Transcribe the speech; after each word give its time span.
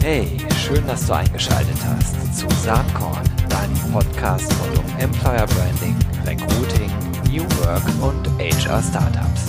Hey, 0.00 0.38
schön, 0.56 0.86
dass 0.86 1.04
du 1.04 1.14
eingeschaltet 1.14 1.76
hast 1.84 2.38
zu 2.38 2.46
Saatkorn, 2.62 3.24
deinem 3.48 3.74
Podcast 3.92 4.52
rund 4.62 4.78
um 4.78 4.84
Employer 5.00 5.46
Branding, 5.48 5.96
Recruiting, 6.24 6.92
New 7.28 7.42
Work 7.58 7.82
und 8.00 8.28
HR 8.38 8.80
Startups. 8.80 9.46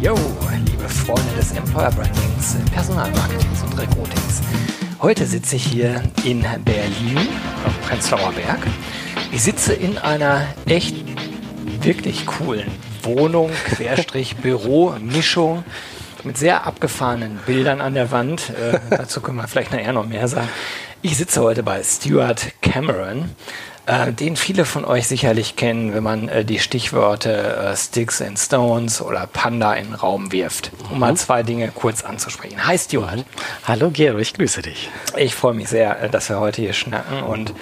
Yo, 0.00 0.14
liebe 0.64 0.88
Freunde 0.88 1.34
des 1.36 1.52
Employer 1.52 1.90
Brandings, 1.90 2.56
Personalmarketings 2.72 3.62
und 3.62 3.78
Recruitings. 3.78 4.40
Heute 5.02 5.26
sitze 5.26 5.56
ich 5.56 5.64
hier 5.64 6.00
in 6.24 6.46
Berlin 6.64 7.18
auf 7.66 7.80
Prenzlauer 7.82 8.32
Berg 8.32 8.60
ich 9.34 9.42
sitze 9.42 9.72
in 9.72 9.96
einer 9.96 10.46
echt 10.66 10.94
wirklich 11.80 12.26
coolen 12.26 12.70
Wohnung, 13.02 13.50
Querstrich 13.64 14.36
Büro, 14.36 14.94
Mischung 15.00 15.64
mit 16.22 16.36
sehr 16.36 16.66
abgefahrenen 16.66 17.38
Bildern 17.46 17.80
an 17.80 17.94
der 17.94 18.10
Wand. 18.10 18.50
Äh, 18.50 18.78
dazu 18.90 19.22
können 19.22 19.38
wir 19.38 19.48
vielleicht 19.48 19.72
nachher 19.72 19.94
noch 19.94 20.06
mehr 20.06 20.28
sagen. 20.28 20.48
Ich 21.00 21.16
sitze 21.16 21.40
heute 21.40 21.62
bei 21.62 21.82
Stuart 21.82 22.52
Cameron 22.60 23.30
äh, 23.86 24.12
den 24.12 24.36
viele 24.36 24.64
von 24.64 24.84
euch 24.84 25.08
sicherlich 25.08 25.56
kennen, 25.56 25.94
wenn 25.94 26.02
man 26.02 26.28
äh, 26.28 26.44
die 26.44 26.58
Stichworte 26.58 27.32
äh, 27.32 27.76
Sticks 27.76 28.22
and 28.22 28.38
Stones 28.38 29.02
oder 29.02 29.26
Panda 29.26 29.74
in 29.74 29.86
den 29.86 29.94
Raum 29.94 30.30
wirft, 30.30 30.70
um 30.88 30.94
mhm. 30.94 31.00
mal 31.00 31.16
zwei 31.16 31.42
Dinge 31.42 31.70
kurz 31.74 32.04
anzusprechen. 32.04 32.66
Hi 32.66 32.78
Stuart. 32.78 33.24
Hallo 33.66 33.90
Gero, 33.90 34.18
ich 34.18 34.34
grüße 34.34 34.62
dich. 34.62 34.88
Ich 35.16 35.34
freue 35.34 35.54
mich 35.54 35.68
sehr, 35.68 36.00
äh, 36.00 36.08
dass 36.08 36.28
wir 36.28 36.38
heute 36.38 36.62
hier 36.62 36.74
schnacken 36.74 37.22
und 37.22 37.54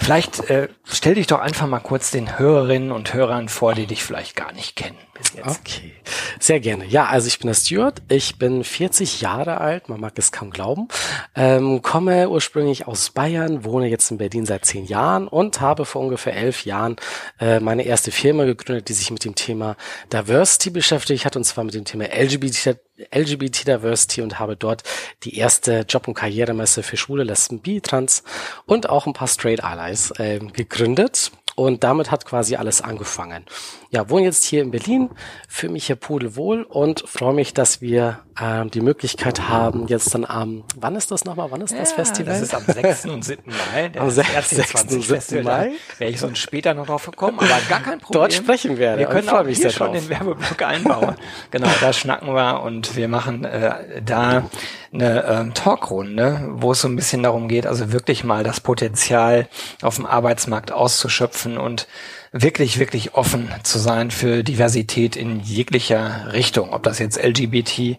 vielleicht 0.00 0.50
äh, 0.50 0.68
stell 0.84 1.14
dich 1.14 1.26
doch 1.28 1.40
einfach 1.40 1.66
mal 1.66 1.80
kurz 1.80 2.10
den 2.10 2.38
Hörerinnen 2.38 2.90
und 2.90 3.14
Hörern 3.14 3.48
vor, 3.48 3.74
die 3.74 3.86
dich 3.86 4.02
vielleicht 4.02 4.34
gar 4.34 4.52
nicht 4.52 4.74
kennen 4.74 4.98
bis 5.18 5.34
jetzt. 5.34 5.60
Okay, 5.60 5.92
sehr 6.38 6.60
gerne. 6.60 6.86
Ja, 6.86 7.06
also 7.06 7.26
ich 7.26 7.38
bin 7.38 7.48
der 7.48 7.54
Stuart, 7.54 8.02
ich 8.08 8.38
bin 8.38 8.64
40 8.64 9.20
Jahre 9.20 9.58
alt, 9.58 9.88
man 9.88 10.00
mag 10.00 10.12
es 10.16 10.32
kaum 10.32 10.50
glauben, 10.50 10.88
ähm, 11.34 11.82
komme 11.82 12.28
ursprünglich 12.28 12.86
aus 12.86 13.10
Bayern, 13.10 13.64
wohne 13.64 13.88
jetzt 13.88 14.10
in 14.10 14.18
Berlin 14.18 14.46
seit 14.46 14.64
zehn 14.64 14.86
Jahren 14.86 15.28
und 15.28 15.60
habe 15.60 15.67
vor 15.76 16.02
ungefähr 16.02 16.34
elf 16.34 16.64
Jahren 16.64 16.96
äh, 17.40 17.60
meine 17.60 17.84
erste 17.84 18.10
Firma 18.10 18.44
gegründet, 18.44 18.88
die 18.88 18.94
sich 18.94 19.10
mit 19.10 19.24
dem 19.24 19.34
Thema 19.34 19.76
Diversity 20.12 20.70
beschäftigt 20.70 21.24
hat 21.24 21.36
und 21.36 21.44
zwar 21.44 21.64
mit 21.64 21.74
dem 21.74 21.84
Thema 21.84 22.04
LGBT 22.04 22.78
LGBT 23.12 23.66
Diversity 23.66 24.22
und 24.22 24.38
habe 24.38 24.56
dort 24.56 24.82
die 25.22 25.36
erste 25.36 25.84
Job- 25.88 26.08
und 26.08 26.14
Karrieremesse 26.14 26.82
für 26.82 26.96
Schwule, 26.96 27.22
Lesben, 27.22 27.60
Bi, 27.60 27.80
Trans 27.80 28.24
und 28.66 28.88
auch 28.88 29.06
ein 29.06 29.12
paar 29.12 29.28
Straight 29.28 29.62
Allies 29.62 30.10
äh, 30.18 30.38
gegründet. 30.38 31.30
Und 31.58 31.82
damit 31.82 32.12
hat 32.12 32.24
quasi 32.24 32.54
alles 32.54 32.82
angefangen. 32.82 33.44
Ja, 33.90 34.08
wohne 34.10 34.26
jetzt 34.26 34.44
hier 34.44 34.62
in 34.62 34.70
Berlin, 34.70 35.10
fühle 35.48 35.72
mich 35.72 35.86
hier 35.86 35.96
pudelwohl 35.96 36.62
und 36.62 37.02
freue 37.08 37.34
mich, 37.34 37.52
dass 37.52 37.80
wir 37.80 38.20
ähm, 38.40 38.70
die 38.70 38.80
Möglichkeit 38.80 39.48
haben, 39.48 39.88
jetzt 39.88 40.14
dann 40.14 40.24
am, 40.24 40.62
wann 40.76 40.94
ist 40.94 41.10
das 41.10 41.24
nochmal, 41.24 41.50
wann 41.50 41.60
ist 41.62 41.72
ja, 41.72 41.80
das 41.80 41.92
Festival? 41.92 42.34
Das 42.34 42.42
ist 42.42 42.54
am 42.54 42.62
6. 42.64 43.06
und 43.06 43.24
7. 43.24 43.42
Mai. 43.46 43.88
Der 43.88 44.02
am 44.02 44.10
6. 44.10 44.50
6. 44.50 44.82
und 44.82 45.02
7. 45.02 45.42
Mai. 45.42 45.72
Wäre 45.98 46.10
ich 46.12 46.20
so 46.20 46.32
später 46.34 46.74
noch 46.74 46.86
drauf 46.86 47.06
gekommen, 47.06 47.40
aber 47.40 47.48
gar 47.68 47.80
kein 47.80 47.98
Problem. 47.98 48.20
Dort 48.20 48.32
sprechen 48.34 48.78
wir. 48.78 48.96
Wir 48.96 49.06
können 49.06 49.28
auch 49.28 49.44
hier 49.44 49.70
schon 49.70 49.94
den 49.94 50.08
Werbeblock 50.08 50.62
einbauen. 50.62 51.16
genau, 51.50 51.68
da 51.80 51.92
schnacken 51.92 52.34
wir 52.34 52.62
und 52.62 52.94
wir 52.94 53.08
machen 53.08 53.44
äh, 53.44 54.00
da 54.04 54.44
eine 54.92 55.24
ähm, 55.24 55.54
Talkrunde, 55.54 56.48
wo 56.52 56.72
es 56.72 56.80
so 56.80 56.88
ein 56.88 56.96
bisschen 56.96 57.22
darum 57.22 57.48
geht, 57.48 57.66
also 57.66 57.92
wirklich 57.92 58.24
mal 58.24 58.44
das 58.44 58.60
Potenzial 58.60 59.48
auf 59.82 59.96
dem 59.96 60.06
Arbeitsmarkt 60.06 60.72
auszuschöpfen 60.72 61.47
und 61.56 61.88
wirklich, 62.32 62.78
wirklich 62.78 63.14
offen 63.14 63.48
zu 63.62 63.78
sein 63.78 64.10
für 64.10 64.42
Diversität 64.42 65.16
in 65.16 65.40
jeglicher 65.40 66.32
Richtung. 66.32 66.72
Ob 66.72 66.82
das 66.82 66.98
jetzt 66.98 67.22
LGBT 67.22 67.98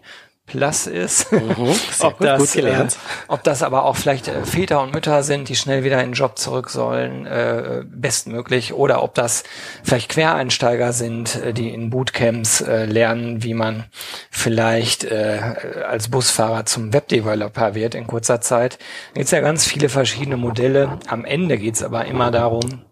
Plus 0.50 0.88
ist. 0.88 1.30
Mhm, 1.30 1.40
ob, 2.00 2.18
gut, 2.18 2.26
das, 2.26 2.54
gut. 2.54 2.64
Äh, 2.64 2.86
ob 3.28 3.44
das 3.44 3.62
aber 3.62 3.84
auch 3.84 3.94
vielleicht 3.94 4.26
äh, 4.26 4.44
Väter 4.44 4.82
und 4.82 4.92
Mütter 4.92 5.22
sind, 5.22 5.48
die 5.48 5.54
schnell 5.54 5.84
wieder 5.84 6.00
in 6.02 6.10
den 6.10 6.14
Job 6.14 6.38
zurück 6.38 6.70
sollen, 6.70 7.24
äh, 7.24 7.84
bestmöglich. 7.86 8.74
Oder 8.74 9.04
ob 9.04 9.14
das 9.14 9.44
vielleicht 9.84 10.08
Quereinsteiger 10.08 10.92
sind, 10.92 11.36
äh, 11.36 11.52
die 11.52 11.70
in 11.70 11.90
Bootcamps 11.90 12.62
äh, 12.62 12.86
lernen, 12.86 13.44
wie 13.44 13.54
man 13.54 13.84
vielleicht 14.30 15.04
äh, 15.04 15.40
als 15.88 16.08
Busfahrer 16.08 16.66
zum 16.66 16.92
Webdeveloper 16.92 17.76
wird 17.76 17.94
in 17.94 18.08
kurzer 18.08 18.40
Zeit. 18.40 18.80
Da 19.14 19.20
gibt 19.20 19.30
ja 19.30 19.40
ganz 19.40 19.64
viele 19.64 19.88
verschiedene 19.88 20.36
Modelle. 20.36 20.98
Am 21.06 21.24
Ende 21.24 21.58
geht's 21.58 21.82
aber 21.82 22.06
immer 22.06 22.32
darum, 22.32 22.82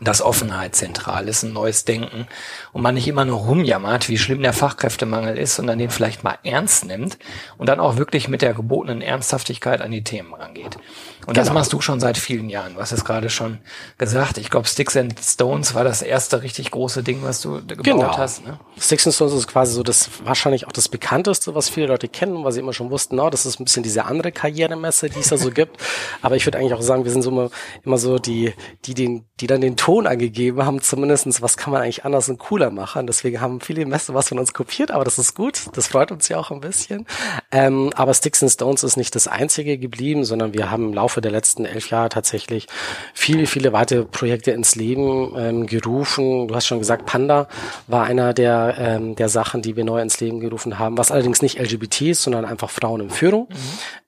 dass 0.00 0.22
Offenheit 0.22 0.74
zentral 0.74 1.28
ist, 1.28 1.42
ein 1.42 1.52
neues 1.52 1.84
Denken 1.84 2.26
und 2.72 2.82
man 2.82 2.94
nicht 2.94 3.08
immer 3.08 3.24
nur 3.24 3.40
rumjammert, 3.40 4.08
wie 4.08 4.18
schlimm 4.18 4.42
der 4.42 4.52
Fachkräftemangel 4.52 5.38
ist, 5.38 5.56
sondern 5.56 5.78
den 5.78 5.90
vielleicht 5.90 6.24
mal 6.24 6.38
ernst 6.42 6.84
nimmt 6.84 7.18
und 7.56 7.68
dann 7.68 7.80
auch 7.80 7.96
wirklich 7.96 8.28
mit 8.28 8.42
der 8.42 8.54
gebotenen 8.54 9.00
Ernsthaftigkeit 9.00 9.80
an 9.80 9.90
die 9.90 10.04
Themen 10.04 10.34
rangeht. 10.34 10.78
Und 11.26 11.34
genau. 11.34 11.44
das 11.44 11.52
machst 11.52 11.72
du 11.72 11.80
schon 11.80 11.98
seit 11.98 12.18
vielen 12.18 12.48
Jahren. 12.48 12.74
Du 12.74 12.80
hast 12.80 12.92
es 12.92 13.04
gerade 13.04 13.30
schon 13.30 13.58
gesagt. 13.98 14.38
Ich 14.38 14.48
glaube, 14.48 14.68
Sticks 14.68 14.96
and 14.96 15.18
Stones 15.20 15.74
war 15.74 15.82
das 15.82 16.00
erste 16.00 16.42
richtig 16.42 16.70
große 16.70 17.02
Ding, 17.02 17.18
was 17.22 17.40
du 17.40 17.66
gebaut 17.66 17.84
genau. 17.84 18.16
hast. 18.16 18.46
Ne? 18.46 18.60
Sticks 18.78 19.06
and 19.06 19.14
Stones 19.14 19.32
ist 19.32 19.48
quasi 19.48 19.74
so 19.74 19.82
das 19.82 20.08
wahrscheinlich 20.24 20.68
auch 20.68 20.72
das 20.72 20.88
bekannteste, 20.88 21.54
was 21.56 21.68
viele 21.68 21.88
Leute 21.88 22.06
kennen, 22.06 22.44
weil 22.44 22.52
sie 22.52 22.60
immer 22.60 22.72
schon 22.72 22.90
wussten, 22.90 23.16
no, 23.16 23.28
das 23.28 23.44
ist 23.44 23.58
ein 23.58 23.64
bisschen 23.64 23.82
diese 23.82 24.04
andere 24.04 24.30
Karrieremesse, 24.30 25.10
die 25.10 25.18
es 25.18 25.28
da 25.28 25.36
so 25.36 25.50
gibt. 25.50 25.80
Aber 26.22 26.36
ich 26.36 26.46
würde 26.46 26.58
eigentlich 26.58 26.74
auch 26.74 26.82
sagen, 26.82 27.04
wir 27.04 27.10
sind 27.10 27.22
so 27.22 27.30
immer, 27.30 27.50
immer 27.84 27.98
so 27.98 28.18
die, 28.18 28.54
die 28.84 28.94
den, 28.94 29.24
die 29.40 29.48
dann 29.48 29.60
den 29.60 29.76
Ton 29.76 30.06
angegeben 30.06 30.64
haben, 30.64 30.80
zumindestens, 30.80 31.42
was 31.42 31.56
kann 31.56 31.72
man 31.72 31.82
eigentlich 31.82 32.04
anders 32.04 32.28
und 32.28 32.38
cooler 32.38 32.70
machen. 32.70 33.08
Deswegen 33.08 33.40
haben 33.40 33.60
viele 33.60 33.84
Messen 33.84 34.14
was 34.14 34.28
von 34.28 34.38
uns 34.38 34.54
kopiert, 34.54 34.92
aber 34.92 35.04
das 35.04 35.18
ist 35.18 35.34
gut. 35.34 35.64
Das 35.72 35.88
freut 35.88 36.12
uns 36.12 36.28
ja 36.28 36.38
auch 36.38 36.52
ein 36.52 36.60
bisschen. 36.60 37.04
Ähm, 37.50 37.92
aber 37.96 38.14
Sticks 38.14 38.42
and 38.44 38.52
Stones 38.52 38.84
ist 38.84 38.96
nicht 38.96 39.14
das 39.16 39.26
einzige 39.26 39.76
geblieben, 39.76 40.24
sondern 40.24 40.54
wir 40.54 40.70
haben 40.70 40.84
im 40.84 40.94
Laufe 40.94 41.15
Laufe 41.16 41.22
der 41.22 41.32
letzten 41.32 41.64
elf 41.64 41.88
Jahre 41.88 42.10
tatsächlich 42.10 42.66
viele, 43.14 43.46
viele 43.46 43.72
weitere 43.72 44.04
Projekte 44.04 44.50
ins 44.50 44.74
Leben 44.74 45.32
ähm, 45.34 45.66
gerufen. 45.66 46.46
Du 46.46 46.54
hast 46.54 46.66
schon 46.66 46.78
gesagt, 46.78 47.06
Panda 47.06 47.48
war 47.86 48.04
einer 48.04 48.34
der, 48.34 48.74
ähm, 48.78 49.16
der 49.16 49.30
Sachen, 49.30 49.62
die 49.62 49.76
wir 49.76 49.84
neu 49.84 50.02
ins 50.02 50.20
Leben 50.20 50.40
gerufen 50.40 50.78
haben, 50.78 50.98
was 50.98 51.10
allerdings 51.10 51.40
nicht 51.40 51.58
LGBT 51.58 52.02
ist, 52.02 52.22
sondern 52.22 52.44
einfach 52.44 52.68
Frauen 52.68 53.00
in 53.00 53.10
Führung, 53.10 53.48
mhm. 53.48 53.56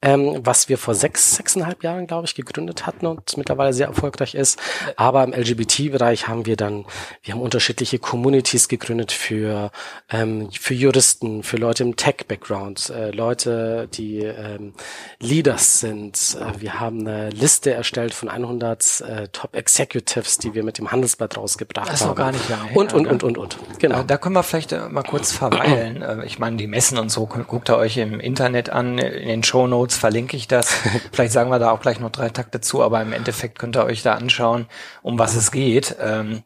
ähm, 0.02 0.40
was 0.44 0.68
wir 0.68 0.76
vor 0.76 0.94
sechs, 0.94 1.36
sechseinhalb 1.36 1.82
Jahren, 1.82 2.06
glaube 2.06 2.26
ich, 2.26 2.34
gegründet 2.34 2.86
hatten 2.86 3.06
und 3.06 3.38
mittlerweile 3.38 3.72
sehr 3.72 3.86
erfolgreich 3.86 4.34
ist. 4.34 4.58
Aber 4.96 5.24
im 5.24 5.32
LGBT-Bereich 5.32 6.28
haben 6.28 6.44
wir 6.44 6.56
dann, 6.56 6.84
wir 7.22 7.34
haben 7.34 7.40
unterschiedliche 7.40 7.98
Communities 7.98 8.68
gegründet 8.68 9.12
für, 9.12 9.70
ähm, 10.10 10.50
für 10.52 10.74
Juristen, 10.74 11.42
für 11.42 11.56
Leute 11.56 11.84
im 11.84 11.96
Tech-Background, 11.96 12.90
äh, 12.90 13.12
Leute, 13.12 13.88
die 13.94 14.18
ähm, 14.18 14.74
Leaders 15.20 15.80
sind. 15.80 16.36
Äh, 16.40 16.60
wir 16.60 16.80
haben 16.80 16.97
eine 16.98 17.30
Liste 17.30 17.72
erstellt 17.72 18.14
von 18.14 18.28
100 18.28 19.00
äh, 19.00 19.28
Top 19.28 19.54
Executives, 19.54 20.38
die 20.38 20.54
wir 20.54 20.64
mit 20.64 20.78
dem 20.78 20.90
Handelsblatt 20.90 21.36
rausgebracht 21.36 21.90
das 21.90 22.02
haben. 22.02 22.10
Das 22.10 22.16
gar 22.16 22.32
nicht 22.32 22.48
lange 22.48 22.72
Und, 22.74 22.92
und, 22.92 23.06
und, 23.06 23.22
und, 23.22 23.38
und. 23.38 23.58
Genau. 23.78 24.02
Da 24.02 24.16
können 24.16 24.34
wir 24.34 24.42
vielleicht 24.42 24.72
äh, 24.72 24.88
mal 24.88 25.02
kurz 25.02 25.32
verweilen. 25.32 26.02
Äh, 26.02 26.24
ich 26.26 26.38
meine, 26.38 26.56
die 26.56 26.66
Messen 26.66 26.98
und 26.98 27.10
so 27.10 27.26
guckt 27.26 27.70
ihr 27.70 27.76
euch 27.76 27.96
im 27.96 28.20
Internet 28.20 28.70
an. 28.70 28.98
In 28.98 29.28
den 29.28 29.42
Show 29.42 29.66
Notes 29.66 29.96
verlinke 29.96 30.36
ich 30.36 30.48
das. 30.48 30.72
vielleicht 31.12 31.32
sagen 31.32 31.50
wir 31.50 31.58
da 31.58 31.70
auch 31.70 31.80
gleich 31.80 32.00
noch 32.00 32.10
drei 32.10 32.28
Takte 32.28 32.60
zu, 32.60 32.82
aber 32.82 33.00
im 33.02 33.12
Endeffekt 33.12 33.58
könnt 33.58 33.76
ihr 33.76 33.84
euch 33.84 34.02
da 34.02 34.14
anschauen, 34.14 34.66
um 35.02 35.18
was 35.18 35.34
es 35.34 35.50
geht. 35.50 35.96
Ähm, 36.00 36.42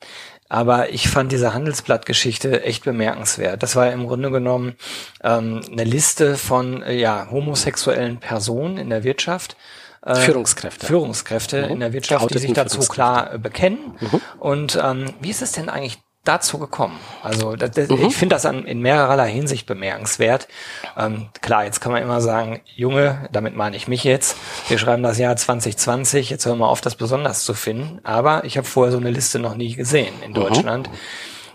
aber 0.52 0.90
ich 0.90 1.08
fand 1.08 1.32
diese 1.32 1.54
Handelsblattgeschichte 1.54 2.62
echt 2.62 2.84
bemerkenswert. 2.84 3.62
Das 3.62 3.74
war 3.74 3.90
im 3.90 4.06
Grunde 4.06 4.30
genommen 4.30 4.74
ähm, 5.24 5.62
eine 5.72 5.84
Liste 5.84 6.36
von 6.36 6.82
äh, 6.82 6.92
ja, 6.92 7.28
homosexuellen 7.30 8.18
Personen 8.18 8.76
in 8.76 8.90
der 8.90 9.02
Wirtschaft 9.02 9.56
äh, 10.04 10.14
Führungskräfte. 10.16 10.86
Führungskräfte 10.86 11.66
mhm. 11.66 11.72
in 11.72 11.80
der 11.80 11.92
Wirtschaft, 11.92 12.32
die 12.34 12.38
sich 12.38 12.52
dazu 12.52 12.80
klar 12.80 13.34
äh, 13.34 13.38
bekennen. 13.38 13.96
Mhm. 14.00 14.20
Und 14.38 14.80
ähm, 14.82 15.12
wie 15.20 15.30
ist 15.30 15.42
es 15.42 15.52
denn 15.52 15.68
eigentlich 15.68 15.98
dazu 16.24 16.58
gekommen? 16.58 16.98
Also 17.22 17.56
das, 17.56 17.72
das, 17.72 17.88
mhm. 17.88 18.06
ich 18.06 18.16
finde 18.16 18.34
das 18.34 18.46
an, 18.46 18.64
in 18.64 18.80
mehrerer 18.80 19.24
Hinsicht 19.24 19.66
bemerkenswert. 19.66 20.48
Ähm, 20.96 21.28
klar, 21.40 21.64
jetzt 21.64 21.80
kann 21.80 21.92
man 21.92 22.02
immer 22.02 22.20
sagen, 22.20 22.60
Junge, 22.74 23.28
damit 23.32 23.56
meine 23.56 23.76
ich 23.76 23.88
mich 23.88 24.04
jetzt. 24.04 24.36
Wir 24.68 24.78
schreiben 24.78 25.02
das 25.02 25.18
Jahr 25.18 25.36
2020, 25.36 26.30
jetzt 26.30 26.46
hören 26.46 26.58
wir 26.58 26.68
auf, 26.68 26.80
das 26.80 26.96
besonders 26.96 27.44
zu 27.44 27.54
finden. 27.54 28.00
Aber 28.02 28.44
ich 28.44 28.56
habe 28.56 28.66
vorher 28.66 28.92
so 28.92 28.98
eine 28.98 29.10
Liste 29.10 29.38
noch 29.38 29.54
nie 29.54 29.74
gesehen 29.74 30.14
in 30.24 30.32
mhm. 30.32 30.84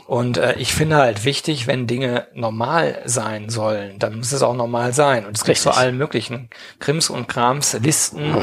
Und 0.07 0.37
äh, 0.37 0.55
ich 0.55 0.73
finde 0.73 0.95
halt 0.95 1.25
wichtig, 1.25 1.67
wenn 1.67 1.85
Dinge 1.85 2.27
normal 2.33 3.01
sein 3.03 3.49
sollen, 3.49 3.99
dann 3.99 4.15
muss 4.15 4.31
es 4.31 4.41
auch 4.41 4.55
normal 4.55 4.93
sein. 4.93 5.25
Und 5.25 5.35
es 5.35 5.43
gibt 5.43 5.57
zu 5.57 5.71
allen 5.71 5.97
möglichen 5.97 6.49
Krims 6.79 7.09
und 7.09 7.27
Krams, 7.27 7.77
Listen 7.81 8.33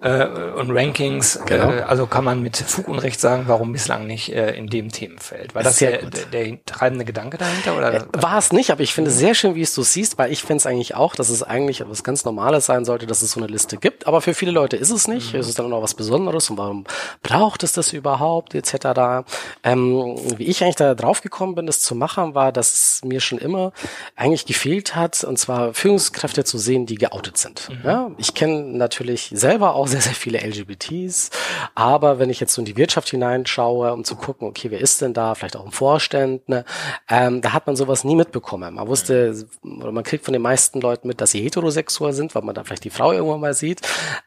äh, 0.00 0.26
und 0.26 0.70
Rankings. 0.70 1.40
Genau. 1.46 1.72
Äh, 1.72 1.80
also 1.80 2.06
kann 2.06 2.24
man 2.24 2.42
mit 2.42 2.56
Fug 2.56 2.88
und 2.88 2.98
Recht 2.98 3.18
sagen, 3.18 3.44
warum 3.46 3.72
bislang 3.72 4.06
nicht 4.06 4.30
äh, 4.30 4.54
in 4.54 4.66
dem 4.66 4.90
Themenfeld. 4.90 5.54
War 5.54 5.62
das 5.62 5.78
der, 5.78 6.02
der, 6.10 6.26
der, 6.26 6.64
treibende 6.66 7.06
Gedanke 7.06 7.38
dahinter? 7.38 7.76
Oder? 7.76 7.94
Äh, 7.94 8.04
war 8.12 8.36
es 8.36 8.52
nicht, 8.52 8.70
aber 8.70 8.82
ich 8.82 8.92
finde 8.92 9.10
es 9.10 9.18
sehr 9.18 9.34
schön, 9.34 9.54
wie 9.54 9.62
es 9.62 9.74
du 9.74 9.82
siehst, 9.82 10.18
weil 10.18 10.30
ich 10.30 10.40
finde 10.40 10.56
es 10.56 10.66
eigentlich 10.66 10.94
auch, 10.94 11.14
dass 11.14 11.30
es 11.30 11.42
eigentlich 11.42 11.80
etwas 11.80 12.04
ganz 12.04 12.26
Normales 12.26 12.66
sein 12.66 12.84
sollte, 12.84 13.06
dass 13.06 13.22
es 13.22 13.32
so 13.32 13.40
eine 13.40 13.46
Liste 13.46 13.78
gibt. 13.78 14.06
Aber 14.06 14.20
für 14.20 14.34
viele 14.34 14.50
Leute 14.50 14.76
ist 14.76 14.90
es 14.90 15.08
nicht. 15.08 15.32
Mhm. 15.32 15.40
Es 15.40 15.48
ist 15.48 15.58
dann 15.58 15.66
auch 15.66 15.70
noch 15.70 15.82
was 15.82 15.94
Besonderes 15.94 16.50
und 16.50 16.58
warum 16.58 16.84
braucht 17.22 17.62
es 17.62 17.72
das 17.72 17.94
überhaupt, 17.94 18.54
etc. 18.54 19.24
Ähm, 19.62 20.16
wie 20.36 20.44
ich 20.44 20.62
eigentlich 20.62 20.76
da 20.76 20.94
drauf 20.94 21.22
gekommen 21.22 21.54
bin, 21.54 21.66
das 21.66 21.80
zu 21.80 21.94
machen, 21.94 22.34
war, 22.34 22.52
dass 22.52 23.00
mir 23.02 23.20
schon 23.20 23.38
immer 23.38 23.72
eigentlich 24.14 24.44
gefehlt 24.44 24.94
hat, 24.94 25.24
und 25.24 25.38
zwar 25.38 25.72
Führungskräfte 25.72 26.44
zu 26.44 26.58
sehen, 26.58 26.84
die 26.84 26.96
geoutet 26.96 27.38
sind. 27.38 27.70
Mhm. 27.70 27.80
Ja, 27.82 28.10
ich 28.18 28.34
kenne 28.34 28.62
natürlich 28.76 29.30
selber 29.32 29.74
auch 29.74 29.85
sehr, 29.86 30.00
sehr 30.00 30.14
viele 30.14 30.38
LGBTs, 30.38 31.30
aber 31.74 32.18
wenn 32.18 32.30
ich 32.30 32.40
jetzt 32.40 32.54
so 32.54 32.60
in 32.60 32.66
die 32.66 32.76
Wirtschaft 32.76 33.08
hineinschaue, 33.10 33.92
um 33.92 34.04
zu 34.04 34.16
gucken, 34.16 34.48
okay, 34.48 34.70
wer 34.70 34.80
ist 34.80 35.00
denn 35.02 35.14
da, 35.14 35.34
vielleicht 35.34 35.56
auch 35.56 35.64
im 35.64 35.72
Vorstand, 35.72 36.48
ne, 36.48 36.64
ähm, 37.08 37.40
da 37.40 37.52
hat 37.52 37.66
man 37.66 37.76
sowas 37.76 38.04
nie 38.04 38.16
mitbekommen. 38.16 38.74
Man 38.74 38.88
wusste, 38.88 39.46
oder 39.62 39.92
man 39.92 40.04
kriegt 40.04 40.24
von 40.24 40.32
den 40.32 40.42
meisten 40.42 40.80
Leuten 40.80 41.08
mit, 41.08 41.20
dass 41.20 41.30
sie 41.30 41.42
heterosexuell 41.42 42.12
sind, 42.12 42.34
weil 42.34 42.42
man 42.42 42.54
da 42.54 42.64
vielleicht 42.64 42.84
die 42.84 42.90
Frau 42.90 43.12
irgendwann 43.12 43.40
mal 43.40 43.54
sieht. 43.54 43.80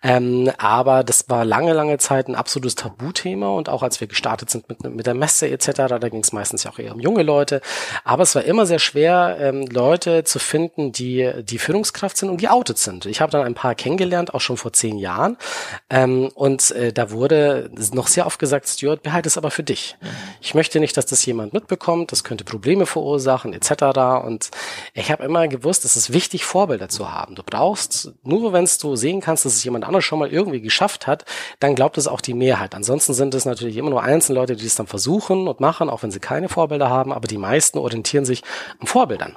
Ähm, 0.04 0.52
aber 0.58 1.04
das 1.04 1.30
war 1.30 1.46
lange, 1.46 1.74
lange 1.74 1.98
Zeit 1.98 2.28
ein 2.28 2.36
absolutes 2.36 2.76
Tabuthema 2.76 3.50
und 3.50 3.70
auch 3.70 3.84
als 3.84 4.00
wir 4.00 4.08
gestartet 4.08 4.50
sind 4.50 4.70
mit, 4.70 4.84
mit 4.84 5.06
der 5.06 5.14
Messe 5.14 5.50
etc., 5.50 5.72
da 6.00 6.10
ging 6.10 6.22
es 6.22 6.32
meistens 6.32 6.64
ja 6.64 6.72
auch 6.72 6.80
eher 6.80 6.94
um 6.94 7.00
junge 7.00 7.24
Leute. 7.24 7.62
Aber 8.04 8.24
es 8.24 8.36
war 8.36 8.44
immer 8.44 8.66
sehr 8.66 8.80
schwer, 8.80 9.38
ähm, 9.40 9.66
Leute 9.68 10.24
zu 10.24 10.40
finden, 10.40 10.92
die 10.92 11.32
die 11.44 11.60
Führungskraft 11.60 12.18
sind 12.18 12.30
und 12.30 12.42
die 12.42 12.50
outet 12.50 12.78
sind. 12.78 13.06
Ich 13.06 13.22
habe 13.22 13.32
dann 13.32 13.46
ein 13.46 13.54
paar 13.54 13.76
kennengelernt, 13.76 14.34
auch 14.34 14.42
schon 14.42 14.58
vor 14.58 14.74
zehn 14.74 14.98
Jahren. 14.98 15.38
Ähm, 15.90 16.30
und 16.36 16.72
äh, 16.72 16.94
da 16.94 17.12
wurde 17.12 17.72
noch 17.94 18.08
sehr 18.08 18.26
oft 18.26 18.40
gesagt, 18.40 18.68
Stuart, 18.68 19.04
behalte 19.04 19.28
es 19.28 19.38
aber 19.38 19.52
für 19.52 19.64
dich. 19.64 19.98
Mhm. 20.02 20.08
Ich 20.42 20.54
möchte 20.54 20.80
nicht, 20.80 20.96
dass 20.98 21.06
das 21.06 21.26
jemand 21.26 21.54
mitbekommt, 21.54 22.12
das 22.12 22.24
könnte 22.24 22.44
Probleme 22.44 22.86
verursachen 22.86 23.54
etc. 23.54 24.24
Und 24.26 24.52
ich 24.94 25.12
habe 25.12 25.24
immer 25.24 25.48
gewusst, 25.48 25.86
es 25.86 25.96
ist 25.96 26.14
wichtig, 26.14 26.46
Vorbilder 26.46 26.90
zu 26.90 27.12
haben. 27.12 27.36
Du 27.36 27.44
brauchst, 27.44 28.14
nur 28.24 28.54
wenn 28.54 28.68
du 28.82 28.96
sehen 28.96 29.22
kannst, 29.22 29.46
dass 29.46 29.54
es 29.54 29.64
jemand 29.64 29.86
anderes 29.86 30.06
schon 30.06 30.20
mal 30.20 30.32
irgendwie 30.32 30.62
geschafft 30.62 31.08
hat, 31.08 31.26
dann 31.60 31.76
glaubt 31.76 31.98
es 31.98 32.08
auch 32.08 32.22
die 32.22 32.34
Mehrheit. 32.34 32.76
Ansonsten 32.76 33.14
sind 33.14 33.34
es 33.34 33.46
natürlich 33.46 33.78
immer 33.78 33.90
nur 33.90 34.04
einzelne 34.04 34.40
Leute, 34.40 34.56
die 34.56 34.66
es 34.66 34.76
dann 34.76 34.88
versuchen 34.88 35.48
und 35.48 35.60
machen, 35.60 35.90
auch 35.90 36.04
wenn 36.04 36.12
sie 36.12 36.20
keine 36.20 36.50
Vorbilder 36.50 36.90
haben, 36.90 37.12
aber 37.12 37.28
die 37.28 37.38
meisten 37.38 37.78
orientieren 37.78 38.26
sich 38.26 38.44
an 38.80 38.88
Vorbildern. 38.88 39.36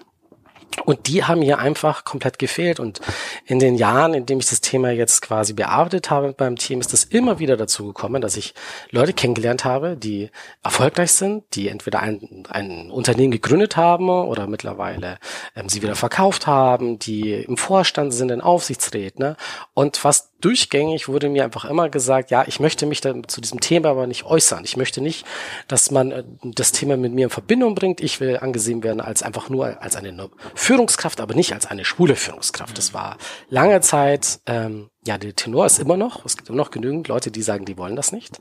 Und 0.85 1.07
die 1.07 1.25
haben 1.25 1.43
hier 1.43 1.59
einfach 1.59 2.05
komplett 2.05 2.39
gefehlt. 2.39 2.81
Und 2.81 3.01
in 3.47 3.59
den 3.59 3.75
Jahren, 3.75 4.15
in 4.15 4.27
dem 4.27 4.39
ich 4.39 4.49
das 4.49 4.61
Thema 4.61 4.91
jetzt 4.91 5.23
quasi 5.23 5.53
bearbeitet 5.53 6.11
habe 6.11 6.29
mit 6.29 6.41
meinem 6.41 6.57
Team, 6.57 6.81
ist 6.81 6.93
es 6.93 7.05
immer 7.05 7.39
wieder 7.39 7.57
dazu 7.57 7.87
gekommen, 7.87 8.23
dass 8.23 8.37
ich 8.37 8.55
Leute 8.91 9.13
kennengelernt 9.13 9.65
habe, 9.65 9.97
die 9.97 10.31
erfolgreich 10.63 11.13
sind, 11.13 11.45
die 11.55 11.69
entweder 11.69 12.01
ein, 12.01 12.45
ein 12.49 12.91
Unternehmen 12.91 13.31
gegründet 13.31 13.77
haben 13.77 14.09
oder 14.09 14.47
mittlerweile 14.47 15.19
ähm, 15.55 15.69
sie 15.69 15.83
wieder 15.83 15.95
verkauft 15.95 16.47
haben, 16.47 16.99
die 16.99 17.33
im 17.33 17.57
Vorstand 17.57 18.15
sind, 18.15 18.31
in 18.31 18.41
Aufsichtsräten. 18.41 19.25
Ne? 19.25 19.37
Und 19.75 19.97
fast 19.97 20.33
durchgängig 20.43 21.09
wurde 21.09 21.29
mir 21.29 21.45
einfach 21.45 21.65
immer 21.65 21.89
gesagt, 21.89 22.31
ja, 22.31 22.45
ich 22.47 22.61
möchte 22.61 22.87
mich 22.87 23.01
dann 23.01 23.27
zu 23.29 23.41
diesem 23.41 23.61
Thema 23.61 23.91
aber 23.91 24.07
nicht 24.07 24.25
äußern. 24.25 24.65
Ich 24.65 24.77
möchte 24.77 25.01
nicht, 25.01 25.25
dass 25.69 25.91
man 25.91 26.11
äh, 26.11 26.25
das 26.43 26.73
Thema 26.73 26.97
mit 26.97 27.13
mir 27.13 27.25
in 27.25 27.31
Verbindung 27.31 27.75
bringt. 27.75 28.01
Ich 28.01 28.21
will 28.21 28.39
angesehen 28.39 28.83
werden 28.83 29.01
als 29.01 29.23
einfach 29.23 29.49
nur 29.49 29.81
als 29.83 29.97
eine 29.97 30.13
Führungskraft, 30.63 31.21
aber 31.21 31.35
nicht 31.35 31.53
als 31.53 31.67
eine 31.67 31.85
schwule 31.85 32.15
Führungskraft. 32.15 32.79
Das 32.79 32.95
war 32.95 33.17
lange 33.49 33.81
Zeit 33.81 34.41
ähm, 34.47 34.91
ja, 35.05 35.19
der 35.19 35.35
Tenor 35.35 35.67
ist 35.67 35.81
immer 35.81 35.97
noch, 35.97 36.25
es 36.25 36.37
gibt 36.37 36.49
immer 36.49 36.59
noch 36.59 36.71
genügend 36.71 37.09
Leute, 37.09 37.33
die 37.33 37.43
sagen, 37.43 37.65
die 37.65 37.77
wollen 37.77 37.97
das 37.97 38.13
nicht. 38.13 38.39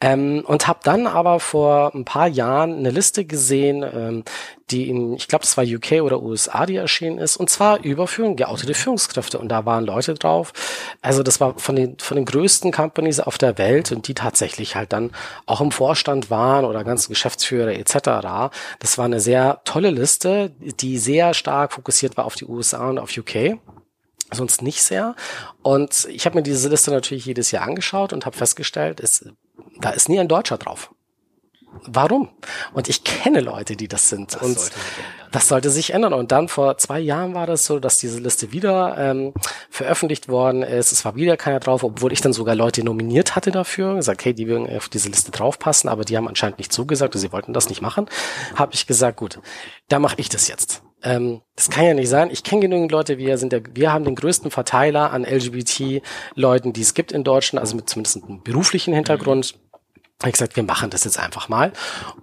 Ähm, 0.00 0.42
und 0.44 0.66
habe 0.66 0.80
dann 0.82 1.06
aber 1.06 1.38
vor 1.38 1.94
ein 1.94 2.04
paar 2.04 2.26
Jahren 2.26 2.78
eine 2.78 2.90
Liste 2.90 3.24
gesehen, 3.24 3.84
ähm, 3.84 4.24
die 4.70 4.88
in, 4.88 5.14
ich 5.14 5.28
glaube, 5.28 5.44
es 5.44 5.56
war 5.56 5.64
UK 5.64 6.02
oder 6.02 6.20
USA, 6.20 6.66
die 6.66 6.76
erschienen 6.76 7.18
ist, 7.18 7.36
und 7.36 7.48
zwar 7.48 7.84
über 7.84 8.08
Führung, 8.08 8.34
geoutete 8.34 8.74
Führungskräfte. 8.74 9.38
Und 9.38 9.50
da 9.50 9.66
waren 9.66 9.84
Leute 9.84 10.14
drauf. 10.14 10.52
Also 11.00 11.22
das 11.22 11.40
war 11.40 11.56
von 11.58 11.76
den, 11.76 11.96
von 12.00 12.16
den 12.16 12.24
größten 12.24 12.72
Companies 12.72 13.20
auf 13.20 13.38
der 13.38 13.56
Welt 13.58 13.92
und 13.92 14.08
die 14.08 14.14
tatsächlich 14.14 14.74
halt 14.74 14.92
dann 14.92 15.12
auch 15.46 15.60
im 15.60 15.70
Vorstand 15.70 16.28
waren 16.28 16.64
oder 16.64 16.82
ganze 16.82 17.08
Geschäftsführer 17.08 17.72
etc. 17.72 18.52
Das 18.80 18.98
war 18.98 19.04
eine 19.04 19.20
sehr 19.20 19.60
tolle 19.64 19.90
Liste, 19.90 20.50
die 20.58 20.98
sehr 20.98 21.34
stark 21.34 21.72
fokussiert 21.72 22.16
war 22.16 22.24
auf 22.24 22.34
die 22.34 22.46
USA 22.46 22.88
und 22.88 22.98
auf 22.98 23.16
UK 23.16 23.58
sonst 24.32 24.62
nicht 24.62 24.82
sehr. 24.82 25.14
Und 25.62 26.06
ich 26.10 26.26
habe 26.26 26.36
mir 26.36 26.42
diese 26.42 26.68
Liste 26.68 26.90
natürlich 26.90 27.26
jedes 27.26 27.50
Jahr 27.50 27.64
angeschaut 27.64 28.12
und 28.12 28.26
habe 28.26 28.36
festgestellt, 28.36 29.00
es, 29.00 29.24
da 29.80 29.90
ist 29.90 30.08
nie 30.08 30.20
ein 30.20 30.28
Deutscher 30.28 30.58
drauf. 30.58 30.90
Warum? 31.86 32.30
Und 32.72 32.88
ich 32.88 33.04
kenne 33.04 33.40
Leute, 33.40 33.76
die 33.76 33.88
das 33.88 34.08
sind. 34.08 34.34
Das 34.34 34.42
und 34.42 34.58
sollte 34.58 34.74
das 35.30 35.48
sollte 35.48 35.70
sich 35.70 35.92
ändern. 35.92 36.12
Und 36.12 36.32
dann 36.32 36.48
vor 36.48 36.76
zwei 36.78 36.98
Jahren 36.98 37.34
war 37.34 37.46
das 37.46 37.64
so, 37.64 37.78
dass 37.78 37.98
diese 37.98 38.18
Liste 38.18 38.52
wieder 38.52 38.96
ähm, 38.98 39.32
veröffentlicht 39.70 40.28
worden 40.28 40.62
ist. 40.62 40.92
Es 40.92 41.04
war 41.04 41.14
wieder 41.14 41.36
keiner 41.36 41.60
drauf, 41.60 41.84
obwohl 41.84 42.12
ich 42.12 42.20
dann 42.20 42.32
sogar 42.32 42.54
Leute 42.54 42.82
nominiert 42.82 43.36
hatte 43.36 43.50
dafür, 43.50 43.94
gesagt, 43.94 44.24
hey, 44.24 44.34
die 44.34 44.48
würden 44.48 44.68
auf 44.76 44.88
diese 44.88 45.08
Liste 45.08 45.30
draufpassen, 45.30 45.88
aber 45.88 46.04
die 46.04 46.16
haben 46.16 46.28
anscheinend 46.28 46.58
nicht 46.58 46.72
zugesagt, 46.72 47.14
sie 47.16 47.32
wollten 47.32 47.52
das 47.52 47.68
nicht 47.68 47.80
machen. 47.80 48.06
Habe 48.56 48.74
ich 48.74 48.86
gesagt, 48.86 49.18
gut, 49.18 49.38
da 49.88 49.98
mache 49.98 50.16
ich 50.18 50.28
das 50.28 50.48
jetzt. 50.48 50.82
Ähm, 51.02 51.40
das 51.56 51.70
kann 51.70 51.84
ja 51.84 51.94
nicht 51.94 52.08
sein. 52.08 52.30
Ich 52.30 52.44
kenne 52.44 52.62
genügend 52.62 52.92
Leute, 52.92 53.18
wir 53.18 53.38
sind 53.38 53.52
der, 53.52 53.62
wir 53.74 53.92
haben 53.92 54.04
den 54.04 54.14
größten 54.14 54.50
Verteiler 54.50 55.12
an 55.12 55.24
LGBT-Leuten, 55.24 56.72
die 56.72 56.82
es 56.82 56.94
gibt 56.94 57.12
in 57.12 57.24
Deutschland, 57.24 57.60
also 57.60 57.76
mit 57.76 57.88
zumindest 57.88 58.22
einem 58.22 58.42
beruflichen 58.42 58.94
Hintergrund. 58.94 59.54
Mhm 59.56 59.69
ich 60.28 60.34
gesagt, 60.34 60.56
wir 60.56 60.62
machen 60.62 60.90
das 60.90 61.04
jetzt 61.04 61.18
einfach 61.18 61.48
mal. 61.48 61.72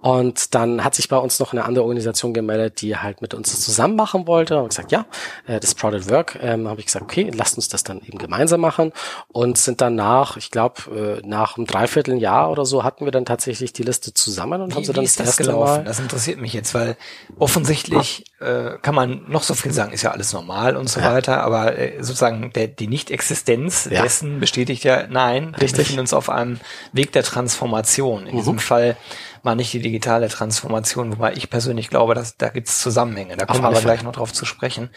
Und 0.00 0.54
dann 0.54 0.84
hat 0.84 0.94
sich 0.94 1.08
bei 1.08 1.16
uns 1.16 1.40
noch 1.40 1.52
eine 1.52 1.64
andere 1.64 1.84
Organisation 1.84 2.32
gemeldet, 2.32 2.80
die 2.80 2.96
halt 2.96 3.20
mit 3.20 3.34
uns 3.34 3.50
das 3.50 3.60
zusammen 3.60 3.96
machen 3.96 4.28
wollte. 4.28 4.58
Und 4.58 4.68
gesagt, 4.68 4.92
ja, 4.92 5.06
äh, 5.46 5.58
das 5.58 5.74
Product 5.74 6.08
Work, 6.08 6.38
ähm, 6.40 6.68
habe 6.68 6.78
ich 6.78 6.86
gesagt, 6.86 7.02
okay, 7.02 7.30
lasst 7.34 7.56
uns 7.56 7.68
das 7.68 7.82
dann 7.82 8.00
eben 8.02 8.18
gemeinsam 8.18 8.60
machen. 8.60 8.92
Und 9.32 9.58
sind 9.58 9.80
dann 9.80 9.96
nach, 9.96 10.36
ich 10.36 10.52
glaube, 10.52 11.20
äh, 11.24 11.26
nach 11.26 11.56
einem 11.56 11.66
Dreivierteljahr 11.66 12.50
oder 12.50 12.64
so 12.64 12.84
hatten 12.84 13.04
wir 13.04 13.10
dann 13.10 13.24
tatsächlich 13.24 13.72
die 13.72 13.82
Liste 13.82 14.14
zusammen 14.14 14.62
und 14.62 14.70
wie, 14.70 14.76
haben 14.76 14.84
sie 14.84 14.92
dann 14.92 15.04
das, 15.04 15.16
das 15.16 15.36
gelaufen? 15.36 15.78
Mal 15.78 15.84
das 15.84 15.98
interessiert 15.98 16.40
mich 16.40 16.52
jetzt, 16.52 16.74
weil 16.74 16.96
offensichtlich 17.38 18.24
äh, 18.38 18.78
kann 18.80 18.94
man 18.94 19.24
noch 19.28 19.42
so 19.42 19.54
viel 19.54 19.72
sagen, 19.72 19.92
ist 19.92 20.02
ja 20.02 20.12
alles 20.12 20.32
normal 20.32 20.76
und 20.76 20.88
so 20.88 21.00
ja. 21.00 21.12
weiter, 21.12 21.42
aber 21.42 21.76
äh, 21.76 21.96
sozusagen 22.00 22.52
der, 22.52 22.68
die 22.68 22.86
Nicht-Existenz 22.86 23.88
ja. 23.90 24.02
dessen 24.02 24.38
bestätigt 24.38 24.84
ja, 24.84 25.08
nein, 25.08 25.48
Richtig. 25.54 25.60
wir 25.60 25.78
befinden 25.78 26.00
uns 26.00 26.14
auf 26.14 26.30
einem 26.30 26.60
Weg 26.92 27.10
der 27.10 27.24
Transformation 27.24 27.87
Transformation. 27.88 28.26
In 28.26 28.34
mhm. 28.34 28.38
diesem 28.38 28.58
Fall 28.58 28.96
mal 29.42 29.54
nicht 29.54 29.72
die 29.72 29.80
digitale 29.80 30.28
Transformation, 30.28 31.12
wobei 31.12 31.32
ich 31.34 31.50
persönlich 31.50 31.88
glaube, 31.88 32.14
dass 32.14 32.36
da 32.36 32.48
gibt 32.48 32.68
es 32.68 32.80
Zusammenhänge. 32.80 33.36
Da 33.36 33.46
kommen 33.46 33.62
wir 33.62 33.68
aber 33.68 33.80
gleich 33.80 34.02
noch 34.02 34.12
drauf 34.12 34.32
zu 34.32 34.44
sprechen. 34.44 34.90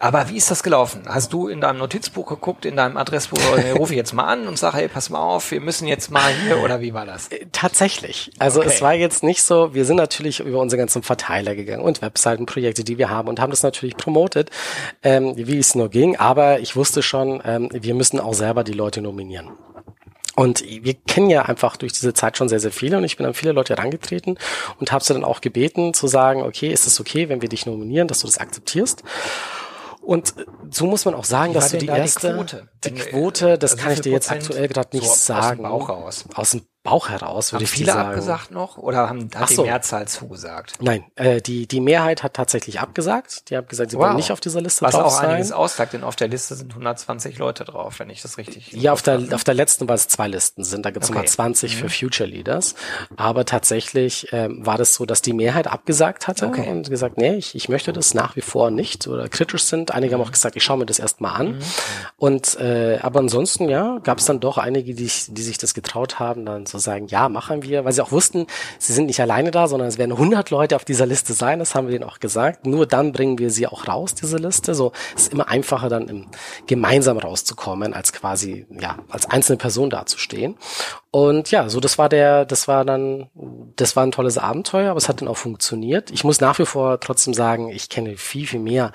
Aber 0.00 0.28
wie 0.28 0.36
ist 0.36 0.50
das 0.50 0.62
gelaufen? 0.62 1.04
Hast 1.06 1.32
du 1.32 1.46
in 1.48 1.60
deinem 1.60 1.78
Notizbuch 1.78 2.26
geguckt, 2.26 2.66
in 2.66 2.76
deinem 2.76 2.96
Adressbuch, 2.96 3.38
oder 3.52 3.74
rufe 3.74 3.92
ich 3.92 3.96
jetzt 3.96 4.12
mal 4.12 4.24
an 4.24 4.48
und 4.48 4.58
sage, 4.58 4.78
hey, 4.78 4.88
pass 4.88 5.08
mal 5.08 5.20
auf, 5.20 5.50
wir 5.50 5.60
müssen 5.60 5.86
jetzt 5.86 6.10
mal 6.10 6.30
hier, 6.44 6.62
oder 6.62 6.80
wie 6.80 6.92
war 6.92 7.06
das? 7.06 7.28
Äh, 7.28 7.46
tatsächlich. 7.52 8.30
Also 8.38 8.60
okay. 8.60 8.68
es 8.68 8.82
war 8.82 8.92
jetzt 8.92 9.22
nicht 9.22 9.42
so, 9.42 9.72
wir 9.72 9.84
sind 9.84 9.96
natürlich 9.96 10.40
über 10.40 10.58
unsere 10.58 10.78
ganzen 10.78 11.02
Verteiler 11.02 11.54
gegangen 11.54 11.82
und 11.82 12.02
Webseitenprojekte, 12.02 12.84
die 12.84 12.98
wir 12.98 13.08
haben 13.08 13.28
und 13.28 13.40
haben 13.40 13.50
das 13.50 13.62
natürlich 13.62 13.96
promotet, 13.96 14.50
ähm, 15.02 15.34
wie 15.36 15.58
es 15.58 15.74
nur 15.74 15.88
ging. 15.88 16.16
Aber 16.16 16.58
ich 16.58 16.74
wusste 16.74 17.02
schon, 17.02 17.40
ähm, 17.44 17.68
wir 17.72 17.94
müssen 17.94 18.18
auch 18.18 18.34
selber 18.34 18.64
die 18.64 18.72
Leute 18.72 19.00
nominieren. 19.00 19.52
Und 20.36 20.64
wir 20.64 20.94
kennen 20.94 21.30
ja 21.30 21.42
einfach 21.42 21.76
durch 21.76 21.92
diese 21.92 22.12
Zeit 22.12 22.36
schon 22.36 22.48
sehr, 22.48 22.60
sehr 22.60 22.72
viele 22.72 22.96
und 22.96 23.04
ich 23.04 23.16
bin 23.16 23.24
an 23.24 23.34
viele 23.34 23.52
Leute 23.52 23.76
herangetreten 23.76 24.36
und 24.80 24.90
habe 24.90 25.04
sie 25.04 25.12
dann 25.12 25.24
auch 25.24 25.40
gebeten 25.40 25.94
zu 25.94 26.08
sagen, 26.08 26.42
okay, 26.42 26.72
ist 26.72 26.86
es 26.86 26.98
okay, 26.98 27.28
wenn 27.28 27.40
wir 27.40 27.48
dich 27.48 27.66
nominieren, 27.66 28.08
dass 28.08 28.20
du 28.20 28.26
das 28.26 28.38
akzeptierst? 28.38 29.04
Und 30.02 30.34
so 30.70 30.86
muss 30.86 31.04
man 31.04 31.14
auch 31.14 31.24
sagen, 31.24 31.50
Wie 31.50 31.54
dass 31.54 31.70
du 31.70 31.78
die 31.78 31.86
da 31.86 31.96
erste 31.96 32.28
die 32.28 32.34
Quote, 32.34 32.68
die 32.84 32.90
Quote 32.90 33.58
das 33.58 33.72
also 33.72 33.82
kann 33.82 33.92
ich 33.92 34.00
dir 34.00 34.12
jetzt 34.12 34.30
aktuell 34.30 34.68
gerade 34.68 34.96
nicht 34.96 35.08
so 35.08 35.14
sagen. 35.14 35.64
Aus 35.64 35.70
dem 35.70 35.78
Bauch 35.78 35.88
raus. 35.88 36.24
Aus 36.34 36.50
dem 36.50 36.62
Bauch 36.84 37.08
heraus, 37.08 37.54
würde 37.54 37.64
ich 37.64 37.70
viele 37.70 37.92
sagen. 37.92 38.10
abgesagt 38.10 38.50
noch 38.50 38.76
oder 38.76 39.08
haben, 39.08 39.30
hat 39.34 39.48
so. 39.48 39.62
die 39.62 39.70
Mehrzahl 39.70 40.06
zugesagt? 40.06 40.74
Nein, 40.80 41.02
äh, 41.16 41.40
die, 41.40 41.66
die 41.66 41.80
Mehrheit 41.80 42.22
hat 42.22 42.34
tatsächlich 42.34 42.78
abgesagt. 42.78 43.48
Die 43.48 43.56
haben 43.56 43.66
gesagt, 43.66 43.90
sie 43.90 43.96
wow. 43.96 44.04
wollen 44.04 44.16
nicht 44.16 44.30
auf 44.30 44.40
dieser 44.40 44.60
Liste 44.60 44.84
Was 44.84 44.92
drauf 44.92 45.06
auch 45.06 45.10
sein. 45.16 45.30
einiges 45.30 45.50
aussagt, 45.50 45.94
denn 45.94 46.04
auf 46.04 46.14
der 46.14 46.28
Liste 46.28 46.54
sind 46.54 46.72
120 46.72 47.38
Leute 47.38 47.64
drauf, 47.64 48.00
wenn 48.00 48.10
ich 48.10 48.20
das 48.20 48.36
richtig 48.36 48.72
Ja, 48.72 48.92
auf 48.92 49.00
der, 49.00 49.18
auf 49.32 49.44
der 49.44 49.54
letzten, 49.54 49.88
weil 49.88 49.94
es 49.94 50.08
zwei 50.08 50.28
Listen 50.28 50.62
sind, 50.62 50.84
da 50.84 50.90
gibt 50.90 51.04
es 51.04 51.08
okay. 51.08 51.20
nochmal 51.20 51.28
20 51.28 51.74
mhm. 51.74 51.78
für 51.80 51.88
Future 51.88 52.28
Leaders. 52.28 52.74
Aber 53.16 53.46
tatsächlich 53.46 54.28
ähm, 54.32 54.66
war 54.66 54.76
das 54.76 54.92
so, 54.92 55.06
dass 55.06 55.22
die 55.22 55.32
Mehrheit 55.32 55.68
abgesagt 55.68 56.28
hatte 56.28 56.48
okay. 56.48 56.68
und 56.68 56.90
gesagt, 56.90 57.16
nee, 57.16 57.36
ich, 57.36 57.54
ich 57.54 57.70
möchte 57.70 57.94
das 57.94 58.12
nach 58.12 58.36
wie 58.36 58.42
vor 58.42 58.70
nicht 58.70 59.08
oder 59.08 59.30
kritisch 59.30 59.64
sind. 59.64 59.90
Einige 59.90 60.14
mhm. 60.16 60.20
haben 60.20 60.28
auch 60.28 60.32
gesagt, 60.32 60.54
ich 60.54 60.62
schaue 60.62 60.76
mir 60.76 60.86
das 60.86 60.98
erstmal 60.98 61.40
an. 61.40 61.52
Mhm. 61.52 61.62
Und 62.18 62.60
äh, 62.60 62.98
aber 63.00 63.20
ansonsten, 63.20 63.70
ja, 63.70 64.00
gab 64.02 64.18
es 64.18 64.26
dann 64.26 64.40
doch 64.40 64.58
einige, 64.58 64.94
die, 64.94 65.10
die 65.28 65.42
sich 65.42 65.56
das 65.56 65.72
getraut 65.72 66.18
haben, 66.18 66.44
dann 66.44 66.66
zu 66.78 66.84
sagen, 66.84 67.06
ja, 67.08 67.28
machen 67.28 67.62
wir, 67.62 67.84
weil 67.84 67.92
sie 67.92 68.02
auch 68.02 68.12
wussten, 68.12 68.46
sie 68.78 68.92
sind 68.92 69.06
nicht 69.06 69.20
alleine 69.20 69.50
da, 69.50 69.68
sondern 69.68 69.88
es 69.88 69.98
werden 69.98 70.12
100 70.12 70.50
Leute 70.50 70.76
auf 70.76 70.84
dieser 70.84 71.06
Liste 71.06 71.32
sein, 71.32 71.58
das 71.58 71.74
haben 71.74 71.86
wir 71.86 71.92
denen 71.92 72.08
auch 72.08 72.20
gesagt. 72.20 72.66
Nur 72.66 72.86
dann 72.86 73.12
bringen 73.12 73.38
wir 73.38 73.50
sie 73.50 73.66
auch 73.66 73.88
raus, 73.88 74.14
diese 74.14 74.36
Liste. 74.36 74.74
So 74.74 74.92
ist 75.14 75.32
immer 75.32 75.48
einfacher 75.48 75.88
dann 75.88 76.08
im, 76.08 76.26
gemeinsam 76.66 77.18
rauszukommen, 77.18 77.94
als 77.94 78.12
quasi, 78.12 78.66
ja, 78.70 78.98
als 79.08 79.26
einzelne 79.26 79.58
Person 79.58 79.90
dazustehen. 79.90 80.56
Und 81.14 81.52
ja, 81.52 81.68
so 81.68 81.78
das 81.78 81.96
war 81.96 82.08
der, 82.08 82.44
das 82.44 82.66
war 82.66 82.84
dann, 82.84 83.28
das 83.76 83.94
war 83.94 84.04
ein 84.04 84.10
tolles 84.10 84.36
Abenteuer, 84.36 84.90
aber 84.90 84.98
es 84.98 85.08
hat 85.08 85.20
dann 85.20 85.28
auch 85.28 85.36
funktioniert. 85.36 86.10
Ich 86.10 86.24
muss 86.24 86.40
nach 86.40 86.58
wie 86.58 86.66
vor 86.66 86.98
trotzdem 86.98 87.34
sagen, 87.34 87.68
ich 87.68 87.88
kenne 87.88 88.16
viel, 88.16 88.48
viel 88.48 88.58
mehr 88.58 88.90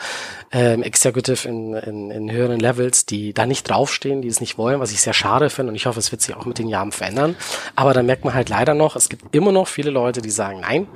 ähm, 0.51 0.83
Executive 0.83 1.47
in, 1.47 1.75
in, 1.75 2.11
in 2.11 2.29
höheren 2.29 2.59
Levels, 2.59 3.05
die 3.05 3.33
da 3.33 3.45
nicht 3.45 3.69
draufstehen, 3.69 4.21
die 4.21 4.27
es 4.27 4.41
nicht 4.41 4.57
wollen, 4.57 4.81
was 4.81 4.91
ich 4.91 4.99
sehr 4.99 5.13
schade 5.13 5.49
finde 5.49 5.69
und 5.69 5.77
ich 5.77 5.85
hoffe, 5.85 5.97
es 5.97 6.11
wird 6.11 6.21
sich 6.21 6.35
auch 6.35 6.43
mit 6.43 6.57
den 6.57 6.67
Jahren 6.67 6.91
verändern. 6.91 7.37
Aber 7.77 7.93
da 7.93 8.03
merkt 8.03 8.25
man 8.25 8.33
halt 8.33 8.49
leider 8.49 8.73
noch, 8.73 8.97
es 8.97 9.07
gibt 9.07 9.33
immer 9.33 9.53
noch 9.53 9.69
viele 9.69 9.89
Leute, 9.89 10.21
die 10.21 10.29
sagen, 10.29 10.59
nein, 10.59 10.89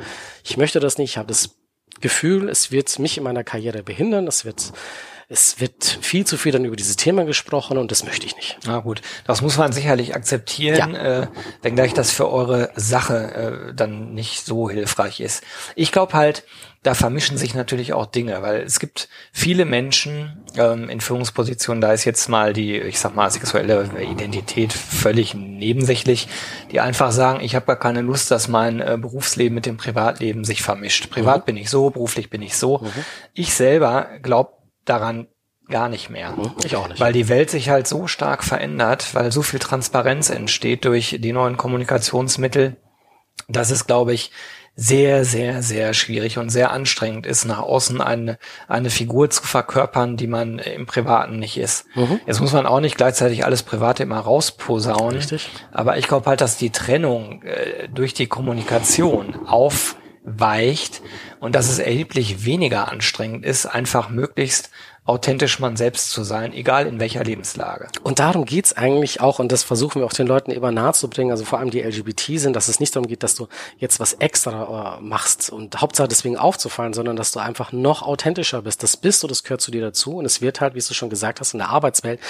ich 0.44 0.58
möchte 0.58 0.82
das 0.82 0.98
nicht, 0.98 1.12
ich 1.12 1.18
habe 1.18 1.30
das 1.30 1.51
Gefühl, 2.01 2.50
es 2.50 2.70
wird 2.70 3.00
mich 3.00 3.18
in 3.18 3.24
meiner 3.24 3.46
Karriere 3.46 3.82
behindern, 3.82 4.27
es 4.27 4.44
wird 4.44 4.74
es 5.30 5.60
wird 5.60 6.00
viel 6.01 6.25
zu 6.25 6.38
viel 6.38 6.51
dann 6.51 6.65
über 6.65 6.75
dieses 6.75 6.96
Thema 6.96 7.25
gesprochen 7.25 7.77
und 7.77 7.92
das 7.92 8.03
möchte 8.03 8.25
ich 8.25 8.36
nicht. 8.36 8.58
Na 8.65 8.80
gut, 8.80 9.01
das 9.25 9.42
muss 9.42 9.58
man 9.58 9.72
sicherlich 9.72 10.15
akzeptieren, 10.15 10.94
ja. 10.94 11.22
äh, 11.24 11.27
wenngleich 11.62 11.94
das 11.94 12.12
für 12.12 12.30
eure 12.30 12.72
Sache 12.75 13.70
äh, 13.70 13.74
dann 13.74 14.13
nicht 14.13 14.46
so 14.46 14.70
hilfreich 14.70 15.20
ist. 15.20 15.44
Ich 15.75 15.92
glaube 15.92 16.13
halt, 16.13 16.44
da 16.84 16.94
vermischen 16.94 17.38
sich 17.38 17.56
natürlich 17.56 17.94
auch 17.94 18.06
Dinge, 18.06 18.42
weil 18.42 18.62
es 18.62 18.80
gibt 18.80 19.08
viele 19.32 19.63
Menschen 19.63 20.44
ähm, 20.58 20.89
in 20.89 21.00
Führungspositionen, 21.00 21.80
da 21.80 21.94
ist 21.94 22.03
jetzt 22.03 22.27
mal 22.27 22.51
die, 22.51 22.77
ich 22.77 23.00
sag 23.00 23.15
mal, 23.15 23.32
sexuelle 23.32 23.89
Identität 24.01 24.74
völlig 24.74 25.34
nebensächlich, 25.34 26.27
die 26.72 26.82
einfach 26.82 27.13
sagen, 27.13 27.39
ich 27.42 27.56
habe 27.56 27.65
gar 27.65 27.80
keine 27.80 28.01
Lust, 28.01 28.32
dass 28.32 28.50
mein 28.50 28.82
äh, 28.82 28.98
Berufsleben 29.00 29.56
mit 29.56 29.65
dem 29.65 29.77
Privatleben 29.77 30.44
sich 30.44 30.62
vermischt. 30.62 31.10
Privat 31.10 31.44
mhm. 31.44 31.46
bin 31.46 31.58
ich 31.58 31.70
so, 31.70 31.89
beruflich 31.89 32.30
bin 32.30 32.42
ich 32.42 32.58
so. 32.58 32.80
Mhm. 32.80 32.92
Ich 33.34 33.53
selber 33.53 34.10
glaube 34.22 34.51
daran 34.86 35.28
gar 35.70 35.90
nicht 35.90 36.10
mehr. 36.10 36.36
Hm, 36.36 36.52
ich 36.63 36.75
auch 36.75 36.88
nicht. 36.88 37.00
Weil 37.00 37.13
die 37.13 37.30
Welt 37.30 37.50
sich 37.50 37.70
halt 37.70 37.88
so 37.88 38.08
stark 38.08 38.44
verändert, 38.44 39.16
weil 39.16 39.32
so 39.32 39.42
viel 39.42 39.60
Transparenz 39.60 40.30
entsteht 40.30 40.86
durch 40.86 41.18
die 41.20 41.34
neuen 41.34 41.58
Kommunikationsmittel, 41.58 42.78
dass 43.48 43.72
es, 43.72 43.88
glaube 43.88 44.13
ich, 44.13 44.32
sehr, 44.75 45.24
sehr, 45.24 45.62
sehr 45.62 45.94
schwierig 45.94 46.40
und 46.40 46.50
sehr 46.50 46.72
anstrengend 46.72 47.28
ist, 47.28 47.46
nach 47.46 47.60
außen 47.60 48.02
eine, 48.02 48.40
eine 48.68 48.90
Figur 48.90 49.30
zu 49.30 49.44
verkörpern, 49.44 50.18
die 50.18 50.25
man 50.25 50.58
im 50.58 50.88
Privaten 50.88 51.38
nicht 51.38 51.58
ist. 51.58 51.86
Mhm. 51.94 52.20
Jetzt 52.25 52.42
muss 52.42 52.54
man 52.54 52.66
auch 52.66 52.80
nicht 52.80 52.98
gleichzeitig 52.98 53.46
alles 53.46 53.62
Private 53.62 54.02
immer 54.02 54.20
rausposaunen. 54.20 55.18
Richtig. 55.18 55.50
Aber 55.72 55.98
ich 55.98 56.08
glaube 56.08 56.28
halt, 56.28 56.42
dass 56.42 56.58
die 56.58 56.72
Trennung 56.72 57.44
äh, 57.44 57.88
durch 57.88 58.16
die 58.16 58.25
Kommunikation 58.25 59.46
aufweicht 59.46 61.04
und 61.44 61.56
dass 61.56 61.70
es 61.70 61.78
erheblich 61.78 62.46
weniger 62.46 62.90
anstrengend 62.90 63.46
ist, 63.46 63.66
einfach 63.66 64.08
möglichst 64.08 64.70
authentisch 65.06 65.60
man 65.60 65.76
selbst 65.76 66.12
zu 66.12 66.24
sein, 66.24 66.54
egal 66.54 66.88
in 66.88 67.00
welcher 67.00 67.26
Lebenslage. 67.26 67.90
Und 68.04 68.20
darum 68.20 68.46
geht's 68.46 68.72
eigentlich 68.72 69.20
auch, 69.20 69.40
und 69.40 69.52
das 69.52 69.62
versuchen 69.62 70.00
wir 70.00 70.06
auch 70.06 70.14
den 70.14 70.28
Leuten 70.28 70.52
immer 70.52 70.72
nahezubringen, 70.72 71.32
also 71.32 71.44
vor 71.44 71.60
allem 71.60 71.72
die 71.72 71.82
LGBT 71.82 72.40
sind, 72.40 72.56
dass 72.56 72.70
es 72.70 72.80
nicht 72.80 72.96
darum 72.96 73.08
geht, 73.08 73.22
dass 73.22 73.36
du 73.36 73.50
jetzt 73.80 74.00
was 74.00 74.14
extra 74.14 74.98
äh, 75.00 75.02
machst 75.02 75.50
und 75.50 75.82
Hauptsache 75.82 76.08
deswegen 76.08 76.38
aufzufallen, 76.38 76.94
sondern 76.94 77.18
dass 77.18 77.34
du 77.34 77.40
einfach 77.40 77.74
noch 77.74 78.02
authentischer 78.02 78.62
bist. 78.62 78.82
Das 78.82 78.96
bist 78.96 79.22
du, 79.24 79.28
das 79.28 79.44
gehört 79.44 79.60
zu 79.60 79.72
dir 79.72 79.82
dazu 79.82 80.16
und 80.16 80.26
es 80.26 80.42
wird 80.42 80.62
halt, 80.62 80.74
wie 80.74 80.80
du 80.80 80.94
schon 80.94 81.10
gesagt 81.10 81.42
hast, 81.42 81.54
in 81.54 81.58
der 81.58 81.70
Arbeitswelt, 81.70 82.22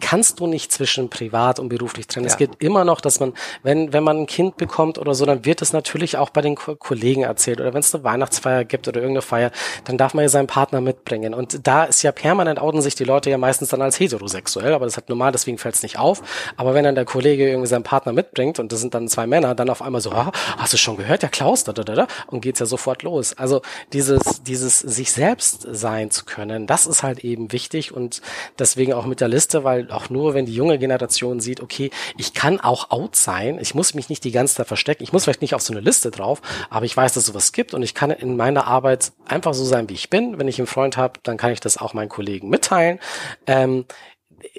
kannst 0.00 0.40
du 0.40 0.46
nicht 0.46 0.72
zwischen 0.72 1.10
privat 1.10 1.58
und 1.58 1.68
beruflich 1.68 2.06
trennen. 2.06 2.26
Ja. 2.26 2.32
Es 2.32 2.38
geht 2.38 2.52
immer 2.58 2.86
noch, 2.86 3.02
dass 3.02 3.20
man, 3.20 3.34
wenn, 3.62 3.92
wenn 3.92 4.02
man 4.02 4.20
ein 4.20 4.26
Kind 4.26 4.56
bekommt 4.56 4.96
oder 4.96 5.14
so, 5.14 5.26
dann 5.26 5.44
wird 5.44 5.60
es 5.60 5.74
natürlich 5.74 6.16
auch 6.16 6.30
bei 6.30 6.40
den 6.40 6.54
Kollegen 6.54 7.22
erzählt 7.22 7.60
oder 7.60 7.74
wenn 7.74 7.80
es 7.80 7.94
eine 7.94 8.02
Weihnachtsfeier 8.04 8.53
gibt 8.62 8.86
oder 8.86 9.00
irgendeine 9.00 9.22
Feier, 9.22 9.50
dann 9.84 9.98
darf 9.98 10.14
man 10.14 10.22
ja 10.22 10.28
seinen 10.28 10.46
Partner 10.46 10.80
mitbringen 10.80 11.34
und 11.34 11.66
da 11.66 11.84
ist 11.84 12.02
ja 12.02 12.12
permanent 12.12 12.60
outen 12.60 12.82
sich 12.82 12.94
die 12.94 13.04
Leute 13.04 13.30
ja 13.30 13.38
meistens 13.38 13.70
dann 13.70 13.82
als 13.82 13.98
heterosexuell, 13.98 14.72
aber 14.72 14.84
das 14.84 14.96
hat 14.96 15.08
normal, 15.08 15.32
deswegen 15.32 15.58
fällt 15.58 15.74
es 15.74 15.82
nicht 15.82 15.98
auf. 15.98 16.22
Aber 16.56 16.74
wenn 16.74 16.84
dann 16.84 16.94
der 16.94 17.04
Kollege 17.04 17.48
irgendwie 17.48 17.68
seinen 17.68 17.82
Partner 17.82 18.12
mitbringt 18.12 18.58
und 18.58 18.72
das 18.72 18.80
sind 18.80 18.94
dann 18.94 19.08
zwei 19.08 19.26
Männer, 19.26 19.54
dann 19.54 19.70
auf 19.70 19.82
einmal 19.82 20.00
so, 20.00 20.12
ah, 20.12 20.30
hast 20.58 20.72
du 20.72 20.76
schon 20.76 20.96
gehört, 20.96 21.22
ja 21.22 21.28
Klaus, 21.28 21.64
da, 21.64 21.72
da, 21.72 21.82
da, 21.82 21.94
da, 21.94 22.06
und 22.26 22.40
geht's 22.40 22.60
ja 22.60 22.66
sofort 22.66 23.02
los. 23.02 23.36
Also 23.36 23.62
dieses, 23.92 24.42
dieses 24.42 24.78
sich 24.78 25.12
selbst 25.12 25.66
sein 25.70 26.10
zu 26.10 26.24
können, 26.24 26.66
das 26.66 26.86
ist 26.86 27.02
halt 27.02 27.24
eben 27.24 27.52
wichtig 27.52 27.92
und 27.92 28.20
deswegen 28.58 28.92
auch 28.92 29.06
mit 29.06 29.20
der 29.20 29.28
Liste, 29.28 29.64
weil 29.64 29.90
auch 29.90 30.10
nur, 30.10 30.34
wenn 30.34 30.46
die 30.46 30.54
junge 30.54 30.78
Generation 30.78 31.40
sieht, 31.40 31.60
okay, 31.60 31.90
ich 32.16 32.34
kann 32.34 32.60
auch 32.60 32.90
out 32.90 33.16
sein, 33.16 33.58
ich 33.60 33.74
muss 33.74 33.94
mich 33.94 34.08
nicht 34.08 34.24
die 34.24 34.32
ganze 34.32 34.54
Zeit 34.54 34.66
verstecken, 34.66 35.02
ich 35.02 35.12
muss 35.12 35.24
vielleicht 35.24 35.42
nicht 35.42 35.54
auf 35.54 35.62
so 35.62 35.72
eine 35.72 35.80
Liste 35.80 36.10
drauf, 36.10 36.40
aber 36.70 36.84
ich 36.84 36.96
weiß, 36.96 37.14
dass 37.14 37.26
sowas 37.26 37.52
gibt 37.52 37.74
und 37.74 37.82
ich 37.82 37.94
kann 37.94 38.10
in 38.10 38.36
meiner 38.44 38.66
Arbeit 38.66 39.12
einfach 39.26 39.54
so 39.54 39.64
sein, 39.64 39.88
wie 39.88 39.94
ich 39.94 40.10
bin. 40.10 40.38
Wenn 40.38 40.48
ich 40.48 40.58
einen 40.58 40.66
Freund 40.66 40.98
habe, 40.98 41.18
dann 41.22 41.38
kann 41.38 41.50
ich 41.50 41.60
das 41.60 41.78
auch 41.78 41.94
meinen 41.94 42.10
Kollegen 42.10 42.50
mitteilen. 42.50 43.00
Ähm, 43.46 43.86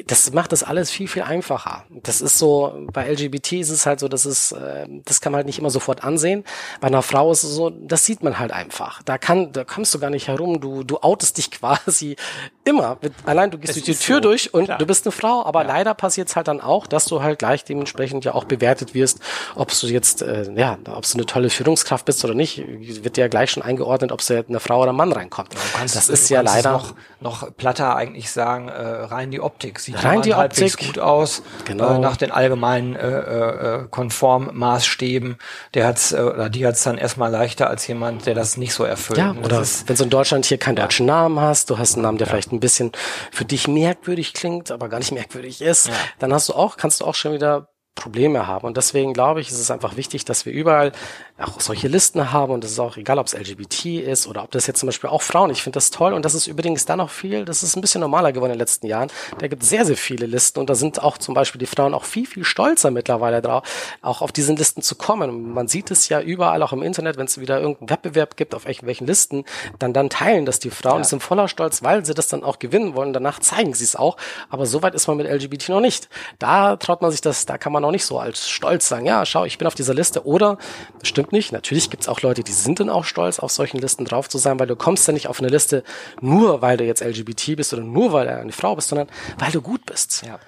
das 0.05 0.31
macht 0.33 0.51
das 0.51 0.63
alles 0.63 0.91
viel, 0.91 1.07
viel 1.07 1.23
einfacher. 1.23 1.85
Das 2.03 2.21
ist 2.21 2.37
so, 2.37 2.85
bei 2.91 3.09
LGBT 3.11 3.53
ist 3.53 3.69
es 3.69 3.85
halt 3.85 3.99
so, 3.99 4.07
dass 4.07 4.25
es, 4.25 4.51
äh, 4.51 4.87
das 5.05 5.21
kann 5.21 5.31
man 5.31 5.37
halt 5.37 5.47
nicht 5.47 5.59
immer 5.59 5.69
sofort 5.69 6.03
ansehen. 6.03 6.43
Bei 6.81 6.87
einer 6.87 7.01
Frau 7.01 7.31
ist 7.31 7.43
es 7.43 7.51
so, 7.51 7.69
das 7.69 8.05
sieht 8.05 8.23
man 8.23 8.37
halt 8.39 8.51
einfach. 8.51 9.01
Da 9.03 9.17
kann, 9.17 9.51
da 9.51 9.63
kommst 9.63 9.93
du 9.93 9.99
gar 9.99 10.09
nicht 10.09 10.27
herum. 10.27 10.59
Du, 10.59 10.83
du 10.83 10.97
outest 10.97 11.37
dich 11.37 11.51
quasi 11.59 12.15
immer. 12.63 12.97
Mit, 13.01 13.13
allein 13.25 13.51
du 13.51 13.57
gehst 13.57 13.75
durch 13.75 13.85
die 13.85 13.95
Tür 13.95 14.15
so, 14.15 14.21
durch 14.21 14.53
und 14.53 14.65
klar. 14.65 14.77
du 14.77 14.85
bist 14.85 15.05
eine 15.05 15.11
Frau. 15.11 15.45
Aber 15.45 15.61
ja. 15.61 15.67
leider 15.67 15.93
passiert 15.93 16.29
es 16.29 16.35
halt 16.35 16.47
dann 16.47 16.61
auch, 16.61 16.87
dass 16.87 17.05
du 17.05 17.21
halt 17.21 17.39
gleich 17.39 17.63
dementsprechend 17.63 18.25
ja 18.25 18.33
auch 18.33 18.45
bewertet 18.45 18.93
wirst, 18.93 19.19
ob 19.55 19.71
du 19.79 19.87
jetzt, 19.87 20.21
äh, 20.21 20.51
ja, 20.55 20.77
ob 20.87 21.05
du 21.05 21.13
eine 21.13 21.25
tolle 21.25 21.49
Führungskraft 21.49 22.05
bist 22.05 22.23
oder 22.25 22.33
nicht, 22.33 22.63
wird 23.03 23.17
dir 23.17 23.21
ja 23.21 23.27
gleich 23.27 23.51
schon 23.51 23.63
eingeordnet, 23.63 24.11
ob 24.11 24.25
du 24.25 24.45
eine 24.47 24.59
Frau 24.59 24.81
oder 24.81 24.91
ein 24.91 24.95
Mann 24.95 25.11
reinkommt. 25.11 25.53
Ja, 25.53 25.59
kannst, 25.73 25.95
das 25.95 26.09
ist 26.09 26.29
ja 26.29 26.41
leider 26.41 26.71
noch, 26.71 26.95
noch 27.19 27.55
platter 27.55 27.95
eigentlich 27.95 28.31
sagen, 28.31 28.67
äh, 28.67 28.81
rein 28.81 29.31
die 29.31 29.39
Optik 29.39 29.74
sieht 29.79 30.03
Rein 30.03 30.21
die 30.21 30.33
Optik 30.33 30.77
gut 30.77 30.99
aus, 30.99 31.41
genau. 31.65 31.95
Äh, 31.95 31.99
nach 31.99 32.17
den 32.17 32.31
allgemeinen 32.31 32.95
äh, 32.95 33.07
äh, 33.07 33.87
Konformmaßstäben. 33.89 35.37
Der 35.73 35.87
hat's 35.87 36.11
äh, 36.11 36.21
oder 36.21 36.49
die 36.49 36.65
hat's 36.65 36.83
dann 36.83 36.97
erstmal 36.97 37.31
leichter 37.31 37.69
als 37.69 37.87
jemand, 37.87 38.25
der 38.25 38.35
das 38.35 38.57
nicht 38.57 38.73
so 38.73 38.83
erfüllt. 38.83 39.19
Ja, 39.19 39.35
oder 39.43 39.63
wenn 39.85 39.95
du 39.95 40.03
in 40.03 40.09
Deutschland 40.09 40.45
hier 40.45 40.57
keinen 40.57 40.75
deutschen 40.75 41.05
Namen 41.05 41.39
hast, 41.39 41.69
du 41.69 41.77
hast 41.77 41.95
einen 41.95 42.03
Namen, 42.03 42.17
der 42.17 42.27
ja. 42.27 42.31
vielleicht 42.31 42.51
ein 42.51 42.59
bisschen 42.59 42.91
für 43.31 43.45
dich 43.45 43.67
merkwürdig 43.67 44.33
klingt, 44.33 44.71
aber 44.71 44.89
gar 44.89 44.99
nicht 44.99 45.11
merkwürdig 45.11 45.61
ist, 45.61 45.87
ja. 45.87 45.93
dann 46.19 46.33
hast 46.33 46.49
du 46.49 46.53
auch, 46.53 46.77
kannst 46.77 47.01
du 47.01 47.05
auch 47.05 47.15
schon 47.15 47.33
wieder 47.33 47.69
Probleme 47.95 48.45
haben. 48.45 48.67
Und 48.67 48.77
deswegen 48.77 49.13
glaube 49.13 49.41
ich, 49.41 49.49
ist 49.49 49.59
es 49.59 49.71
einfach 49.71 49.95
wichtig, 49.95 50.25
dass 50.25 50.45
wir 50.45 50.53
überall 50.53 50.91
auch 51.37 51.59
solche 51.59 51.89
Listen 51.89 52.31
haben 52.31 52.53
und 52.53 52.63
es 52.63 52.71
ist 52.71 52.79
auch 52.79 52.95
egal, 52.95 53.19
ob 53.19 53.27
es 53.27 53.33
LGBT 53.33 53.85
ist 54.07 54.25
oder 54.25 54.43
ob 54.43 54.51
das 54.51 54.67
jetzt 54.67 54.79
zum 54.79 54.87
Beispiel 54.87 55.09
auch 55.09 55.21
Frauen. 55.21 55.49
Ich 55.49 55.63
finde 55.63 55.75
das 55.75 55.91
toll 55.91 56.13
und 56.13 56.23
das 56.23 56.33
ist 56.33 56.47
übrigens 56.47 56.85
dann 56.85 57.01
auch 57.01 57.09
viel, 57.09 57.43
das 57.43 57.61
ist 57.61 57.75
ein 57.75 57.81
bisschen 57.81 57.99
normaler 57.99 58.31
geworden 58.31 58.51
in 58.51 58.55
den 58.55 58.59
letzten 58.59 58.87
Jahren. 58.87 59.09
Da 59.39 59.47
gibt 59.47 59.63
es 59.63 59.69
sehr, 59.69 59.83
sehr 59.83 59.97
viele 59.97 60.27
Listen 60.27 60.59
und 60.59 60.69
da 60.69 60.75
sind 60.75 61.03
auch 61.03 61.17
zum 61.17 61.33
Beispiel 61.33 61.59
die 61.59 61.65
Frauen 61.65 61.93
auch 61.93 62.05
viel, 62.05 62.25
viel 62.25 62.45
stolzer 62.45 62.89
mittlerweile 62.89 63.41
drauf, 63.41 63.63
auch 64.01 64.21
auf 64.21 64.31
diesen 64.31 64.55
Listen 64.55 64.81
zu 64.81 64.95
kommen. 64.95 65.29
Und 65.29 65.53
man 65.53 65.67
sieht 65.67 65.91
es 65.91 66.07
ja 66.07 66.21
überall 66.21 66.63
auch 66.63 66.71
im 66.71 66.81
Internet, 66.81 67.17
wenn 67.17 67.25
es 67.25 67.37
wieder 67.37 67.59
irgendeinen 67.59 67.89
Wettbewerb 67.89 68.37
gibt, 68.37 68.55
auf 68.55 68.65
welchen 68.65 69.05
Listen, 69.05 69.43
dann 69.77 69.91
dann 69.91 70.09
teilen 70.09 70.45
das 70.45 70.59
die 70.59 70.69
Frauen, 70.69 70.99
ja. 70.99 71.03
sind 71.03 71.21
voller 71.21 71.49
Stolz, 71.49 71.83
weil 71.83 72.05
sie 72.05 72.13
das 72.13 72.29
dann 72.29 72.45
auch 72.45 72.59
gewinnen 72.59 72.95
wollen. 72.95 73.11
Danach 73.11 73.39
zeigen 73.39 73.73
sie 73.73 73.83
es 73.83 73.97
auch. 73.97 74.15
Aber 74.49 74.65
so 74.65 74.81
weit 74.83 74.95
ist 74.95 75.07
man 75.07 75.17
mit 75.17 75.27
LGBT 75.27 75.69
noch 75.69 75.81
nicht. 75.81 76.07
Da 76.39 76.77
traut 76.77 77.01
man 77.01 77.11
sich 77.11 77.19
das, 77.19 77.45
da 77.45 77.57
kann 77.57 77.73
man 77.73 77.83
auch 77.83 77.91
nicht 77.91 78.05
so 78.05 78.19
als 78.19 78.49
stolz 78.49 78.87
sagen, 78.87 79.05
ja, 79.05 79.25
schau, 79.25 79.43
ich 79.43 79.57
bin 79.57 79.67
auf 79.67 79.75
dieser 79.75 79.93
Liste. 79.93 80.25
Oder, 80.25 80.57
das 80.99 81.09
stimmt 81.25 81.31
nicht, 81.31 81.51
natürlich 81.51 81.89
gibt's 81.89 82.07
auch 82.07 82.21
Leute, 82.21 82.43
die 82.43 82.51
sind 82.51 82.79
dann 82.79 82.89
auch 82.89 83.03
stolz, 83.03 83.39
auf 83.39 83.51
solchen 83.51 83.79
Listen 83.79 84.05
drauf 84.05 84.29
zu 84.29 84.37
sein, 84.37 84.59
weil 84.59 84.67
du 84.67 84.75
kommst 84.75 85.07
ja 85.07 85.13
nicht 85.13 85.27
auf 85.27 85.39
eine 85.39 85.49
Liste 85.49 85.83
nur, 86.21 86.61
weil 86.61 86.77
du 86.77 86.83
jetzt 86.83 87.03
LGBT 87.03 87.55
bist 87.55 87.73
oder 87.73 87.83
nur, 87.83 88.13
weil 88.13 88.27
du 88.27 88.37
eine 88.37 88.51
Frau 88.51 88.75
bist, 88.75 88.89
sondern 88.89 89.07
weil 89.39 89.51
du 89.51 89.61
gut 89.61 89.85
bist. 89.85 90.23
Ja. 90.25 90.39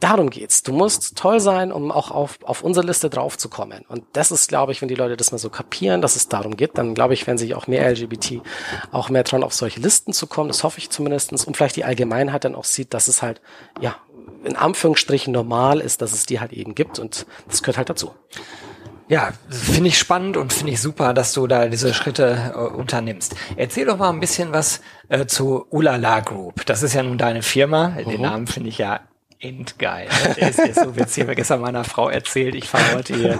Darum 0.00 0.28
geht's. 0.28 0.62
Du 0.62 0.72
musst 0.72 1.16
toll 1.16 1.40
sein, 1.40 1.72
um 1.72 1.90
auch 1.90 2.10
auf, 2.10 2.38
auf 2.44 2.62
unsere 2.62 2.84
Liste 2.84 3.08
draufzukommen. 3.08 3.86
Und 3.88 4.04
das 4.12 4.30
ist, 4.30 4.48
glaube 4.48 4.72
ich, 4.72 4.82
wenn 4.82 4.88
die 4.88 4.94
Leute 4.94 5.16
das 5.16 5.32
mal 5.32 5.38
so 5.38 5.48
kapieren, 5.48 6.02
dass 6.02 6.16
es 6.16 6.28
darum 6.28 6.56
geht, 6.56 6.76
dann 6.76 6.94
glaube 6.94 7.14
ich, 7.14 7.26
werden 7.26 7.38
sich 7.38 7.54
auch 7.54 7.66
mehr 7.66 7.88
LGBT 7.88 8.42
auch 8.92 9.08
mehr 9.08 9.22
dran 9.22 9.42
auf 9.42 9.54
solche 9.54 9.80
Listen 9.80 10.12
zu 10.12 10.26
kommen. 10.26 10.48
Das 10.48 10.64
hoffe 10.64 10.78
ich 10.78 10.90
zumindestens 10.90 11.46
Und 11.46 11.56
vielleicht 11.56 11.76
die 11.76 11.84
Allgemeinheit 11.84 12.44
dann 12.44 12.56
auch 12.56 12.64
sieht, 12.64 12.92
dass 12.92 13.08
es 13.08 13.22
halt, 13.22 13.40
ja, 13.80 13.96
in 14.44 14.56
Anführungsstrichen 14.56 15.32
normal 15.32 15.80
ist, 15.80 16.02
dass 16.02 16.12
es 16.12 16.26
die 16.26 16.40
halt 16.40 16.52
eben 16.52 16.74
gibt 16.74 16.98
und 16.98 17.26
das 17.48 17.62
gehört 17.62 17.78
halt 17.78 17.88
dazu. 17.88 18.12
Ja, 19.08 19.30
finde 19.48 19.88
ich 19.88 19.98
spannend 19.98 20.36
und 20.36 20.52
finde 20.52 20.72
ich 20.72 20.80
super, 20.80 21.14
dass 21.14 21.32
du 21.32 21.46
da 21.46 21.68
diese 21.68 21.94
Schritte 21.94 22.52
äh, 22.54 22.58
unternimmst. 22.58 23.36
Erzähl 23.56 23.86
doch 23.86 23.98
mal 23.98 24.10
ein 24.10 24.20
bisschen 24.20 24.52
was 24.52 24.80
äh, 25.08 25.26
zu 25.26 25.66
Ulala 25.70 26.20
Group. 26.20 26.66
Das 26.66 26.82
ist 26.82 26.94
ja 26.94 27.02
nun 27.02 27.16
deine 27.16 27.42
Firma. 27.42 27.90
Den 27.90 28.16
mhm. 28.16 28.22
Namen 28.22 28.46
finde 28.48 28.68
ich 28.68 28.78
ja 28.78 29.00
endgeil. 29.38 30.08
ist, 30.36 30.58
ist 30.58 30.80
so 30.80 30.96
witzig. 30.96 31.18
Ich 31.18 31.22
habe 31.24 31.34
gestern 31.34 31.60
meiner 31.60 31.84
Frau 31.84 32.08
erzählt, 32.08 32.54
ich 32.54 32.68
fahre 32.68 32.94
heute 32.94 33.14
hier 33.14 33.38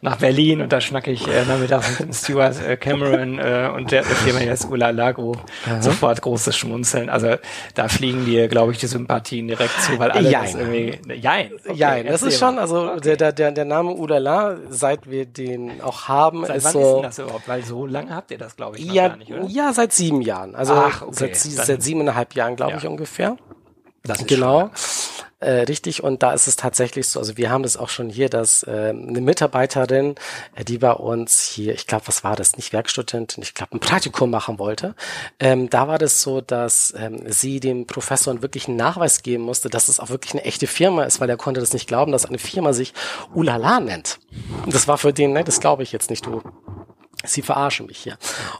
nach 0.00 0.16
Berlin 0.16 0.62
und 0.62 0.72
da 0.72 0.80
schnacke 0.80 1.10
ich 1.10 1.26
äh, 1.26 1.44
nachmittags 1.44 1.90
mit 1.90 2.00
dem 2.00 2.12
Stuart 2.12 2.62
äh, 2.66 2.76
Cameron 2.76 3.38
äh, 3.38 3.70
und 3.74 3.90
der, 3.90 4.04
Firma 4.04 4.40
jetzt 4.40 4.70
Ula 4.70 4.90
Lago. 4.90 5.36
Mhm. 5.66 5.82
Sofort 5.82 6.22
großes 6.22 6.56
Schmunzeln. 6.56 7.10
Also 7.10 7.36
da 7.74 7.88
fliegen 7.88 8.24
dir, 8.24 8.48
glaube 8.48 8.72
ich, 8.72 8.78
die 8.78 8.86
Sympathien 8.86 9.48
direkt 9.48 9.78
zu, 9.82 9.98
weil 9.98 10.10
alle 10.10 10.30
Jein. 10.30 10.42
das 10.44 10.54
irgendwie. 10.54 11.14
Jein. 11.14 11.52
Okay, 11.52 11.74
Jein, 11.74 12.06
das 12.06 12.22
ist 12.22 12.38
schon, 12.38 12.58
also 12.58 12.92
okay. 12.92 13.16
der, 13.16 13.32
der, 13.32 13.52
der 13.52 13.64
Name 13.64 13.90
Ulala, 13.90 14.56
seit 14.70 15.10
wir 15.10 15.26
den 15.26 15.80
auch 15.82 16.08
haben, 16.08 16.46
seit 16.46 16.56
ist 16.56 16.64
wann 16.64 16.72
so. 16.72 16.80
Ist 16.80 16.94
denn 16.94 17.02
das 17.02 17.18
überhaupt? 17.18 17.48
Weil 17.48 17.64
so 17.64 17.86
lange 17.86 18.14
habt 18.14 18.30
ihr 18.30 18.38
das, 18.38 18.56
glaube 18.56 18.78
ich, 18.78 18.86
noch 18.86 18.94
ja, 18.94 19.08
gar 19.08 19.16
nicht, 19.16 19.30
oder? 19.30 19.44
Ja, 19.46 19.72
seit 19.72 19.92
sieben 19.92 20.22
Jahren. 20.22 20.54
Also 20.54 20.74
Ach, 20.74 21.02
okay. 21.02 21.12
seit, 21.12 21.36
seit 21.36 21.82
siebeneinhalb 21.82 22.34
Jahren, 22.34 22.56
glaube 22.56 22.72
Ja. 22.72 22.78
ich, 22.78 22.86
ungefähr. 22.86 23.36
Das 24.02 24.20
ist 24.20 24.28
Genau. 24.28 24.70
Äh, 25.44 25.64
richtig, 25.64 26.02
und 26.02 26.22
da 26.22 26.32
ist 26.32 26.46
es 26.46 26.56
tatsächlich 26.56 27.06
so, 27.06 27.18
also 27.18 27.36
wir 27.36 27.50
haben 27.50 27.62
das 27.62 27.76
auch 27.76 27.90
schon 27.90 28.08
hier, 28.08 28.30
dass 28.30 28.62
äh, 28.62 28.94
eine 28.96 29.20
Mitarbeiterin, 29.20 30.14
äh, 30.54 30.64
die 30.64 30.78
bei 30.78 30.92
uns 30.92 31.42
hier, 31.42 31.74
ich 31.74 31.86
glaube, 31.86 32.08
was 32.08 32.24
war 32.24 32.34
das, 32.34 32.56
nicht 32.56 32.72
Werkstudentin, 32.72 33.42
ich 33.42 33.52
glaube, 33.52 33.76
ein 33.76 33.80
Praktikum 33.80 34.30
machen 34.30 34.58
wollte, 34.58 34.94
ähm, 35.38 35.68
da 35.68 35.86
war 35.86 35.98
das 35.98 36.22
so, 36.22 36.40
dass 36.40 36.94
ähm, 36.96 37.20
sie 37.26 37.60
dem 37.60 37.86
Professor 37.86 38.40
wirklich 38.40 38.68
einen 38.68 38.78
Nachweis 38.78 39.22
geben 39.22 39.44
musste, 39.44 39.68
dass 39.68 39.88
es 39.88 40.00
auch 40.00 40.08
wirklich 40.08 40.32
eine 40.32 40.44
echte 40.44 40.66
Firma 40.66 41.04
ist, 41.04 41.20
weil 41.20 41.28
er 41.28 41.36
konnte 41.36 41.60
das 41.60 41.74
nicht 41.74 41.88
glauben, 41.88 42.10
dass 42.10 42.24
eine 42.24 42.38
Firma 42.38 42.72
sich 42.72 42.94
Ulala 43.34 43.80
nennt. 43.80 44.20
Das 44.66 44.88
war 44.88 44.96
für 44.96 45.12
den, 45.12 45.34
ne, 45.34 45.44
das 45.44 45.60
glaube 45.60 45.82
ich 45.82 45.92
jetzt 45.92 46.08
nicht, 46.08 46.24
du 46.24 46.40
Sie 47.24 47.42
verarschen 47.42 47.86
mich 47.86 47.98
hier. 47.98 48.16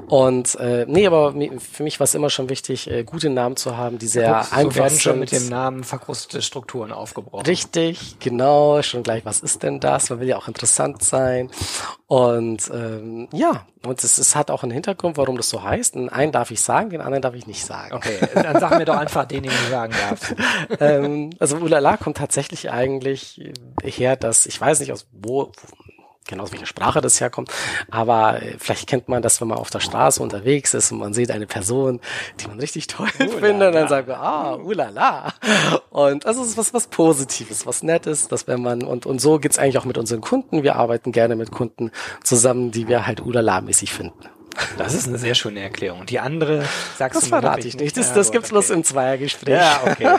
Und 0.07 0.55
äh, 0.57 0.87
nee, 0.89 1.07
aber 1.07 1.35
für 1.59 1.83
mich 1.83 2.01
war 2.01 2.05
es 2.05 2.15
immer 2.15 2.31
schon 2.31 2.49
wichtig, 2.49 2.91
äh, 2.91 3.05
gute 3.05 3.31
Namen 3.31 3.57
zu 3.57 3.77
haben, 3.77 3.99
die 3.99 4.07
sehr 4.07 4.45
so 4.45 4.55
einfach 4.55 4.77
werden 4.77 4.99
schon 4.99 5.13
sind. 5.13 5.21
mit 5.21 5.33
dem 5.33 5.49
Namen 5.49 5.85
verkrustete 5.85 6.43
Strukturen 6.43 6.93
aufgebrochen. 6.93 7.47
Richtig, 7.47 8.19
genau, 8.21 8.83
schon 8.83 9.03
gleich, 9.03 9.25
was 9.25 9.41
ist 9.41 9.63
denn 9.63 9.81
das? 9.81 10.11
Man 10.11 10.21
will 10.21 10.29
ja 10.29 10.37
auch 10.37 10.49
interessant 10.49 11.03
sein. 11.03 11.51
Und 12.07 12.71
ähm, 12.73 13.29
ja, 13.33 13.67
und 13.85 14.03
es, 14.03 14.19
es 14.19 14.37
hat 14.37 14.51
auch 14.51 14.63
einen 14.63 14.73
Hintergrund, 14.73 15.17
warum 15.17 15.37
das 15.37 15.49
so 15.49 15.63
heißt. 15.63 15.95
Den 15.95 16.09
einen 16.09 16.33
darf 16.33 16.51
ich 16.51 16.61
sagen, 16.61 16.91
den 16.91 17.01
anderen 17.01 17.23
darf 17.23 17.35
ich 17.35 17.47
nicht 17.47 17.65
sagen. 17.65 17.95
Okay, 17.95 18.19
dann 18.35 18.61
sag 18.61 18.79
mir 18.79 18.85
doch 18.85 18.97
einfach 18.97 19.25
den, 19.25 19.43
den 19.43 19.53
du 19.53 19.71
sagen 19.71 19.93
darfst. 20.09 20.35
ähm, 20.81 21.31
also 21.39 21.57
Ulala 21.57 21.97
kommt 21.97 22.17
tatsächlich 22.17 22.71
eigentlich 22.71 23.53
her, 23.83 24.17
dass 24.17 24.47
ich 24.47 24.61
weiß 24.61 24.81
nicht 24.81 24.93
aus 24.93 25.07
wo, 25.13 25.53
genau 26.27 26.45
aus 26.45 26.53
welcher 26.53 26.67
Sprache 26.67 27.01
das 27.01 27.21
herkommt, 27.21 27.51
aber 27.91 28.43
äh, 28.43 28.57
vielleicht 28.59 28.87
kennt 28.89 29.09
man 29.09 29.23
das, 29.23 29.41
wenn 29.41 29.49
man 29.49 29.59
auf 29.59 29.71
der 29.71 29.81
Straße 29.81 30.23
unterwegs 30.23 30.75
ist 30.75 30.93
und 30.93 30.99
man 30.99 31.13
sieht 31.13 31.31
eine 31.31 31.47
Person, 31.47 32.01
die 32.41 32.49
man 32.49 32.61
richtig 32.61 32.87
toll 32.87 33.09
findet, 33.09 33.69
und 33.69 33.75
dann 33.75 33.89
sagt 33.89 34.09
man, 34.09 34.17
ah, 34.19 34.55
ulala. 34.55 35.33
Und 35.91 36.25
das 36.25 36.37
ist 36.37 36.57
was, 36.57 36.75
was 36.75 36.87
Positives, 36.87 37.67
was 37.67 37.83
Nettes, 37.83 38.29
dass 38.29 38.47
wenn 38.47 38.63
man, 38.63 38.83
und, 38.83 39.07
und 39.07 39.21
so 39.21 39.39
geht's 39.39 39.59
eigentlich 39.59 39.79
auch 39.79 39.85
mit 39.85 39.99
unseren 39.99 40.21
Kunden. 40.21 40.63
Wir 40.63 40.77
arbeiten 40.77 41.13
gerne 41.13 41.37
mit 41.37 41.51
Kunden 41.51 41.91
zusammen, 42.23 42.71
die 42.71 42.89
wir 42.89 43.07
halt 43.07 43.21
ulala-mäßig 43.21 43.93
finden. 43.93 44.29
Das 44.79 44.95
ist 44.95 45.09
eine 45.09 45.19
sehr 45.19 45.35
schöne 45.35 45.61
Erklärung. 45.61 46.07
Die 46.07 46.19
andere 46.19 46.65
sagst 46.97 47.17
Das 47.17 47.25
du 47.25 47.31
verrate 47.31 47.67
ich 47.67 47.77
nicht. 47.77 47.97
Das, 47.97 48.13
das 48.13 48.31
gibt's 48.31 48.51
bloß 48.51 48.67
okay. 48.67 48.75
im 48.75 48.85
Zweiergespräch. 48.85 49.55
Ja, 49.55 49.81
okay. 49.85 50.17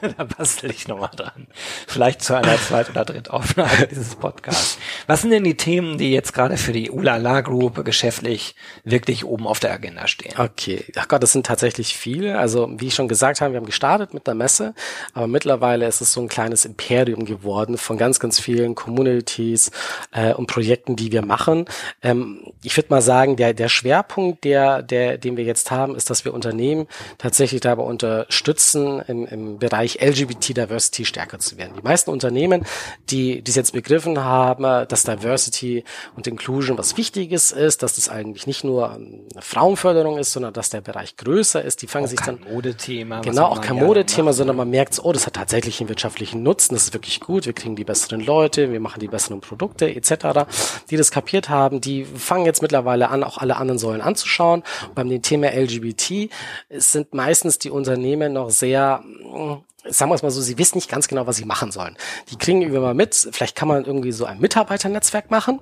da 0.16 0.24
bastel 0.24 0.70
ich 0.70 0.88
nochmal 0.88 1.10
dran. 1.14 1.46
Vielleicht 1.86 2.22
zu 2.22 2.34
einer 2.34 2.56
Zweit- 2.58 2.90
oder 2.90 3.04
Drittaufnahme 3.04 3.86
dieses 3.90 4.16
Podcasts. 4.16 4.78
Was 5.06 5.22
sind 5.22 5.30
denn 5.30 5.44
die 5.44 5.56
Themen, 5.56 5.98
die 5.98 6.12
jetzt 6.12 6.32
gerade 6.32 6.56
für 6.56 6.72
die 6.72 6.90
Ulala 6.90 7.40
Group 7.40 7.84
geschäftlich 7.84 8.54
wirklich 8.84 9.24
oben 9.24 9.46
auf 9.46 9.60
der 9.60 9.72
Agenda 9.72 10.06
stehen? 10.06 10.34
Okay, 10.38 10.84
ach 10.96 11.08
Gott, 11.08 11.22
das 11.22 11.32
sind 11.32 11.46
tatsächlich 11.46 11.96
viele. 11.96 12.38
Also 12.38 12.70
wie 12.78 12.88
ich 12.88 12.94
schon 12.94 13.08
gesagt 13.08 13.40
habe, 13.40 13.52
wir 13.52 13.58
haben 13.58 13.66
gestartet 13.66 14.14
mit 14.14 14.28
einer 14.28 14.34
Messe, 14.34 14.74
aber 15.14 15.26
mittlerweile 15.26 15.86
ist 15.86 16.00
es 16.00 16.12
so 16.12 16.20
ein 16.20 16.28
kleines 16.28 16.64
Imperium 16.64 17.24
geworden 17.24 17.78
von 17.78 17.96
ganz, 17.98 18.20
ganz 18.20 18.38
vielen 18.38 18.74
Communities 18.74 19.70
äh, 20.12 20.34
und 20.34 20.46
Projekten, 20.46 20.96
die 20.96 21.12
wir 21.12 21.24
machen. 21.24 21.64
Ähm, 22.02 22.52
ich 22.62 22.76
würde 22.76 22.90
mal 22.90 23.02
sagen, 23.02 23.36
der, 23.36 23.54
der 23.54 23.69
Schwerpunkt, 23.70 24.44
der, 24.44 24.82
der, 24.82 25.18
den 25.18 25.36
wir 25.36 25.44
jetzt 25.44 25.70
haben, 25.70 25.96
ist, 25.96 26.10
dass 26.10 26.24
wir 26.24 26.34
Unternehmen 26.34 26.86
tatsächlich 27.18 27.60
dabei 27.60 27.82
unterstützen, 27.82 29.00
im, 29.06 29.26
im 29.26 29.58
Bereich 29.58 29.98
LGBT 30.00 30.56
Diversity 30.56 31.04
stärker 31.04 31.38
zu 31.38 31.56
werden. 31.56 31.72
Die 31.76 31.82
meisten 31.82 32.10
Unternehmen, 32.10 32.66
die 33.10 33.42
es 33.46 33.54
jetzt 33.54 33.72
begriffen 33.72 34.22
haben, 34.22 34.62
dass 34.62 35.02
Diversity 35.04 35.84
und 36.16 36.26
Inclusion 36.26 36.76
was 36.78 36.96
Wichtiges 36.96 37.52
ist, 37.52 37.82
dass 37.82 37.94
das 37.94 38.08
eigentlich 38.08 38.46
nicht 38.46 38.64
nur 38.64 38.92
ähm, 38.94 39.26
eine 39.32 39.42
Frauenförderung 39.42 40.18
ist, 40.18 40.32
sondern 40.32 40.52
dass 40.52 40.70
der 40.70 40.80
Bereich 40.80 41.16
größer 41.16 41.62
ist, 41.62 41.82
die 41.82 41.86
fangen 41.86 42.06
sich 42.06 42.20
dann 42.20 42.40
kein 42.40 42.52
Modethema. 42.52 43.18
was 43.18 43.26
Genau, 43.26 43.46
auch 43.46 43.60
kein 43.60 43.76
Modethema, 43.76 44.32
sondern 44.32 44.56
ne? 44.56 44.62
man 44.62 44.70
merkt, 44.70 44.98
oh, 45.02 45.12
das 45.12 45.26
hat 45.26 45.34
tatsächlich 45.34 45.80
einen 45.80 45.88
wirtschaftlichen 45.88 46.42
Nutzen, 46.42 46.74
das 46.74 46.84
ist 46.84 46.94
wirklich 46.94 47.20
gut, 47.20 47.46
wir 47.46 47.52
kriegen 47.52 47.76
die 47.76 47.84
besseren 47.84 48.20
Leute, 48.20 48.72
wir 48.72 48.80
machen 48.80 49.00
die 49.00 49.08
besseren 49.08 49.40
Produkte 49.40 49.94
etc., 49.94 50.46
die 50.90 50.96
das 50.96 51.10
kapiert 51.10 51.48
haben, 51.48 51.80
die 51.80 52.04
fangen 52.04 52.46
jetzt 52.46 52.62
mittlerweile 52.62 53.08
an, 53.08 53.24
auch 53.24 53.38
alle 53.38 53.56
anderen 53.60 53.78
Säulen 53.78 54.00
anzuschauen. 54.00 54.62
Und 54.88 54.94
beim 54.94 55.22
Thema 55.22 55.48
LGBT 55.48 56.30
sind 56.70 57.14
meistens 57.14 57.58
die 57.58 57.70
Unternehmen 57.70 58.32
noch 58.32 58.50
sehr 58.50 59.02
mh, 59.04 59.62
sagen 59.88 60.10
wir 60.10 60.14
es 60.14 60.22
mal 60.22 60.30
so, 60.30 60.40
sie 60.40 60.58
wissen 60.58 60.76
nicht 60.76 60.90
ganz 60.90 61.08
genau, 61.08 61.26
was 61.26 61.36
sie 61.36 61.44
machen 61.44 61.72
sollen. 61.72 61.96
Die 62.30 62.36
kriegen 62.36 62.62
irgendwie 62.62 62.80
mal 62.80 62.94
mit, 62.94 63.14
vielleicht 63.32 63.56
kann 63.56 63.68
man 63.68 63.84
irgendwie 63.84 64.12
so 64.12 64.24
ein 64.24 64.38
Mitarbeiternetzwerk 64.40 65.30
machen. 65.30 65.60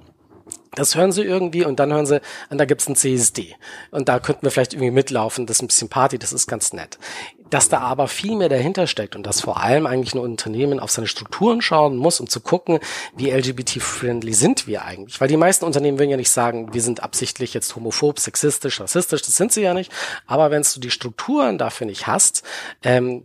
Das 0.74 0.94
hören 0.94 1.12
sie 1.12 1.22
irgendwie 1.22 1.64
und 1.64 1.80
dann 1.80 1.92
hören 1.92 2.06
sie, 2.06 2.20
und 2.50 2.58
da 2.58 2.64
gibt's 2.64 2.88
ein 2.88 2.96
CSD. 2.96 3.56
Und 3.90 4.08
da 4.08 4.18
könnten 4.18 4.42
wir 4.42 4.50
vielleicht 4.50 4.74
irgendwie 4.74 4.90
mitlaufen, 4.90 5.46
das 5.46 5.58
ist 5.58 5.62
ein 5.62 5.66
bisschen 5.68 5.88
Party, 5.88 6.18
das 6.18 6.32
ist 6.32 6.46
ganz 6.46 6.72
nett. 6.72 6.98
Dass 7.50 7.68
da 7.68 7.80
aber 7.80 8.08
viel 8.08 8.36
mehr 8.36 8.48
dahinter 8.48 8.86
steckt 8.86 9.16
und 9.16 9.26
dass 9.26 9.40
vor 9.40 9.60
allem 9.60 9.86
eigentlich 9.86 10.14
ein 10.14 10.18
Unternehmen 10.18 10.80
auf 10.80 10.90
seine 10.90 11.06
Strukturen 11.08 11.62
schauen 11.62 11.96
muss, 11.96 12.20
um 12.20 12.28
zu 12.28 12.40
gucken, 12.40 12.78
wie 13.16 13.30
LGBT-friendly 13.30 14.34
sind 14.34 14.66
wir 14.66 14.84
eigentlich. 14.84 15.20
Weil 15.20 15.28
die 15.28 15.36
meisten 15.36 15.64
Unternehmen 15.64 15.98
würden 15.98 16.10
ja 16.10 16.16
nicht 16.16 16.30
sagen, 16.30 16.72
wir 16.72 16.82
sind 16.82 17.02
absichtlich 17.02 17.54
jetzt 17.54 17.74
homophob, 17.76 18.18
sexistisch, 18.18 18.80
rassistisch, 18.80 19.22
das 19.22 19.36
sind 19.36 19.52
sie 19.52 19.62
ja 19.62 19.74
nicht. 19.74 19.92
Aber 20.26 20.50
wenn 20.50 20.62
du 20.62 20.80
die 20.80 20.90
Strukturen 20.90 21.58
dafür 21.58 21.86
nicht 21.86 22.06
hast, 22.06 22.42
ähm, 22.82 23.22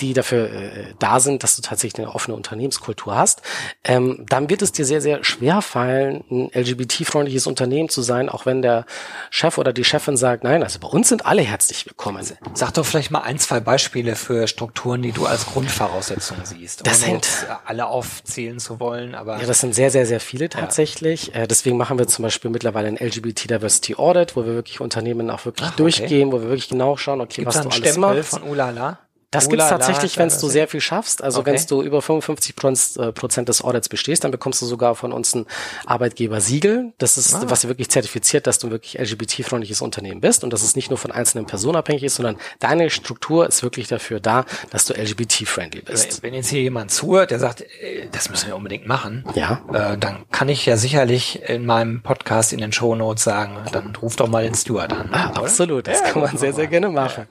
die 0.00 0.12
dafür 0.12 0.50
äh, 0.50 0.94
da 0.98 1.20
sind, 1.20 1.42
dass 1.42 1.56
du 1.56 1.62
tatsächlich 1.62 2.04
eine 2.04 2.14
offene 2.14 2.36
Unternehmenskultur 2.36 3.14
hast, 3.16 3.42
ähm, 3.84 4.24
dann 4.28 4.48
wird 4.48 4.62
es 4.62 4.72
dir 4.72 4.84
sehr, 4.84 5.00
sehr 5.00 5.24
schwer 5.24 5.62
fallen, 5.62 6.24
ein 6.30 6.50
LGBT-freundliches 6.54 7.46
Unternehmen 7.46 7.88
zu 7.88 8.02
sein, 8.02 8.28
auch 8.28 8.46
wenn 8.46 8.62
der 8.62 8.86
Chef 9.30 9.58
oder 9.58 9.72
die 9.72 9.84
Chefin 9.84 10.16
sagt, 10.16 10.44
nein, 10.44 10.62
also 10.62 10.78
bei 10.78 10.88
uns 10.88 11.08
sind 11.08 11.26
alle 11.26 11.42
herzlich 11.42 11.86
willkommen. 11.86 12.26
Sag 12.54 12.74
doch 12.74 12.86
vielleicht 12.86 13.10
mal 13.10 13.20
ein, 13.20 13.38
zwei 13.42 13.60
Beispiele 13.60 14.16
für 14.16 14.46
Strukturen, 14.48 15.02
die 15.02 15.12
du 15.12 15.26
als 15.26 15.46
Grundvoraussetzung 15.46 16.38
siehst. 16.44 16.86
Das 16.86 17.04
hängt- 17.06 17.26
jetzt 17.26 17.46
alle 17.64 17.86
aufzählen 17.86 18.58
zu 18.58 18.80
wollen, 18.80 19.14
aber 19.14 19.38
Ja, 19.40 19.46
das 19.46 19.60
sind 19.60 19.74
sehr, 19.74 19.90
sehr, 19.90 20.06
sehr 20.06 20.20
viele 20.20 20.48
tatsächlich. 20.48 21.34
Äh, 21.34 21.46
deswegen 21.46 21.76
machen 21.76 21.98
wir 21.98 22.06
zum 22.08 22.22
Beispiel 22.22 22.50
mittlerweile 22.50 22.88
ein 22.88 22.96
LGBT 22.98 23.48
Diversity 23.50 23.94
Audit, 23.96 24.36
wo 24.36 24.44
wir 24.44 24.54
wirklich 24.54 24.80
Unternehmen 24.80 25.30
auch 25.30 25.44
wirklich 25.44 25.66
Ach, 25.68 25.72
okay. 25.74 25.82
durchgehen, 25.82 26.32
wo 26.32 26.40
wir 26.40 26.48
wirklich 26.48 26.68
genau 26.68 26.96
schauen, 26.96 27.20
okay, 27.20 27.42
gibt's 27.42 27.56
was 27.56 27.62
du 27.62 27.68
alles 27.68 27.76
Stempel 27.76 28.16
machst. 28.16 28.30
von 28.30 28.42
Ulala? 28.44 28.98
Das 29.32 29.48
gibt's 29.48 29.64
Ulala, 29.64 29.78
tatsächlich, 29.78 30.16
wenn 30.18 30.28
du 30.28 30.48
sehr 30.48 30.68
viel 30.68 30.80
schaffst. 30.80 31.22
Also 31.24 31.40
Okay. 31.40 31.54
wenn 31.54 31.66
du 31.66 31.82
über 31.82 32.00
55 32.00 32.54
Prozent 32.54 32.96
äh, 33.04 33.12
Prozent 33.12 33.48
des 33.48 33.62
Audits 33.64 33.88
bestehst, 33.88 34.22
dann 34.22 34.30
bekommst 34.30 34.62
du 34.62 34.66
sogar 34.66 34.94
von 34.94 35.12
uns 35.12 35.34
ein 35.34 35.46
Arbeitgeber-Siegel. 35.86 36.92
Das 36.98 37.16
ist, 37.16 37.34
Ah. 37.34 37.42
was 37.46 37.66
wirklich 37.68 37.88
zertifiziert, 37.90 38.46
dass 38.46 38.58
du 38.58 38.66
ein 38.66 38.70
wirklich 38.72 38.98
LGBT-freundliches 38.98 39.80
Unternehmen 39.80 40.20
bist 40.20 40.44
und 40.44 40.52
dass 40.52 40.62
es 40.62 40.76
nicht 40.76 40.90
nur 40.90 40.98
von 40.98 41.12
einzelnen 41.12 41.46
Personen 41.46 41.76
abhängig 41.76 42.02
ist, 42.02 42.16
sondern 42.16 42.36
deine 42.58 42.90
Struktur 42.90 43.46
ist 43.46 43.62
wirklich 43.62 43.88
dafür 43.88 44.20
da, 44.20 44.44
dass 44.70 44.84
du 44.84 44.94
LGBT-friendly 44.94 45.82
bist. 45.82 46.22
Wenn 46.22 46.34
jetzt 46.34 46.48
hier 46.50 46.62
jemand 46.62 46.90
zuhört, 46.90 47.30
der 47.30 47.38
sagt, 47.38 47.62
äh, 47.62 48.08
das 48.12 48.28
müssen 48.30 48.48
wir 48.48 48.56
unbedingt 48.56 48.86
machen, 48.86 49.24
Ja. 49.34 49.60
äh, 49.72 49.96
dann 49.96 50.24
kann 50.30 50.48
ich 50.48 50.66
ja 50.66 50.76
sicherlich 50.76 51.42
in 51.48 51.64
meinem 51.64 52.02
Podcast 52.02 52.52
in 52.52 52.58
den 52.58 52.72
Shownotes 52.72 53.24
sagen, 53.24 53.56
dann 53.72 53.94
ruf 53.96 54.16
doch 54.16 54.28
mal 54.28 54.42
den 54.44 54.54
Steward 54.54 54.92
an. 54.92 55.08
Ah, 55.12 55.28
absolut, 55.34 55.86
das 55.86 56.00
Ja, 56.00 56.10
kann 56.10 56.22
man 56.22 56.36
sehr, 56.36 56.52
sehr 56.52 56.66
gerne 56.66 56.88
machen. 56.88 57.26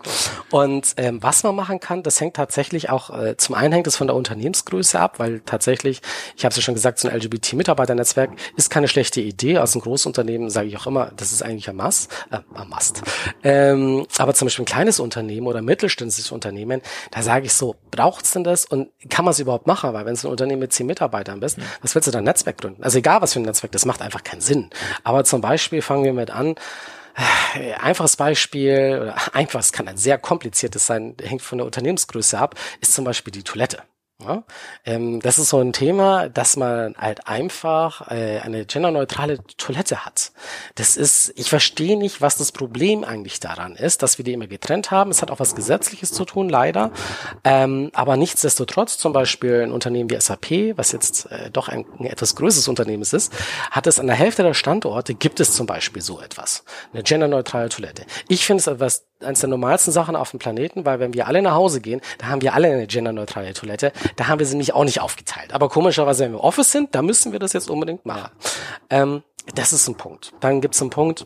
Und 0.49 0.93
ähm, 0.97 1.21
was 1.21 1.43
man 1.43 1.55
machen 1.55 1.79
kann, 1.79 1.90
das 1.97 2.19
hängt 2.19 2.35
tatsächlich 2.35 2.89
auch, 2.89 3.09
äh, 3.09 3.37
zum 3.37 3.55
einen 3.55 3.73
hängt 3.73 3.87
es 3.87 3.95
von 3.95 4.07
der 4.07 4.15
Unternehmensgröße 4.15 4.99
ab, 4.99 5.19
weil 5.19 5.41
tatsächlich, 5.41 6.01
ich 6.35 6.45
habe 6.45 6.51
es 6.51 6.55
ja 6.57 6.61
schon 6.61 6.73
gesagt, 6.73 6.99
so 6.99 7.07
ein 7.07 7.15
LGBT-Mitarbeiternetzwerk 7.15 8.31
ist 8.55 8.69
keine 8.69 8.87
schlechte 8.87 9.21
Idee. 9.21 9.59
Aus 9.59 9.75
einem 9.75 9.81
Großunternehmen 9.81 10.49
sage 10.49 10.67
ich 10.67 10.77
auch 10.77 10.87
immer, 10.87 11.11
das 11.15 11.31
ist 11.31 11.43
eigentlich 11.43 11.69
ein 11.69 11.75
Must. 11.75 12.11
Äh, 12.31 12.39
ein 12.55 12.69
Must. 12.69 13.01
Ähm, 13.43 14.05
aber 14.17 14.33
zum 14.33 14.45
Beispiel 14.45 14.63
ein 14.63 14.67
kleines 14.67 14.99
Unternehmen 14.99 15.47
oder 15.47 15.61
mittelständisches 15.61 16.31
Unternehmen, 16.31 16.81
da 17.11 17.21
sage 17.21 17.45
ich 17.45 17.53
so, 17.53 17.75
braucht's 17.91 18.31
denn 18.31 18.43
das 18.43 18.65
und 18.65 18.89
kann 19.09 19.25
man 19.25 19.33
es 19.33 19.39
überhaupt 19.39 19.67
machen? 19.67 19.93
Weil 19.93 20.05
wenn 20.05 20.15
du 20.15 20.27
ein 20.27 20.31
Unternehmen 20.31 20.61
mit 20.61 20.73
zehn 20.73 20.87
Mitarbeitern 20.87 21.39
bist, 21.39 21.57
was 21.81 21.95
willst 21.95 22.07
du 22.07 22.11
da 22.11 22.19
ein 22.19 22.23
Netzwerk 22.23 22.57
gründen? 22.57 22.83
Also 22.83 22.99
egal 22.99 23.21
was 23.21 23.33
für 23.33 23.39
ein 23.39 23.43
Netzwerk, 23.43 23.71
das 23.71 23.85
macht 23.85 24.01
einfach 24.01 24.23
keinen 24.23 24.41
Sinn. 24.41 24.69
Aber 25.03 25.23
zum 25.23 25.41
Beispiel 25.41 25.81
fangen 25.81 26.03
wir 26.03 26.13
mit 26.13 26.31
an, 26.31 26.55
einfaches 27.79 28.17
Beispiel, 28.17 28.99
oder 29.01 29.15
einfach, 29.35 29.59
es 29.59 29.71
kann 29.71 29.87
ein 29.87 29.97
sehr 29.97 30.17
kompliziertes 30.17 30.85
sein, 30.85 31.15
hängt 31.21 31.41
von 31.41 31.57
der 31.57 31.65
Unternehmensgröße 31.65 32.37
ab, 32.37 32.55
ist 32.79 32.93
zum 32.93 33.05
Beispiel 33.05 33.31
die 33.31 33.43
Toilette. 33.43 33.83
Ja? 34.25 34.43
Ähm, 34.85 35.19
das 35.21 35.39
ist 35.39 35.49
so 35.49 35.59
ein 35.59 35.73
Thema, 35.73 36.29
dass 36.29 36.57
man 36.57 36.95
halt 36.97 37.27
einfach 37.27 38.09
äh, 38.11 38.39
eine 38.39 38.65
genderneutrale 38.65 39.39
Toilette 39.57 40.05
hat. 40.05 40.31
Das 40.75 40.97
ist, 40.97 41.33
ich 41.35 41.49
verstehe 41.49 41.97
nicht, 41.97 42.21
was 42.21 42.37
das 42.37 42.51
Problem 42.51 43.03
eigentlich 43.03 43.39
daran 43.39 43.75
ist, 43.75 44.03
dass 44.03 44.17
wir 44.17 44.25
die 44.25 44.33
immer 44.33 44.47
getrennt 44.47 44.91
haben. 44.91 45.11
Es 45.11 45.21
hat 45.21 45.31
auch 45.31 45.39
was 45.39 45.55
Gesetzliches 45.55 46.11
zu 46.11 46.25
tun, 46.25 46.49
leider. 46.49 46.91
Ähm, 47.43 47.91
aber 47.93 48.17
nichtsdestotrotz, 48.17 48.97
zum 48.97 49.13
Beispiel 49.13 49.61
ein 49.61 49.71
Unternehmen 49.71 50.09
wie 50.09 50.19
SAP, 50.19 50.77
was 50.77 50.91
jetzt 50.91 51.31
äh, 51.31 51.51
doch 51.51 51.67
ein, 51.67 51.85
ein, 51.99 52.05
etwas 52.05 52.35
größeres 52.35 52.67
Unternehmen 52.67 53.03
ist, 53.03 53.31
hat 53.71 53.87
es 53.87 53.99
an 53.99 54.07
der 54.07 54.15
Hälfte 54.15 54.43
der 54.43 54.53
Standorte, 54.53 55.13
gibt 55.13 55.39
es 55.39 55.53
zum 55.53 55.65
Beispiel 55.65 56.01
so 56.01 56.21
etwas. 56.21 56.63
Eine 56.93 57.03
genderneutrale 57.03 57.69
Toilette. 57.69 58.05
Ich 58.27 58.45
finde 58.45 58.61
es 58.61 58.67
etwas 58.67 59.05
eines 59.23 59.39
der 59.39 59.49
normalsten 59.49 59.91
Sachen 59.91 60.15
auf 60.15 60.31
dem 60.31 60.39
Planeten, 60.39 60.85
weil 60.85 60.99
wenn 60.99 61.13
wir 61.13 61.27
alle 61.27 61.41
nach 61.41 61.53
Hause 61.53 61.81
gehen, 61.81 62.01
da 62.17 62.27
haben 62.27 62.41
wir 62.41 62.53
alle 62.53 62.67
eine 62.67 62.87
genderneutrale 62.87 63.53
Toilette. 63.53 63.91
Da 64.15 64.27
haben 64.27 64.39
wir 64.39 64.45
sie 64.45 64.53
nämlich 64.53 64.73
auch 64.73 64.83
nicht 64.83 65.01
aufgeteilt. 65.01 65.53
Aber 65.53 65.69
komischerweise, 65.69 66.25
wenn 66.25 66.33
wir 66.33 66.43
Office 66.43 66.71
sind, 66.71 66.95
da 66.95 67.01
müssen 67.01 67.31
wir 67.31 67.39
das 67.39 67.53
jetzt 67.53 67.69
unbedingt 67.69 68.05
machen. 68.05 68.31
Ähm, 68.89 69.23
das 69.55 69.73
ist 69.73 69.87
ein 69.87 69.95
Punkt. 69.95 70.33
Dann 70.39 70.61
gibt 70.61 70.75
es 70.75 70.81
einen 70.81 70.91
Punkt, 70.91 71.25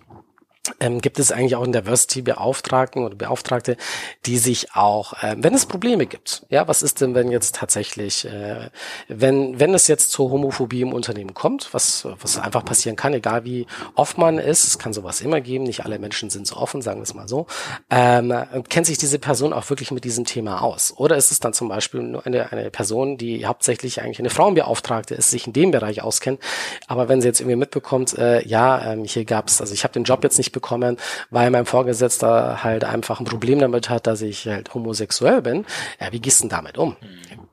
ähm, 0.80 1.02
gibt 1.02 1.20
es 1.20 1.32
eigentlich 1.32 1.56
auch 1.56 1.64
einen 1.64 1.74
Diversity-Beauftragten 1.74 3.04
oder 3.04 3.16
Beauftragte, 3.16 3.78
die 4.26 4.38
sich 4.38 4.74
auch, 4.74 5.14
äh, 5.22 5.36
wenn 5.38 5.54
es 5.54 5.66
Probleme 5.66 6.06
gibt, 6.06 6.46
ja, 6.50 6.68
was 6.68 6.84
ist 6.84 7.02
denn, 7.02 7.16
wenn 7.16 7.32
jetzt 7.32 7.56
tatsächlich, 7.56 8.26
äh, 8.26 8.70
wenn, 9.08 9.60
wenn 9.60 9.74
es 9.74 9.88
jetzt 9.88 10.12
zur 10.12 10.32
Homophobie 10.32 10.82
im 10.82 10.94
Unternehmen 10.94 11.34
kommt, 11.34 11.74
was, 11.74 12.08
was 12.20 12.38
einfach 12.38 12.66
passieren 12.66 12.96
kann, 12.96 13.14
egal 13.14 13.46
wie 13.46 13.68
oft 13.96 14.18
man 14.18 14.38
ist, 14.38 14.66
es 14.66 14.80
kann 14.80 14.94
sowas 14.94 15.22
immer 15.22 15.42
geben, 15.42 15.66
nicht 15.66 15.86
alle 15.86 16.00
Menschen 16.00 16.30
sind 16.30 16.48
so 16.48 16.56
offen, 16.56 16.82
sagen 16.82 17.00
wir 17.00 17.04
es 17.04 17.14
mal 17.14 17.28
so, 17.28 17.48
ähm, 17.90 18.34
kennt 18.70 18.88
sich 18.88 18.98
diese 18.98 19.20
Person 19.20 19.54
auch 19.54 19.70
wirklich 19.70 19.92
mit 19.92 20.04
diesem 20.04 20.26
Thema 20.26 20.62
aus? 20.62 20.94
Oder 20.98 21.16
ist 21.18 21.32
es 21.32 21.40
dann 21.40 21.54
zum 21.54 21.70
Beispiel 21.70 22.02
nur 22.02 22.26
eine, 22.26 22.52
eine 22.52 22.72
Person, 22.72 23.18
die 23.18 23.46
hauptsächlich 23.46 24.02
eigentlich 24.02 24.20
eine 24.20 24.30
Frauenbeauftragte 24.30 25.16
ist, 25.16 25.30
sich 25.30 25.48
in 25.48 25.54
dem 25.54 25.72
Bereich 25.72 26.02
auskennt, 26.02 26.40
aber 26.88 27.10
wenn 27.10 27.22
sie 27.22 27.28
jetzt 27.28 27.40
irgendwie 27.40 27.58
mitbekommt, 27.58 28.18
äh, 28.18 28.46
ja, 28.48 28.94
ähm, 28.94 29.04
hier 29.04 29.26
gab 29.26 29.48
es, 29.48 29.62
also 29.62 29.74
ich 29.74 29.84
habe 29.84 29.94
den 29.94 30.04
Job 30.04 30.24
jetzt 30.24 30.38
nicht 30.38 30.55
bekommen, 30.56 30.98
weil 31.30 31.52
mein 31.52 31.66
Vorgesetzter 31.66 32.64
halt 32.64 32.84
einfach 32.84 33.20
ein 33.20 33.26
Problem 33.26 33.60
damit 33.60 33.90
hat, 33.90 34.08
dass 34.08 34.22
ich 34.22 34.48
halt 34.48 34.74
homosexuell 34.74 35.44
bin. 35.44 35.66
Ja, 36.02 36.12
wie 36.12 36.20
gehst 36.20 36.40
du 36.40 36.44
denn 36.44 36.50
damit 36.50 36.80
um? 36.80 36.96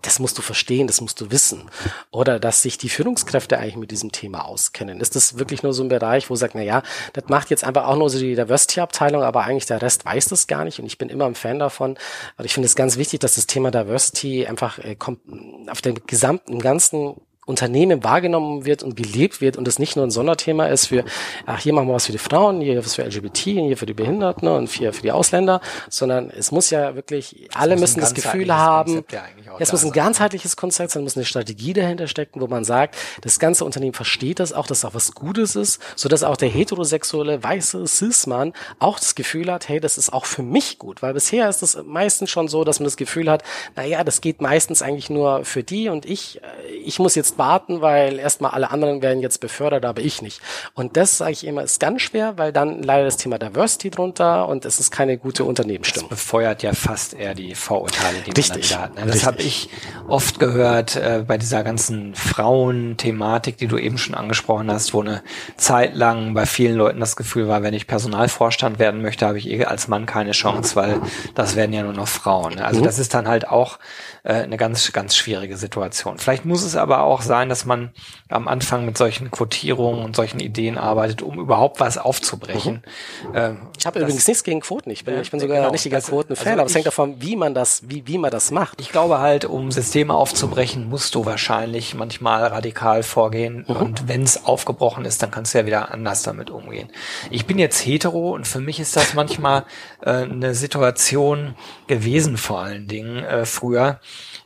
Das 0.01 0.19
musst 0.19 0.39
du 0.39 0.43
verstehen, 0.43 0.87
das 0.87 1.01
musst 1.01 1.21
du 1.21 1.31
wissen. 1.31 1.71
Oder 2.11 2.41
dass 2.41 2.63
sich 2.63 2.79
die 2.79 2.89
Führungskräfte 2.89 3.59
eigentlich 3.59 3.77
mit 3.77 3.91
diesem 3.91 4.11
Thema 4.11 4.47
auskennen. 4.47 5.01
Ist 5.01 5.15
das 5.15 5.39
wirklich 5.39 5.63
nur 5.63 5.75
so 5.75 5.83
ein 5.83 5.89
Bereich, 5.89 6.31
wo 6.31 6.35
sagt, 6.35 6.55
na 6.55 6.63
ja, 6.63 6.83
das 7.13 7.25
macht 7.29 7.51
jetzt 7.51 7.65
einfach 7.65 7.87
auch 7.87 7.97
nur 7.97 8.11
so 8.11 8.19
die 8.19 8.35
Diversity-Abteilung, 8.35 9.23
aber 9.23 9.45
eigentlich 9.45 9.67
der 9.67 9.83
Rest 9.83 10.05
weiß 10.05 10.27
das 10.27 10.47
gar 10.47 10.65
nicht. 10.65 10.81
Und 10.81 10.87
ich 10.87 10.99
bin 10.99 11.09
immer 11.09 11.27
ein 11.27 11.35
Fan 11.35 11.59
davon. 11.59 11.99
Aber 12.37 12.47
ich 12.47 12.55
finde 12.55 12.67
es 12.67 12.75
ganz 12.75 12.97
wichtig, 12.97 13.21
dass 13.21 13.35
das 13.35 13.47
Thema 13.47 13.71
Diversity 13.71 14.47
einfach 14.47 14.79
äh, 14.79 14.97
kommt, 14.97 15.21
auf 15.69 15.83
dem 15.83 15.95
gesamten, 16.07 16.59
ganzen 16.59 17.15
Unternehmen 17.45 18.05
wahrgenommen 18.05 18.65
wird 18.65 18.83
und 18.85 18.97
gelebt 18.97 19.41
wird 19.41 19.57
und 19.57 19.67
es 19.67 19.81
nicht 19.81 19.97
nur 19.97 20.07
ein 20.07 20.11
Sonderthema 20.13 20.67
ist 20.67 20.87
für, 20.87 21.05
ach, 21.45 21.59
hier 21.59 21.73
machen 21.73 21.89
wir 21.89 21.95
was 21.95 22.07
für 22.07 22.13
die 22.13 22.19
Frauen, 22.19 22.61
hier 22.61 22.79
was 22.79 22.95
für 22.95 23.03
LGBT, 23.03 23.37
hier 23.37 23.77
für 23.77 23.87
die 23.87 23.95
Behinderten 23.95 24.47
und 24.47 24.71
hier 24.71 24.93
für 24.93 25.03
die 25.03 25.11
Ausländer, 25.11 25.61
sondern 25.89 26.31
es 26.31 26.53
muss 26.53 26.71
ja 26.71 26.95
wirklich, 26.95 27.49
das 27.49 27.61
alle 27.61 27.77
müssen 27.77 28.01
das 28.01 28.15
Gefühl 28.15 28.55
haben, 28.55 29.05
ja 29.11 29.23
es 29.59 29.73
muss 29.73 29.85
ein 29.85 29.93
ganzheitliches 29.93 30.57
Konzept 30.57 30.93
sein, 30.93 31.03
muss 31.03 31.17
eine 31.17 31.25
Strategie 31.25 31.73
dahinter 31.73 32.07
stecken, 32.07 32.41
wo 32.41 32.47
man 32.47 32.65
sagt, 32.65 32.97
das 33.23 33.39
ganze 33.39 33.65
Unternehmen 33.65 33.95
versteht 33.95 34.41
das 34.41 34.53
auch, 34.53 34.67
dass 34.67 34.79
es 34.79 34.85
auch 34.85 34.95
was 34.95 35.13
Gutes 35.13 35.57
ist, 35.57 35.81
so 35.97 36.09
dass 36.09 36.23
auch 36.23 36.37
der 36.37 36.49
heterosexuelle, 36.49 37.43
weiße 37.43 37.87
Cis-Mann 37.87 38.53
auch 38.79 38.99
das 38.99 39.15
Gefühl 39.15 39.53
hat, 39.53 39.69
hey, 39.69 39.81
das 39.81 39.99
ist 39.99 40.13
auch 40.13 40.27
für 40.27 40.43
mich 40.43 40.79
gut, 40.79 41.03
weil 41.03 41.13
bisher 41.15 41.49
ist 41.49 41.63
es 41.63 41.79
meistens 41.85 42.31
schon 42.31 42.49
so, 42.49 42.65
dass 42.65 42.81
man 42.81 42.85
das 42.85 42.97
Gefühl 42.97 43.31
hat, 43.31 43.43
na 43.77 43.85
ja, 43.85 44.05
das 44.05 44.21
geht 44.21 44.41
meistens 44.41 44.83
eigentlich 44.83 45.11
nur 45.11 45.45
für 45.45 45.63
die 45.63 45.89
und 45.89 46.07
ich, 46.07 46.41
äh, 46.43 46.73
ich 46.85 46.99
muss 46.99 47.15
jetzt 47.15 47.32
warten, 47.39 47.81
weil 47.81 48.19
erstmal 48.19 48.53
alle 48.53 48.71
anderen 48.71 49.03
werden 49.03 49.21
jetzt 49.21 49.41
befördert, 49.41 49.85
aber 49.85 50.01
ich 50.01 50.23
nicht. 50.23 50.41
Und 50.75 50.97
das 50.97 51.19
sage 51.19 51.33
ich 51.33 51.47
immer, 51.47 51.63
ist 51.63 51.81
ganz 51.81 52.03
schwer, 52.03 52.39
weil 52.39 52.53
dann 52.53 52.83
leider 52.83 53.05
das 53.05 53.17
Thema 53.17 53.39
Diversity 53.39 53.91
drunter 53.91 54.49
und 54.49 54.65
es 54.65 54.79
ist 54.79 54.91
keine 54.91 55.19
gute 55.19 55.45
Unternehmensstimmung. 55.45 56.09
Das 56.11 56.19
befeuert 56.19 56.63
ja 56.63 56.73
fast 56.73 57.15
eher 57.15 57.35
die 57.35 57.55
Vorurteile, 57.55 58.19
die 58.27 58.33
Richtig. 58.33 58.71
man 58.71 58.81
dann 58.81 58.95
da 58.95 59.01
hat. 59.01 59.07
Ne? 59.07 59.13
Das 59.13 59.27
habe 59.27 59.43
ich 59.43 59.69
oft 60.09 60.39
gehört 60.39 60.97
äh, 60.97 61.25
bei 61.27 61.39
dieser 61.39 61.63
ganzen 61.65 62.15
Frauenthematik, 62.15 63.57
die 63.57 63.67
du 63.67 63.79
eben 63.79 63.99
schon 63.99 64.15
angesprochen 64.15 64.71
hast, 64.71 64.95
wo 64.95 65.01
eine 65.01 65.23
Zeit 65.57 65.95
lang 65.95 66.35
bei 66.35 66.47
vielen 66.47 66.77
Leuten 66.77 67.01
das 67.01 67.17
Gefühl 67.17 67.49
war, 67.49 67.63
wenn 67.63 67.75
ich 67.75 67.87
Personalvorstand 67.87 68.79
werden 68.79 69.03
möchte, 69.03 69.27
habe 69.27 69.39
ich 69.39 69.49
eh 69.49 69.65
als 69.65 69.89
Mann 69.89 70.07
keine 70.07 70.33
Chance, 70.33 70.77
weil 70.77 71.01
das 71.35 71.57
werden 71.57 71.73
ja 71.73 71.83
nur 71.83 71.93
noch 71.93 72.09
Frauen. 72.09 72.55
Ne? 72.55 72.65
Also 72.65 72.81
mhm. 72.81 72.85
das 72.85 72.99
ist 72.99 73.15
dann 73.15 73.29
halt 73.29 73.49
auch 73.49 73.79
äh, 74.25 74.35
eine 74.35 74.57
ganz, 74.57 74.93
ganz 74.93 75.17
schwierige 75.17 75.57
Situation. 75.57 76.19
Vielleicht 76.19 76.45
muss 76.45 76.63
es 76.63 76.77
aber 76.77 77.03
auch 77.03 77.23
sein, 77.23 77.49
dass 77.49 77.65
man 77.65 77.91
am 78.29 78.47
Anfang 78.47 78.85
mit 78.85 78.97
solchen 78.97 79.31
Quotierungen 79.33 80.05
und 80.05 80.15
solchen 80.15 80.39
Ideen 80.39 80.79
arbeitet, 80.79 81.23
um 81.23 81.41
überhaupt 81.41 81.81
was 81.81 81.99
aufzubrechen. 81.99 82.83
Mhm. 83.29 83.35
Äh, 83.35 83.55
ich 83.77 83.85
habe 83.85 83.99
übrigens 83.99 84.29
nichts 84.29 84.45
gegen 84.45 84.61
Quoten. 84.61 84.91
Ich 84.91 85.05
bin, 85.05 85.21
ich 85.21 85.31
bin 85.31 85.41
sogar 85.41 85.57
genau, 85.57 85.69
ein 85.69 85.73
richtiger 85.73 86.01
Quotenfan, 86.01 86.47
also 86.47 86.61
aber 86.61 86.69
es 86.69 86.75
hängt 86.75 86.87
davon, 86.87 87.21
wie 87.21 87.35
man 87.35 87.53
das, 87.53 87.83
wie, 87.89 88.07
wie 88.07 88.19
man 88.19 88.31
das 88.31 88.53
macht. 88.53 88.81
Ich 88.81 88.91
glaube 88.91 89.19
halt, 89.19 89.45
um 89.45 89.73
Systeme 89.73 90.15
aufzubrechen, 90.15 90.89
musst 90.89 91.17
du 91.17 91.27
wahrscheinlich 91.27 91.95
manchmal 91.95 92.47
radikal 92.47 93.03
vorgehen. 93.03 93.65
Mhm. 93.67 93.77
Und 93.77 94.09
wenn 94.09 94.23
es 94.23 94.45
aufgebrochen 94.45 95.05
ist, 95.05 95.23
dann 95.23 95.33
kannst 95.33 95.55
du 95.55 95.59
ja 95.59 95.67
wieder 95.67 95.93
anders 95.93 96.23
damit 96.23 96.49
umgehen. 96.49 96.91
Ich 97.31 97.47
bin 97.47 97.59
jetzt 97.59 97.85
hetero 97.85 98.31
und 98.31 98.47
für 98.47 98.61
mich 98.61 98.79
ist 98.79 98.95
das 98.97 99.15
manchmal 99.15 99.65
äh, 100.01 100.11
eine 100.11 100.55
Situation 100.55 101.57
gewesen, 101.89 102.37
vor 102.37 102.61
allen 102.61 102.87
Dingen 102.87 103.25
äh, 103.25 103.45
früher, 103.45 103.99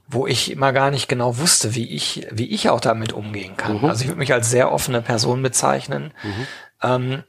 wo 0.08 0.26
ich 0.26 0.50
immer 0.52 0.72
gar 0.72 0.90
nicht 0.90 1.08
genau 1.08 1.38
wusste, 1.38 1.74
wie 1.74 1.88
ich, 1.88 2.26
wie 2.30 2.46
ich 2.46 2.68
auch 2.70 2.80
damit 2.80 3.12
umgehen 3.12 3.56
kann. 3.56 3.78
Mhm. 3.78 3.84
Also 3.86 4.02
ich 4.02 4.08
würde 4.08 4.18
mich 4.18 4.32
als 4.32 4.50
sehr 4.50 4.70
offene 4.70 5.02
Person 5.02 5.42
bezeichnen. 5.42 6.12
Mhm. 6.22 6.46
Ähm, 6.82 7.24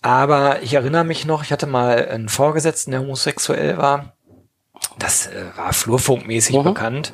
aber 0.00 0.62
ich 0.62 0.74
erinnere 0.74 1.04
mich 1.04 1.26
noch, 1.26 1.42
ich 1.42 1.52
hatte 1.52 1.66
mal 1.66 2.08
einen 2.08 2.28
Vorgesetzten, 2.28 2.92
der 2.92 3.00
homosexuell 3.00 3.76
war. 3.78 4.14
Das 4.98 5.26
äh, 5.26 5.44
war 5.56 5.72
flurfunkmäßig 5.72 6.56
mhm. 6.56 6.64
bekannt. 6.64 7.12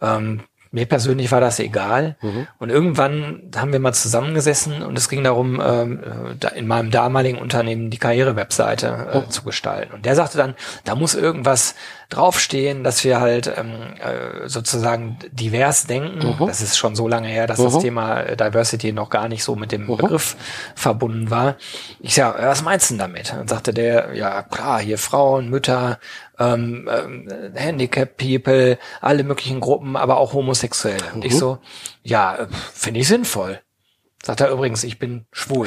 Ähm, 0.00 0.44
mir 0.74 0.86
persönlich 0.86 1.30
war 1.30 1.40
das 1.40 1.58
egal. 1.58 2.16
Mhm. 2.22 2.46
Und 2.58 2.70
irgendwann 2.70 3.50
haben 3.54 3.72
wir 3.72 3.78
mal 3.78 3.92
zusammengesessen 3.92 4.82
und 4.82 4.96
es 4.96 5.10
ging 5.10 5.22
darum, 5.22 5.60
ähm, 5.62 6.02
äh, 6.40 6.58
in 6.58 6.66
meinem 6.66 6.90
damaligen 6.90 7.38
Unternehmen 7.38 7.90
die 7.90 7.98
Karriere-Webseite 7.98 9.08
äh, 9.12 9.16
oh. 9.18 9.28
zu 9.28 9.42
gestalten. 9.42 9.92
Und 9.92 10.06
der 10.06 10.16
sagte 10.16 10.38
dann, 10.38 10.54
da 10.84 10.94
muss 10.94 11.14
irgendwas 11.14 11.74
draufstehen, 12.16 12.84
dass 12.84 13.04
wir 13.04 13.20
halt 13.20 13.52
ähm, 13.56 13.94
äh, 13.98 14.48
sozusagen 14.48 15.18
divers 15.32 15.86
denken. 15.86 16.36
Mhm. 16.38 16.46
Das 16.46 16.60
ist 16.60 16.76
schon 16.76 16.94
so 16.94 17.08
lange 17.08 17.28
her, 17.28 17.46
dass 17.46 17.58
mhm. 17.58 17.64
das 17.64 17.78
Thema 17.78 18.20
äh, 18.20 18.36
Diversity 18.36 18.92
noch 18.92 19.10
gar 19.10 19.28
nicht 19.28 19.44
so 19.44 19.56
mit 19.56 19.72
dem 19.72 19.82
mhm. 19.82 19.96
Begriff 19.96 20.36
verbunden 20.74 21.30
war. 21.30 21.56
Ich 22.00 22.14
sag, 22.14 22.38
was 22.38 22.62
meinst 22.62 22.90
du 22.90 22.94
denn 22.94 22.98
damit? 22.98 23.32
Dann 23.32 23.48
sagte 23.48 23.72
der, 23.72 24.14
ja 24.14 24.42
klar, 24.42 24.80
hier 24.80 24.98
Frauen, 24.98 25.48
Mütter, 25.48 25.98
ähm, 26.38 26.88
ähm, 26.90 27.28
Handicap 27.54 28.16
People, 28.16 28.78
alle 29.00 29.24
möglichen 29.24 29.60
Gruppen, 29.60 29.96
aber 29.96 30.16
auch 30.18 30.32
Homosexuelle. 30.32 31.04
Und 31.14 31.24
ich 31.24 31.34
mhm. 31.34 31.38
so, 31.38 31.58
ja, 32.02 32.36
äh, 32.36 32.46
finde 32.72 33.00
ich 33.00 33.08
sinnvoll. 33.08 33.60
Sagt 34.22 34.40
er 34.40 34.50
übrigens, 34.50 34.84
ich 34.84 34.98
bin 34.98 35.26
schwul. 35.32 35.66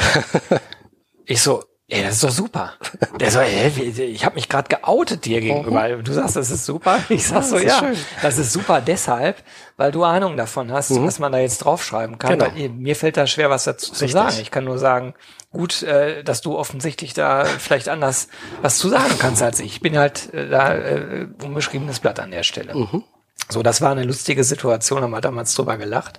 ich 1.26 1.42
so, 1.42 1.64
Ey, 1.88 2.02
das 2.02 2.16
ist 2.16 2.24
doch 2.24 2.32
super. 2.32 2.74
Der 3.20 3.30
so, 3.30 3.40
ey, 3.40 3.68
ich 3.68 4.26
habe 4.26 4.36
mich 4.36 4.50
gerade 4.50 4.76
geoutet 4.76 5.26
dir 5.26 5.40
gegenüber. 5.40 5.88
Du 5.98 6.14
sagst, 6.14 6.36
das 6.36 6.50
ist 6.50 6.66
super. 6.66 7.00
Ich 7.10 7.28
sag 7.28 7.42
ja, 7.42 7.42
so, 7.44 7.58
ja, 7.60 7.80
schön. 7.80 7.96
das 8.24 8.40
ist 8.40 8.52
super 8.52 8.82
deshalb, 8.82 9.44
weil 9.78 9.92
du 9.92 10.04
Ahnung 10.04 10.36
davon 10.36 10.72
hast, 10.72 10.90
mhm. 10.90 11.06
was 11.06 11.20
man 11.20 11.32
da 11.32 11.38
jetzt 11.38 11.60
draufschreiben 11.60 12.18
kann. 12.18 12.40
Genau. 12.40 12.52
Weil, 12.52 12.70
mir 12.70 12.96
fällt 12.96 13.18
da 13.18 13.28
schwer, 13.28 13.52
was 13.52 13.66
dazu 13.66 13.92
Richtig. 13.92 14.08
zu 14.08 14.14
sagen. 14.14 14.36
Ich 14.42 14.50
kann 14.50 14.64
nur 14.64 14.80
sagen, 14.80 15.14
gut, 15.52 15.84
äh, 15.84 16.24
dass 16.24 16.42
du 16.42 16.58
offensichtlich 16.58 17.14
da 17.14 17.46
vielleicht 17.46 17.88
anders 17.88 18.30
was 18.64 18.80
zu 18.80 18.90
sagen 18.90 19.20
kannst 19.20 19.44
als 19.44 19.60
ich. 19.60 19.74
Ich 19.74 19.82
bin 19.82 19.96
halt 19.96 20.34
äh, 20.34 20.50
da 20.50 20.74
äh, 20.74 21.28
unbeschriebenes 21.44 22.00
Blatt 22.00 22.20
an 22.20 22.32
der 22.32 22.44
Stelle. 22.44 22.74
Mhm. 22.74 23.04
So, 23.48 23.62
das 23.62 23.82
war 23.82 23.92
eine 23.92 24.04
lustige 24.04 24.44
Situation, 24.44 25.04
haben 25.04 25.12
wir 25.12 25.22
damals 25.22 25.54
drüber 25.54 25.78
gelacht. 25.78 26.18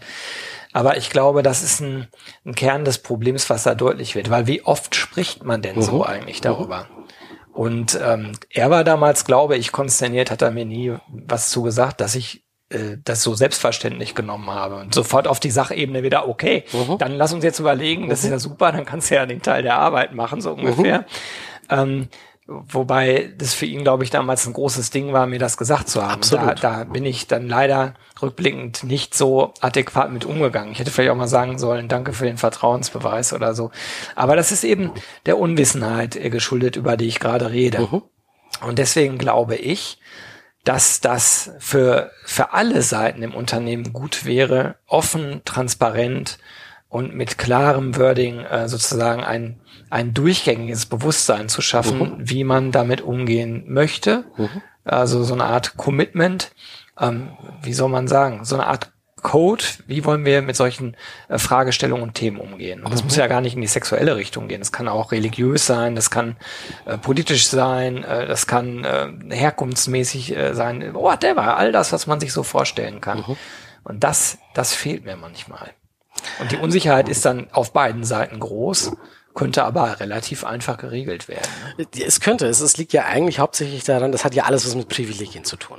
Aber 0.77 0.99
ich 0.99 1.09
glaube, 1.09 1.43
das 1.43 1.62
ist 1.62 1.81
ein, 1.81 2.07
ein 2.45 2.55
Kern 2.55 2.85
des 2.85 2.99
Problems, 2.99 3.49
was 3.49 3.62
da 3.62 3.75
deutlich 3.75 4.15
wird. 4.15 4.29
Weil 4.29 4.47
wie 4.47 4.62
oft 4.62 4.95
spricht 4.95 5.43
man 5.43 5.62
denn 5.62 5.77
mhm. 5.77 5.81
so 5.81 6.05
eigentlich 6.05 6.43
darüber? 6.43 6.81
Mhm. 6.81 7.55
Und 7.55 7.99
ähm, 8.05 8.33
er 8.51 8.69
war 8.69 8.85
damals, 8.85 9.25
glaube 9.25 9.57
ich, 9.57 9.73
konsterniert, 9.73 10.31
hat 10.31 10.43
er 10.43 10.51
mir 10.51 10.67
nie 10.67 10.95
was 11.09 11.49
zugesagt, 11.49 12.03
dass 12.03 12.15
ich 12.15 12.45
äh, 12.69 12.99
das 13.03 13.23
so 13.23 13.33
selbstverständlich 13.33 14.15
genommen 14.15 14.51
habe 14.51 14.77
und 14.77 14.93
sofort 14.93 15.27
auf 15.27 15.41
die 15.41 15.51
Sachebene 15.51 16.03
wieder, 16.03 16.29
okay, 16.29 16.65
mhm. 16.75 16.99
dann 16.99 17.12
lass 17.12 17.33
uns 17.33 17.43
jetzt 17.43 17.59
überlegen, 17.59 18.11
das 18.11 18.23
ist 18.23 18.31
ja 18.31 18.39
super, 18.39 18.71
dann 18.71 18.85
kannst 18.85 19.11
du 19.11 19.15
ja 19.15 19.25
den 19.25 19.41
Teil 19.41 19.62
der 19.62 19.79
Arbeit 19.79 20.12
machen, 20.12 20.43
so 20.43 20.53
ungefähr. 20.53 20.99
Mhm. 20.99 21.07
Ähm, 21.71 22.09
Wobei 22.48 23.32
das 23.38 23.54
für 23.54 23.66
ihn, 23.66 23.82
glaube 23.82 24.04
ich, 24.04 24.11
damals 24.11 24.46
ein 24.46 24.52
großes 24.52 24.90
Ding 24.90 25.12
war, 25.12 25.26
mir 25.26 25.40
das 25.40 25.56
gesagt 25.56 25.88
zu 25.88 26.00
haben. 26.00 26.12
Absolut. 26.12 26.62
Da, 26.62 26.78
da 26.78 26.85
bin 26.85 27.04
ich 27.04 27.26
dann 27.26 27.48
leider 27.48 27.94
rückblickend 28.22 28.85
nicht 28.85 29.14
so 29.14 29.52
adäquat 29.61 30.12
mit 30.12 30.24
umgegangen. 30.24 30.70
Ich 30.70 30.78
hätte 30.78 30.92
vielleicht 30.92 31.11
auch 31.11 31.16
mal 31.16 31.26
sagen 31.26 31.59
sollen, 31.59 31.88
danke 31.88 32.12
für 32.12 32.24
den 32.24 32.37
Vertrauensbeweis 32.37 33.32
oder 33.32 33.52
so. 33.52 33.72
Aber 34.14 34.37
das 34.37 34.52
ist 34.52 34.62
eben 34.62 34.92
der 35.26 35.38
Unwissenheit 35.38 36.12
geschuldet, 36.30 36.76
über 36.76 36.96
die 36.96 37.09
ich 37.09 37.18
gerade 37.18 37.50
rede. 37.50 37.80
Mhm. 37.80 38.02
Und 38.64 38.78
deswegen 38.78 39.18
glaube 39.18 39.56
ich, 39.56 39.98
dass 40.62 41.00
das 41.00 41.50
für, 41.59 42.12
für 42.24 42.52
alle 42.52 42.82
Seiten 42.82 43.24
im 43.24 43.35
Unternehmen 43.35 43.92
gut 43.92 44.24
wäre, 44.24 44.76
offen, 44.87 45.42
transparent 45.44 46.38
und 46.88 47.14
mit 47.14 47.38
klarem 47.38 47.96
Wording 47.96 48.40
äh, 48.40 48.68
sozusagen 48.68 49.25
ein, 49.25 49.61
ein 49.90 50.14
durchgängiges 50.14 50.87
Bewusstsein 50.87 51.49
zu 51.49 51.61
schaffen, 51.61 51.99
mhm. 51.99 52.14
wie 52.18 52.44
man 52.44 52.72
damit 52.72 53.01
umgehen 53.01 53.64
möchte. 53.66 54.25
Mhm. 54.37 54.62
Also 54.85 55.25
so 55.25 55.35
eine 55.35 55.44
Art 55.44 55.77
Commitment, 55.77 56.53
ähm, 57.01 57.31
wie 57.62 57.72
soll 57.72 57.88
man 57.88 58.07
sagen, 58.07 58.44
so 58.44 58.55
eine 58.55 58.66
Art 58.66 58.92
Code, 59.22 59.64
wie 59.88 60.05
wollen 60.05 60.25
wir 60.25 60.40
mit 60.42 60.55
solchen 60.55 60.96
äh, 61.29 61.38
Fragestellungen 61.38 62.05
und 62.05 62.14
Themen 62.14 62.38
umgehen. 62.38 62.85
Und 62.85 62.92
das 62.92 63.03
mhm. 63.03 63.09
muss 63.09 63.16
ja 63.16 63.27
gar 63.27 63.40
nicht 63.40 63.55
in 63.55 63.61
die 63.61 63.66
sexuelle 63.66 64.14
Richtung 64.14 64.46
gehen. 64.46 64.61
Das 64.61 64.70
kann 64.70 64.87
auch 64.87 65.11
religiös 65.11 65.66
sein, 65.66 65.96
das 65.96 66.11
kann 66.11 66.37
äh, 66.85 66.96
politisch 66.96 67.49
sein, 67.49 68.05
äh, 68.05 68.27
das 68.27 68.46
kann 68.46 68.85
äh, 68.85 69.09
herkunftsmäßig 69.31 70.37
äh, 70.37 70.55
sein, 70.55 70.94
whatever, 70.94 71.57
all 71.57 71.72
das, 71.72 71.92
was 71.92 72.07
man 72.07 72.20
sich 72.20 72.33
so 72.33 72.44
vorstellen 72.44 73.01
kann. 73.01 73.25
Mhm. 73.27 73.37
Und 73.83 74.05
das, 74.05 74.38
das 74.55 74.75
fehlt 74.75 75.05
mir 75.05 75.16
manchmal. 75.16 75.70
Und 76.39 76.53
die 76.53 76.57
Unsicherheit 76.57 77.09
ist 77.09 77.25
dann 77.25 77.49
auf 77.53 77.73
beiden 77.73 78.05
Seiten 78.05 78.41
groß 78.41 78.93
könnte 79.37 79.64
aber 79.64 80.01
relativ 80.01 80.44
einfach 80.44 80.79
geregelt 80.79 81.29
werden. 81.29 81.49
Ne? 81.79 81.87
Es 82.05 82.20
könnte. 82.20 82.46
Es, 82.46 82.61
es 82.61 82.77
liegt 82.79 82.92
ja 82.92 83.05
eigentlich 83.05 83.38
hauptsächlich 83.38 83.85
daran, 83.85 84.11
das 84.11 84.25
hat 84.25 84.35
ja 84.35 84.44
alles 84.44 84.66
was 84.66 84.75
mit 84.75 84.88
Privilegien 84.88 85.44
zu 85.44 85.57
tun. 85.57 85.79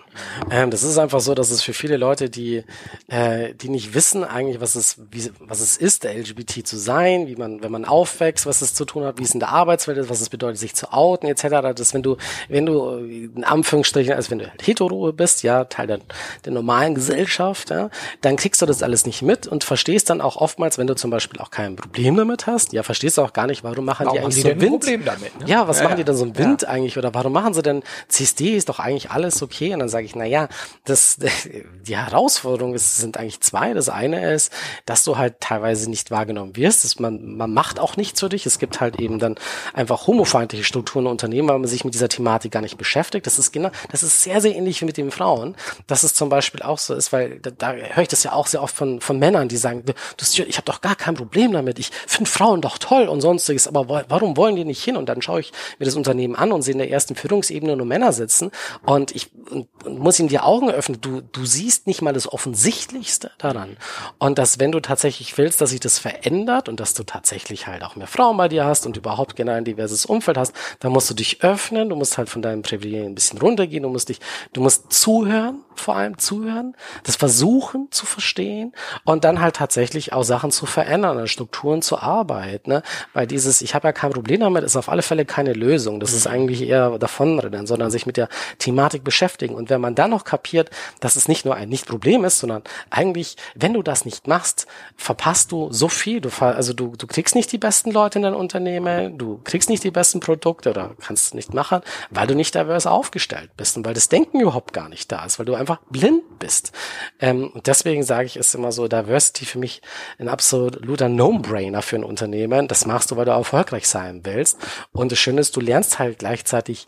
Ähm, 0.51 0.71
das 0.71 0.83
ist 0.83 0.97
einfach 0.97 1.19
so, 1.19 1.33
dass 1.33 1.49
es 1.49 1.61
für 1.63 1.73
viele 1.73 1.97
Leute, 1.97 2.29
die, 2.29 2.63
äh, 3.07 3.53
die 3.55 3.69
nicht 3.69 3.93
wissen 3.95 4.23
eigentlich, 4.23 4.61
was 4.61 4.75
es, 4.75 4.99
wie, 5.11 5.31
was 5.39 5.59
es 5.59 5.75
ist, 5.75 6.03
der 6.03 6.15
LGBT 6.15 6.65
zu 6.65 6.77
sein, 6.77 7.27
wie 7.27 7.35
man, 7.35 7.63
wenn 7.63 7.71
man 7.71 7.83
aufwächst, 7.83 8.45
was 8.45 8.61
es 8.61 8.75
zu 8.75 8.85
tun 8.85 9.03
hat, 9.03 9.17
wie 9.17 9.23
es 9.23 9.33
in 9.33 9.39
der 9.39 9.49
Arbeitswelt 9.49 9.97
ist, 9.97 10.09
was 10.09 10.21
es 10.21 10.29
bedeutet, 10.29 10.59
sich 10.59 10.75
zu 10.75 10.93
outen, 10.93 11.27
etc. 11.27 11.73
Dass 11.75 11.93
wenn 11.95 12.03
du, 12.03 12.17
wenn 12.47 12.65
du 12.65 12.97
in 12.97 13.43
Anführungsstrichen, 13.43 14.13
also 14.13 14.29
wenn 14.29 14.39
du 14.39 14.51
hetero 14.61 15.11
bist, 15.11 15.41
ja, 15.41 15.65
Teil 15.65 15.87
der, 15.87 15.99
der 16.45 16.53
normalen 16.53 16.93
Gesellschaft, 16.93 17.71
ja, 17.71 17.89
dann 18.21 18.35
kriegst 18.35 18.61
du 18.61 18.67
das 18.67 18.83
alles 18.83 19.07
nicht 19.07 19.23
mit 19.23 19.47
und 19.47 19.63
verstehst 19.63 20.11
dann 20.11 20.21
auch 20.21 20.35
oftmals, 20.35 20.77
wenn 20.77 20.85
du 20.85 20.95
zum 20.95 21.09
Beispiel 21.09 21.41
auch 21.41 21.49
kein 21.49 21.75
Problem 21.75 22.15
damit 22.15 22.45
hast, 22.45 22.71
ja, 22.71 22.83
verstehst 22.83 23.17
du 23.17 23.23
auch 23.23 23.33
gar 23.33 23.46
nicht, 23.47 23.63
warum 23.63 23.85
machen 23.85 24.05
warum 24.05 24.19
die 24.19 24.23
eigentlich 24.23 24.43
so 24.43 24.49
einen 24.49 24.61
Wind? 24.61 24.71
Problem 24.71 25.05
damit, 25.05 25.39
ne? 25.39 25.47
Ja, 25.47 25.67
was 25.67 25.77
ja, 25.77 25.83
machen 25.83 25.93
ja. 25.93 25.97
die 25.97 26.03
dann 26.03 26.15
so 26.15 26.23
einen 26.23 26.37
Wind 26.37 26.61
ja. 26.61 26.67
eigentlich? 26.69 26.97
Oder 26.97 27.13
warum 27.13 27.33
machen 27.33 27.53
sie 27.53 27.61
denn 27.61 27.83
CSD 28.07 28.55
ist 28.55 28.69
doch 28.69 28.79
eigentlich 28.79 29.11
alles 29.11 29.41
okay? 29.41 29.73
Und 29.73 29.79
dann 29.79 29.89
sage 29.89 30.05
ich, 30.05 30.15
na 30.15 30.25
ja, 30.25 30.47
das, 30.85 31.17
die 31.87 31.97
Herausforderung 31.97 32.73
ist, 32.73 32.97
sind 32.97 33.17
eigentlich 33.17 33.41
zwei. 33.41 33.73
Das 33.73 33.89
eine 33.89 34.33
ist, 34.33 34.51
dass 34.85 35.03
du 35.03 35.17
halt 35.17 35.39
teilweise 35.39 35.89
nicht 35.89 36.11
wahrgenommen 36.11 36.55
wirst. 36.55 36.83
Dass 36.83 36.99
man, 36.99 37.37
man 37.37 37.53
macht 37.53 37.79
auch 37.79 37.97
nichts 37.97 38.19
für 38.19 38.29
dich. 38.29 38.45
Es 38.45 38.59
gibt 38.59 38.79
halt 38.79 38.99
eben 38.99 39.19
dann 39.19 39.35
einfach 39.73 40.07
homofeindliche 40.07 40.63
Strukturen 40.63 41.05
in 41.05 41.11
Unternehmen, 41.11 41.49
weil 41.49 41.59
man 41.59 41.67
sich 41.67 41.85
mit 41.85 41.93
dieser 41.93 42.09
Thematik 42.09 42.51
gar 42.51 42.61
nicht 42.61 42.77
beschäftigt. 42.77 43.25
Das 43.25 43.39
ist 43.39 43.51
genau, 43.51 43.71
das 43.91 44.03
ist 44.03 44.21
sehr, 44.21 44.41
sehr 44.41 44.55
ähnlich 44.55 44.81
wie 44.81 44.85
mit 44.85 44.97
den 44.97 45.11
Frauen. 45.11 45.55
Dass 45.87 46.03
es 46.03 46.13
zum 46.13 46.29
Beispiel 46.29 46.61
auch 46.61 46.77
so 46.77 46.93
ist, 46.93 47.13
weil 47.13 47.39
da, 47.39 47.51
da 47.51 47.73
höre 47.73 48.03
ich 48.03 48.07
das 48.09 48.23
ja 48.23 48.33
auch 48.33 48.47
sehr 48.47 48.61
oft 48.61 48.75
von, 48.75 49.01
von 49.01 49.19
Männern, 49.19 49.47
die 49.47 49.57
sagen, 49.57 49.83
ich 50.19 50.57
habe 50.57 50.65
doch 50.65 50.81
gar 50.81 50.95
kein 50.95 51.15
Problem 51.15 51.51
damit. 51.51 51.79
Ich 51.79 51.91
finde 52.05 52.29
Frauen 52.29 52.61
doch 52.61 52.77
toll 52.77 53.07
und 53.07 53.21
sonst 53.21 53.36
sonstiges, 53.37 53.67
aber 53.67 54.05
warum 54.09 54.37
wollen 54.37 54.55
die 54.55 54.65
nicht 54.65 54.83
hin? 54.83 54.97
Und 54.97 55.07
dann 55.09 55.21
schaue 55.21 55.39
ich 55.39 55.51
mir 55.79 55.85
das 55.85 55.95
Unternehmen 55.95 56.35
an 56.35 56.51
und 56.51 56.61
sehe 56.61 56.73
in 56.73 56.79
der 56.79 56.91
ersten 56.91 57.15
Führungsebene 57.15 57.75
nur 57.75 57.85
Männer 57.85 58.11
sitzen 58.11 58.51
und 58.85 59.15
ich 59.15 59.31
und, 59.49 59.67
und 59.85 59.99
muss 59.99 60.19
ihnen 60.19 60.29
die 60.29 60.39
Augen 60.39 60.69
öffnen. 60.69 60.99
Du, 60.99 61.21
du 61.21 61.45
siehst 61.45 61.87
nicht 61.87 62.01
mal 62.01 62.13
das 62.13 62.31
Offensichtlichste 62.31 63.31
daran. 63.37 63.77
Und 64.19 64.37
dass, 64.37 64.59
wenn 64.59 64.71
du 64.71 64.79
tatsächlich 64.79 65.37
willst, 65.37 65.61
dass 65.61 65.69
sich 65.69 65.79
das 65.79 65.99
verändert 65.99 66.67
und 66.67 66.79
dass 66.79 66.93
du 66.93 67.03
tatsächlich 67.03 67.67
halt 67.67 67.83
auch 67.83 67.95
mehr 67.95 68.07
Frauen 68.07 68.37
bei 68.37 68.49
dir 68.49 68.65
hast 68.65 68.85
und 68.85 68.97
überhaupt 68.97 69.35
generell 69.35 69.59
ein 69.59 69.65
diverses 69.65 70.05
Umfeld 70.05 70.37
hast, 70.37 70.53
dann 70.79 70.91
musst 70.91 71.09
du 71.09 71.13
dich 71.13 71.43
öffnen, 71.43 71.89
du 71.89 71.95
musst 71.95 72.17
halt 72.17 72.29
von 72.29 72.41
deinem 72.41 72.61
Privilegien 72.61 73.05
ein 73.05 73.15
bisschen 73.15 73.39
runtergehen, 73.39 73.83
du 73.83 73.89
musst 73.89 74.09
dich, 74.09 74.19
du 74.53 74.61
musst 74.61 74.91
zuhören, 74.91 75.63
vor 75.75 75.95
allem 75.95 76.17
zuhören, 76.17 76.75
das 77.03 77.15
versuchen 77.15 77.87
zu 77.91 78.05
verstehen 78.05 78.73
und 79.03 79.23
dann 79.23 79.39
halt 79.39 79.55
tatsächlich 79.55 80.13
auch 80.13 80.23
Sachen 80.23 80.51
zu 80.51 80.65
verändern, 80.65 81.17
an 81.17 81.27
Strukturen 81.27 81.81
zu 81.81 81.99
arbeiten. 81.99 82.69
Ne? 82.69 82.83
Weil 83.13 83.26
dieses, 83.27 83.61
ich 83.61 83.75
habe 83.75 83.87
ja 83.87 83.91
kein 83.91 84.11
Problem 84.11 84.39
damit, 84.39 84.63
ist 84.63 84.75
auf 84.75 84.89
alle 84.89 85.01
Fälle 85.01 85.25
keine 85.25 85.53
Lösung. 85.53 85.99
Das 85.99 86.13
ist 86.13 86.25
mhm. 86.25 86.33
eigentlich 86.33 86.61
eher 86.61 86.97
davonrennen, 86.97 87.67
sondern 87.67 87.91
sich 87.91 88.05
mit 88.05 88.17
der 88.17 88.29
Thematik 88.57 89.03
beschäftigen. 89.03 89.55
Und 89.55 89.69
wenn 89.69 89.81
man 89.81 89.95
dann 89.95 90.09
noch 90.09 90.23
kapiert, 90.23 90.69
dass 90.99 91.15
es 91.15 91.27
nicht 91.27 91.45
nur 91.45 91.55
ein 91.55 91.69
Nicht-Problem 91.69 92.25
ist, 92.25 92.39
sondern 92.39 92.63
eigentlich, 92.89 93.37
wenn 93.55 93.73
du 93.73 93.83
das 93.83 94.05
nicht 94.05 94.27
machst, 94.27 94.67
verpasst 94.95 95.51
du 95.51 95.71
so 95.71 95.89
viel. 95.89 96.21
Du, 96.21 96.29
also 96.39 96.73
du, 96.73 96.95
du 96.97 97.07
kriegst 97.07 97.35
nicht 97.35 97.51
die 97.51 97.57
besten 97.57 97.91
Leute 97.91 98.19
in 98.19 98.23
dein 98.23 98.33
Unternehmen, 98.33 99.17
du 99.17 99.39
kriegst 99.43 99.69
nicht 99.69 99.83
die 99.83 99.91
besten 99.91 100.19
Produkte 100.19 100.69
oder 100.71 100.95
kannst 100.99 101.27
es 101.27 101.33
nicht 101.33 101.53
machen, 101.53 101.81
weil 102.09 102.27
du 102.27 102.35
nicht 102.35 102.55
diverse 102.55 102.89
aufgestellt 102.89 103.51
bist 103.57 103.77
und 103.77 103.85
weil 103.85 103.93
das 103.93 104.09
Denken 104.09 104.39
überhaupt 104.39 104.73
gar 104.73 104.89
nicht 104.89 105.11
da 105.11 105.25
ist, 105.25 105.39
weil 105.39 105.45
du 105.45 105.55
einfach 105.55 105.79
blind 105.89 106.39
bist. 106.39 106.71
Ähm, 107.19 107.49
und 107.53 107.67
deswegen 107.67 108.03
sage 108.03 108.25
ich, 108.25 108.37
ist 108.37 108.55
immer 108.55 108.71
so 108.71 108.87
Diversity 108.87 109.45
für 109.45 109.59
mich 109.59 109.81
ein 110.19 110.29
absoluter 110.29 111.09
No-Brainer 111.09 111.81
für 111.81 111.97
ein 111.97 112.03
Unternehmen. 112.03 112.67
Das 112.67 112.85
machst 112.85 113.11
du, 113.11 113.16
weil 113.17 113.25
du 113.25 113.31
erfolgreich 113.31 113.87
sein 113.87 114.21
willst. 114.23 114.57
Und 114.91 115.11
das 115.11 115.19
Schöne 115.19 115.41
ist, 115.41 115.55
du 115.55 115.59
lernst 115.59 115.99
halt 115.99 116.19
gleichzeitig 116.19 116.87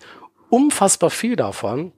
unfassbar 0.50 1.10
viel 1.10 1.36
davon 1.36 1.94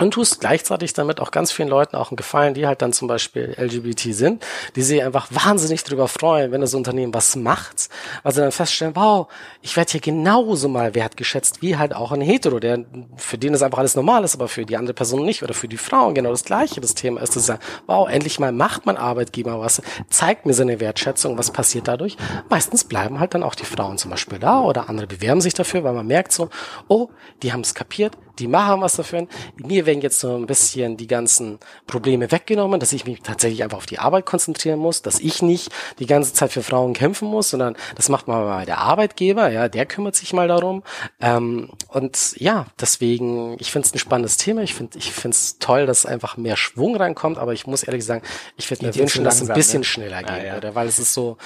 und 0.00 0.12
tust 0.12 0.40
gleichzeitig 0.40 0.92
damit 0.92 1.20
auch 1.20 1.30
ganz 1.30 1.52
vielen 1.52 1.68
Leuten 1.68 1.96
auch 1.96 2.10
einen 2.10 2.16
Gefallen, 2.16 2.54
die 2.54 2.66
halt 2.66 2.82
dann 2.82 2.92
zum 2.92 3.08
Beispiel 3.08 3.54
LGBT 3.58 4.14
sind, 4.14 4.44
die 4.76 4.82
sich 4.82 5.02
einfach 5.02 5.28
wahnsinnig 5.30 5.84
darüber 5.84 6.08
freuen, 6.08 6.52
wenn 6.52 6.60
das 6.60 6.74
Unternehmen 6.74 7.12
was 7.14 7.36
macht, 7.36 7.88
weil 8.22 8.32
sie 8.32 8.40
dann 8.40 8.52
feststellen, 8.52 8.96
wow, 8.96 9.28
ich 9.62 9.76
werde 9.76 9.92
hier 9.92 10.00
genauso 10.00 10.68
mal 10.68 10.94
wertgeschätzt 10.94 11.62
wie 11.62 11.76
halt 11.76 11.94
auch 11.94 12.12
ein 12.12 12.20
Hetero, 12.20 12.60
der 12.60 12.84
für 13.16 13.38
den 13.38 13.52
das 13.52 13.62
einfach 13.62 13.78
alles 13.78 13.94
normal 13.94 14.24
ist, 14.24 14.34
aber 14.34 14.48
für 14.48 14.64
die 14.64 14.76
andere 14.76 14.94
Person 14.94 15.24
nicht 15.24 15.42
oder 15.42 15.54
für 15.54 15.68
die 15.68 15.76
Frauen 15.76 16.14
genau 16.14 16.30
das 16.30 16.44
gleiche. 16.44 16.80
Das 16.80 16.94
Thema 16.94 17.20
ist, 17.20 17.36
dass 17.36 17.46
sagen, 17.46 17.60
wow, 17.86 18.08
endlich 18.08 18.38
mal 18.40 18.52
macht 18.52 18.86
mein 18.86 18.96
Arbeitgeber 18.96 19.60
was, 19.60 19.82
zeigt 20.08 20.46
mir 20.46 20.54
seine 20.54 20.80
Wertschätzung, 20.80 21.36
was 21.38 21.50
passiert 21.50 21.88
dadurch? 21.88 22.16
Meistens 22.48 22.84
bleiben 22.84 23.20
halt 23.20 23.34
dann 23.34 23.42
auch 23.42 23.54
die 23.54 23.64
Frauen 23.64 23.98
zum 23.98 24.10
Beispiel 24.10 24.38
da 24.38 24.60
oder 24.60 24.88
andere 24.88 25.06
bewerben 25.06 25.40
sich 25.40 25.54
dafür, 25.54 25.84
weil 25.84 25.92
man 25.92 26.06
merkt 26.06 26.32
so, 26.32 26.48
oh, 26.88 27.08
die 27.42 27.52
haben 27.52 27.60
es 27.60 27.74
kapiert, 27.74 28.16
die 28.40 28.48
machen 28.48 28.80
was 28.80 28.94
dafür. 28.94 29.26
Mir 29.56 29.86
werden 29.86 30.00
jetzt 30.00 30.20
so 30.20 30.36
ein 30.36 30.46
bisschen 30.46 30.96
die 30.96 31.06
ganzen 31.06 31.58
Probleme 31.86 32.32
weggenommen, 32.32 32.80
dass 32.80 32.92
ich 32.92 33.04
mich 33.04 33.20
tatsächlich 33.22 33.62
einfach 33.62 33.78
auf 33.78 33.86
die 33.86 33.98
Arbeit 33.98 34.26
konzentrieren 34.26 34.78
muss, 34.78 35.02
dass 35.02 35.20
ich 35.20 35.42
nicht 35.42 35.70
die 35.98 36.06
ganze 36.06 36.32
Zeit 36.32 36.52
für 36.52 36.62
Frauen 36.62 36.94
kämpfen 36.94 37.28
muss, 37.28 37.50
sondern 37.50 37.76
das 37.96 38.08
macht 38.08 38.28
mal 38.28 38.64
der 38.64 38.78
Arbeitgeber, 38.78 39.50
ja, 39.50 39.68
der 39.68 39.86
kümmert 39.86 40.16
sich 40.16 40.32
mal 40.32 40.48
darum. 40.48 40.82
Ähm, 41.20 41.70
und 41.88 42.34
ja, 42.36 42.66
deswegen, 42.80 43.56
ich 43.60 43.70
finde 43.70 43.86
es 43.86 43.94
ein 43.94 43.98
spannendes 43.98 44.36
Thema. 44.36 44.62
Ich 44.62 44.74
finde 44.74 44.98
ich 44.98 45.12
finde 45.12 45.34
es 45.34 45.58
toll, 45.58 45.86
dass 45.86 46.06
einfach 46.06 46.36
mehr 46.36 46.56
Schwung 46.56 46.96
reinkommt, 46.96 47.38
aber 47.38 47.52
ich 47.52 47.66
muss 47.66 47.82
ehrlich 47.82 48.04
sagen, 48.04 48.22
ich 48.56 48.70
würde 48.70 48.86
mir 48.86 48.94
wünschen, 48.94 49.24
dass 49.24 49.40
es 49.40 49.50
ein 49.50 49.54
bisschen 49.54 49.80
ne? 49.80 49.84
schneller 49.84 50.22
geht, 50.22 50.44
ja, 50.44 50.58
ja. 50.58 50.74
weil 50.74 50.88
es 50.88 50.98
ist 50.98 51.12
so, 51.12 51.36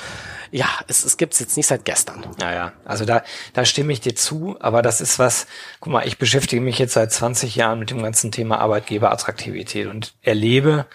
ja, 0.51 0.69
es, 0.87 1.05
es 1.05 1.17
gibt 1.17 1.35
es 1.35 1.41
jetzt 1.41 1.57
nicht 1.57 1.67
seit 1.67 1.85
gestern. 1.85 2.25
Ja, 2.41 2.53
ja, 2.53 2.73
also 2.85 3.05
da, 3.05 3.25
da 3.53 3.65
stimme 3.65 3.93
ich 3.93 4.01
dir 4.01 4.15
zu, 4.15 4.57
aber 4.61 4.83
das 4.83 5.01
ist 5.01 5.19
was, 5.19 5.47
guck 5.81 5.93
mal, 5.93 6.07
ich 6.07 6.19
beschäftige 6.19 6.63
mich 6.63 6.79
jetzt 6.79 6.84
seit 6.93 7.13
20 7.13 7.57
Jahren 7.57 7.79
mit 7.79 7.91
dem 7.91 8.03
ganzen 8.03 8.31
Thema 8.31 8.59
Arbeitgeberattraktivität 8.59 9.87
und 9.87 10.15
erlebe 10.23 10.87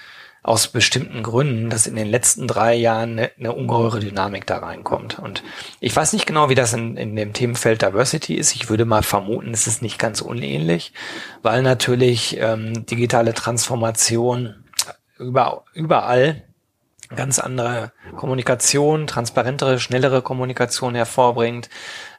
aus 0.42 0.68
bestimmten 0.68 1.22
Gründen, 1.22 1.70
dass 1.70 1.86
in 1.86 1.96
den 1.96 2.08
letzten 2.08 2.48
drei 2.48 2.74
Jahren 2.74 3.12
eine, 3.12 3.32
eine 3.38 3.54
ungeheure 3.54 4.00
Dynamik 4.00 4.46
da 4.48 4.60
reinkommt. 4.60 5.20
Und 5.20 5.44
ich 5.80 5.96
weiß 5.96 6.14
nicht 6.14 6.26
genau, 6.26 6.50
wie 6.50 6.56
das 6.56 6.74
in, 6.74 6.96
in 6.96 7.16
dem 7.16 7.34
Themenfeld 7.34 7.82
Diversity 7.82 8.36
ist. 8.36 8.56
Ich 8.56 8.70
würde 8.70 8.86
mal 8.86 9.04
vermuten, 9.04 9.54
es 9.54 9.68
ist 9.68 9.82
nicht 9.82 10.00
ganz 10.00 10.22
unähnlich, 10.22 10.94
weil 11.42 11.62
natürlich 11.62 12.38
ähm, 12.40 12.86
digitale 12.86 13.34
Transformation 13.34 14.64
über, 15.18 15.66
überall 15.74 16.44
ganz 17.16 17.40
andere 17.40 17.92
Kommunikation, 18.16 19.08
transparentere, 19.08 19.80
schnellere 19.80 20.22
Kommunikation 20.22 20.96
hervorbringt, 20.96 21.70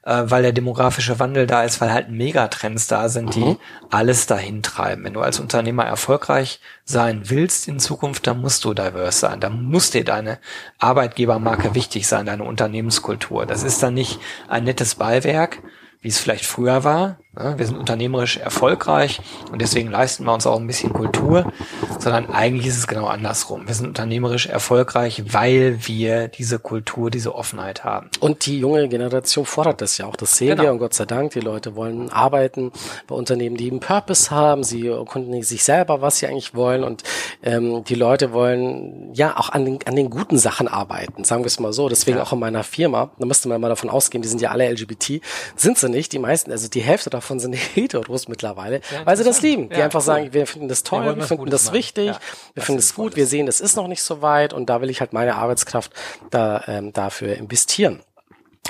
äh, 0.03 0.23
weil 0.27 0.43
der 0.43 0.53
demografische 0.53 1.19
Wandel 1.19 1.47
da 1.47 1.63
ist, 1.63 1.81
weil 1.81 1.93
halt 1.93 2.11
Megatrends 2.11 2.87
da 2.87 3.09
sind, 3.09 3.35
die 3.35 3.45
mhm. 3.45 3.57
alles 3.91 4.27
dahin 4.27 4.63
treiben. 4.63 5.05
Wenn 5.05 5.15
du 5.15 5.21
als 5.21 5.41
Unternehmer 5.41 5.85
erfolgreich 5.85 6.61
sein 6.85 7.23
willst 7.25 7.69
in 7.69 7.79
Zukunft, 7.79 8.27
dann 8.27 8.41
musst 8.41 8.65
du 8.65 8.75
diverse 8.75 9.19
sein. 9.19 9.41
Dann 9.41 9.65
muss 9.65 9.91
dir 9.91 10.05
deine 10.05 10.39
Arbeitgebermarke 10.79 11.75
wichtig 11.75 12.07
sein, 12.07 12.27
deine 12.27 12.45
Unternehmenskultur. 12.45 13.47
Das 13.47 13.63
ist 13.63 13.83
dann 13.83 13.95
nicht 13.95 14.21
ein 14.49 14.65
nettes 14.65 14.95
Beiwerk, 14.95 15.59
wie 16.01 16.09
es 16.09 16.19
vielleicht 16.19 16.47
früher 16.47 16.83
war, 16.83 17.19
wir 17.33 17.65
sind 17.65 17.79
unternehmerisch 17.79 18.39
erfolgreich 18.39 19.21
und 19.53 19.63
deswegen 19.63 19.89
leisten 19.89 20.25
wir 20.25 20.35
uns 20.35 20.49
auch 20.49 20.59
ein 20.59 20.67
bisschen 20.67 20.93
Kultur, 20.93 21.53
sondern 22.01 22.29
eigentlich 22.29 22.67
ist 22.67 22.77
es 22.77 22.89
genau 22.89 23.07
andersrum. 23.07 23.69
Wir 23.69 23.75
sind 23.75 23.87
unternehmerisch 23.87 24.47
erfolgreich, 24.47 25.23
weil 25.29 25.87
wir 25.87 26.27
diese 26.27 26.59
Kultur, 26.59 27.09
diese 27.09 27.37
Offenheit 27.37 27.85
haben. 27.85 28.11
Und 28.19 28.47
die 28.47 28.59
junge 28.59 28.89
Generation 28.89 29.47
fordert 29.47 29.81
das 29.81 29.97
ja 29.97 30.07
auch. 30.07 30.17
Das 30.17 30.37
sehen 30.37 30.51
genau. 30.51 30.63
wir 30.65 30.73
und 30.73 30.79
Gott 30.81 30.95
sei 30.95 31.05
Dank. 31.05 31.31
Die 31.31 31.41
Leute 31.41 31.77
wollen 31.77 32.11
arbeiten 32.11 32.73
bei 33.07 33.15
Unternehmen, 33.15 33.57
die 33.57 33.71
einen 33.71 33.79
Purpose 33.79 34.33
haben. 34.33 34.65
Sie 34.65 34.89
erkunden 34.89 35.41
sich 35.45 35.63
selber, 35.63 36.03
was 36.03 36.19
sie 36.19 36.27
eigentlich 36.27 36.57
wollen 36.57 36.83
und 36.83 37.05
ähm, 37.45 37.85
die 37.85 37.95
Leute 37.95 38.33
wollen 38.33 39.15
ja 39.15 39.37
auch 39.37 39.51
an 39.51 39.65
den, 39.65 39.79
an 39.87 39.95
den 39.95 40.11
guten 40.11 40.37
Sachen 40.37 40.67
arbeiten, 40.67 41.23
sagen 41.23 41.45
wir 41.45 41.47
es 41.47 41.61
mal 41.61 41.73
so. 41.73 41.89
Deswegen 41.89 42.17
ja. 42.17 42.25
auch 42.25 42.33
in 42.33 42.41
meiner 42.41 42.65
Firma, 42.65 43.13
da 43.21 43.25
müsste 43.25 43.49
man 43.49 43.61
mal 43.61 43.69
davon 43.69 43.89
ausgehen, 43.89 44.21
die 44.21 44.29
sind 44.29 44.41
ja 44.41 44.51
alle 44.51 44.69
LGBT, 44.69 45.21
sind 45.55 45.79
sie 45.79 45.89
nicht. 45.89 46.13
Die 46.13 46.19
meisten, 46.19 46.51
also 46.51 46.69
die 46.69 46.81
Hälfte 46.81 47.09
davon 47.09 47.20
davon 47.21 47.39
sind 47.39 47.55
Heteros 47.75 48.29
mittlerweile, 48.29 48.81
ja, 48.93 49.07
weil 49.07 49.17
sie 49.17 49.25
das 49.25 49.43
lieben. 49.43 49.69
Die 49.69 49.77
ja, 49.77 49.85
einfach 49.85 50.01
cool. 50.01 50.05
sagen, 50.05 50.33
wir 50.33 50.47
finden 50.47 50.69
das 50.69 50.83
toll, 50.83 51.05
wir, 51.05 51.17
wir 51.17 51.25
finden 51.25 51.51
das 51.51 51.67
machen. 51.67 51.75
wichtig, 51.75 52.07
ja, 52.07 52.19
wir 52.55 52.63
finden 52.63 52.81
es 52.81 52.95
gut, 52.95 53.17
wir 53.17 53.27
sehen, 53.27 53.49
es 53.49 53.61
ist 53.61 53.77
noch 53.77 53.87
nicht 53.87 54.03
so 54.03 54.23
weit 54.23 54.53
und 54.53 54.69
da 54.69 54.81
will 54.81 54.91
ich 54.91 55.01
halt 55.01 55.13
meine 55.13 55.37
Arbeitskraft 55.37 55.93
da, 56.31 56.65
ähm, 56.67 56.93
dafür 56.93 57.37
investieren. 57.37 58.01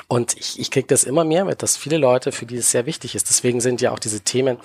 Und 0.08 0.36
ich, 0.36 0.58
ich 0.58 0.70
kriege 0.70 0.86
das 0.86 1.04
immer 1.04 1.24
mehr 1.24 1.44
mit, 1.44 1.62
dass 1.62 1.76
viele 1.76 1.96
Leute, 1.96 2.32
für 2.32 2.46
die 2.46 2.56
es 2.56 2.70
sehr 2.70 2.86
wichtig 2.86 3.14
ist. 3.14 3.28
Deswegen 3.28 3.60
sind 3.60 3.80
ja 3.80 3.92
auch 3.92 3.98
diese 3.98 4.20
Themen, 4.20 4.58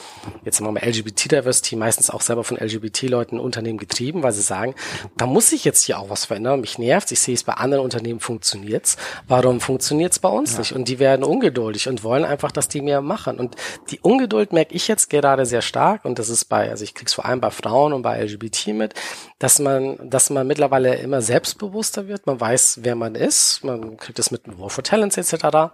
jetzt 0.44 0.62
wir 0.62 0.72
mal 0.72 0.84
LGBT-Diversity, 0.84 1.76
meistens 1.76 2.10
auch 2.10 2.22
selber 2.22 2.44
von 2.44 2.58
LGBT-Leuten 2.58 3.36
in 3.36 3.42
Unternehmen 3.42 3.78
getrieben, 3.78 4.24
weil 4.24 4.34
sie 4.34 4.42
sagen, 4.42 4.76
da 5.18 5.26
muss 5.26 5.50
sich 5.50 5.64
jetzt 5.64 5.84
hier 5.84 6.00
auch 6.00 6.10
was 6.10 6.26
verändern. 6.26 6.62
Mich 6.62 6.78
nervt 6.78 7.12
ich 7.12 7.20
sehe 7.20 7.36
es 7.36 7.44
bei 7.44 7.54
anderen 7.54 7.84
Unternehmen 7.84 8.20
funktioniert's. 8.20 8.98
Warum 9.28 9.62
funktioniert's 9.62 10.20
bei 10.20 10.30
uns 10.30 10.54
ja. 10.54 10.60
nicht? 10.60 10.74
Und 10.74 10.88
die 10.88 11.00
werden 11.00 11.24
ungeduldig 11.24 11.88
und 11.88 12.04
wollen 12.04 12.26
einfach, 12.26 12.52
dass 12.52 12.68
die 12.68 12.82
mehr 12.82 13.02
machen. 13.02 13.40
Und 13.40 13.56
die 13.90 14.00
Ungeduld 14.00 14.54
merke 14.54 14.74
ich 14.74 14.88
jetzt 14.88 15.10
gerade 15.10 15.46
sehr 15.46 15.62
stark. 15.62 16.06
Und 16.06 16.18
das 16.20 16.30
ist 16.30 16.46
bei, 16.46 16.70
also 16.70 16.84
ich 16.84 16.94
krieg's 16.94 17.14
vor 17.14 17.26
allem 17.26 17.42
bei 17.42 17.52
Frauen 17.52 17.94
und 17.94 18.02
bei 18.02 18.22
LGBT 18.22 18.68
mit, 18.68 18.94
dass 19.40 19.60
man, 19.60 20.10
dass 20.10 20.30
man 20.30 20.48
mittlerweile 20.48 20.96
immer 20.96 21.22
selbstbewusster 21.22 22.08
wird. 22.08 22.26
Man 22.26 22.40
weiß, 22.40 22.80
wer 22.84 22.96
man 22.96 23.16
ist. 23.16 23.64
Man 23.64 23.98
kriegt 23.98 24.20
es 24.20 24.32
mit 24.32 24.42
War 24.60 24.70
for 24.70 24.84
Talents 24.84 25.18
etc 25.18 25.72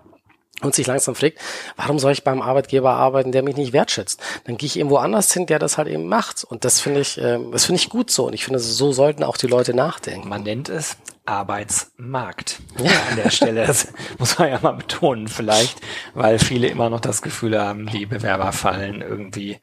und 0.61 0.75
sich 0.75 0.87
langsam 0.87 1.15
fragt, 1.15 1.39
warum 1.75 1.99
soll 1.99 2.11
ich 2.11 2.23
beim 2.23 2.41
Arbeitgeber 2.41 2.91
arbeiten, 2.91 3.31
der 3.31 3.43
mich 3.43 3.57
nicht 3.57 3.73
wertschätzt? 3.73 4.19
Dann 4.45 4.57
gehe 4.57 4.67
ich 4.67 4.77
irgendwo 4.77 4.97
anders 4.97 5.33
hin, 5.33 5.45
der 5.45 5.59
das 5.59 5.77
halt 5.77 5.87
eben 5.87 6.07
macht. 6.07 6.43
Und 6.43 6.65
das 6.65 6.79
finde 6.79 7.01
ich, 7.01 7.17
äh, 7.17 7.39
das 7.51 7.65
finde 7.65 7.81
ich 7.81 7.89
gut 7.89 8.11
so. 8.11 8.27
Und 8.27 8.33
ich 8.33 8.45
finde, 8.45 8.59
so 8.59 8.91
sollten 8.91 9.23
auch 9.23 9.37
die 9.37 9.47
Leute 9.47 9.73
nachdenken. 9.73 10.29
Man 10.29 10.43
nennt 10.43 10.69
es 10.69 10.97
Arbeitsmarkt. 11.25 12.59
Ja. 12.77 12.91
An 13.09 13.15
der 13.15 13.29
Stelle, 13.29 13.65
das 13.67 13.93
muss 14.17 14.39
man 14.39 14.49
ja 14.49 14.59
mal 14.61 14.73
betonen 14.73 15.27
vielleicht, 15.27 15.79
weil 16.13 16.39
viele 16.39 16.67
immer 16.67 16.89
noch 16.89 16.99
das 16.99 17.21
Gefühl 17.21 17.59
haben, 17.59 17.87
die 17.87 18.05
Bewerber 18.05 18.51
fallen 18.51 19.01
irgendwie 19.01 19.59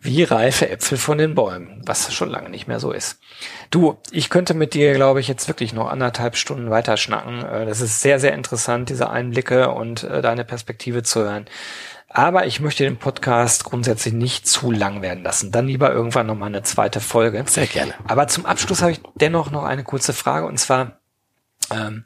wie 0.00 0.22
reife 0.22 0.70
Äpfel 0.70 0.96
von 0.96 1.18
den 1.18 1.34
Bäumen, 1.34 1.82
was 1.84 2.12
schon 2.14 2.30
lange 2.30 2.48
nicht 2.48 2.66
mehr 2.66 2.80
so 2.80 2.92
ist. 2.92 3.20
Du, 3.70 3.98
ich 4.10 4.30
könnte 4.30 4.54
mit 4.54 4.74
dir, 4.74 4.94
glaube 4.94 5.20
ich, 5.20 5.28
jetzt 5.28 5.48
wirklich 5.48 5.72
noch 5.72 5.88
anderthalb 5.88 6.36
Stunden 6.36 6.70
weiterschnacken. 6.70 7.44
Äh, 7.44 7.66
das 7.66 7.80
ist 7.80 8.00
sehr, 8.00 8.18
sehr 8.18 8.32
interessant, 8.34 8.88
diese 8.88 9.10
Einblicke 9.10 9.70
und 9.70 10.04
äh, 10.04 10.22
deine 10.22 10.44
Perspektive 10.44 11.02
zu 11.02 11.20
hören. 11.20 11.46
Aber 12.14 12.46
ich 12.46 12.60
möchte 12.60 12.84
den 12.84 12.98
Podcast 12.98 13.64
grundsätzlich 13.64 14.12
nicht 14.12 14.46
zu 14.46 14.70
lang 14.70 15.00
werden 15.00 15.24
lassen. 15.24 15.50
Dann 15.50 15.66
lieber 15.66 15.92
irgendwann 15.92 16.26
nochmal 16.26 16.48
eine 16.48 16.62
zweite 16.62 17.00
Folge. 17.00 17.42
Sehr 17.46 17.66
gerne. 17.66 17.94
Aber 18.06 18.28
zum 18.28 18.44
Abschluss 18.44 18.82
habe 18.82 18.92
ich 18.92 19.00
dennoch 19.14 19.50
noch 19.50 19.64
eine 19.64 19.82
kurze 19.82 20.12
Frage 20.12 20.46
und 20.46 20.58
zwar, 20.58 21.01
ähm, 21.74 22.04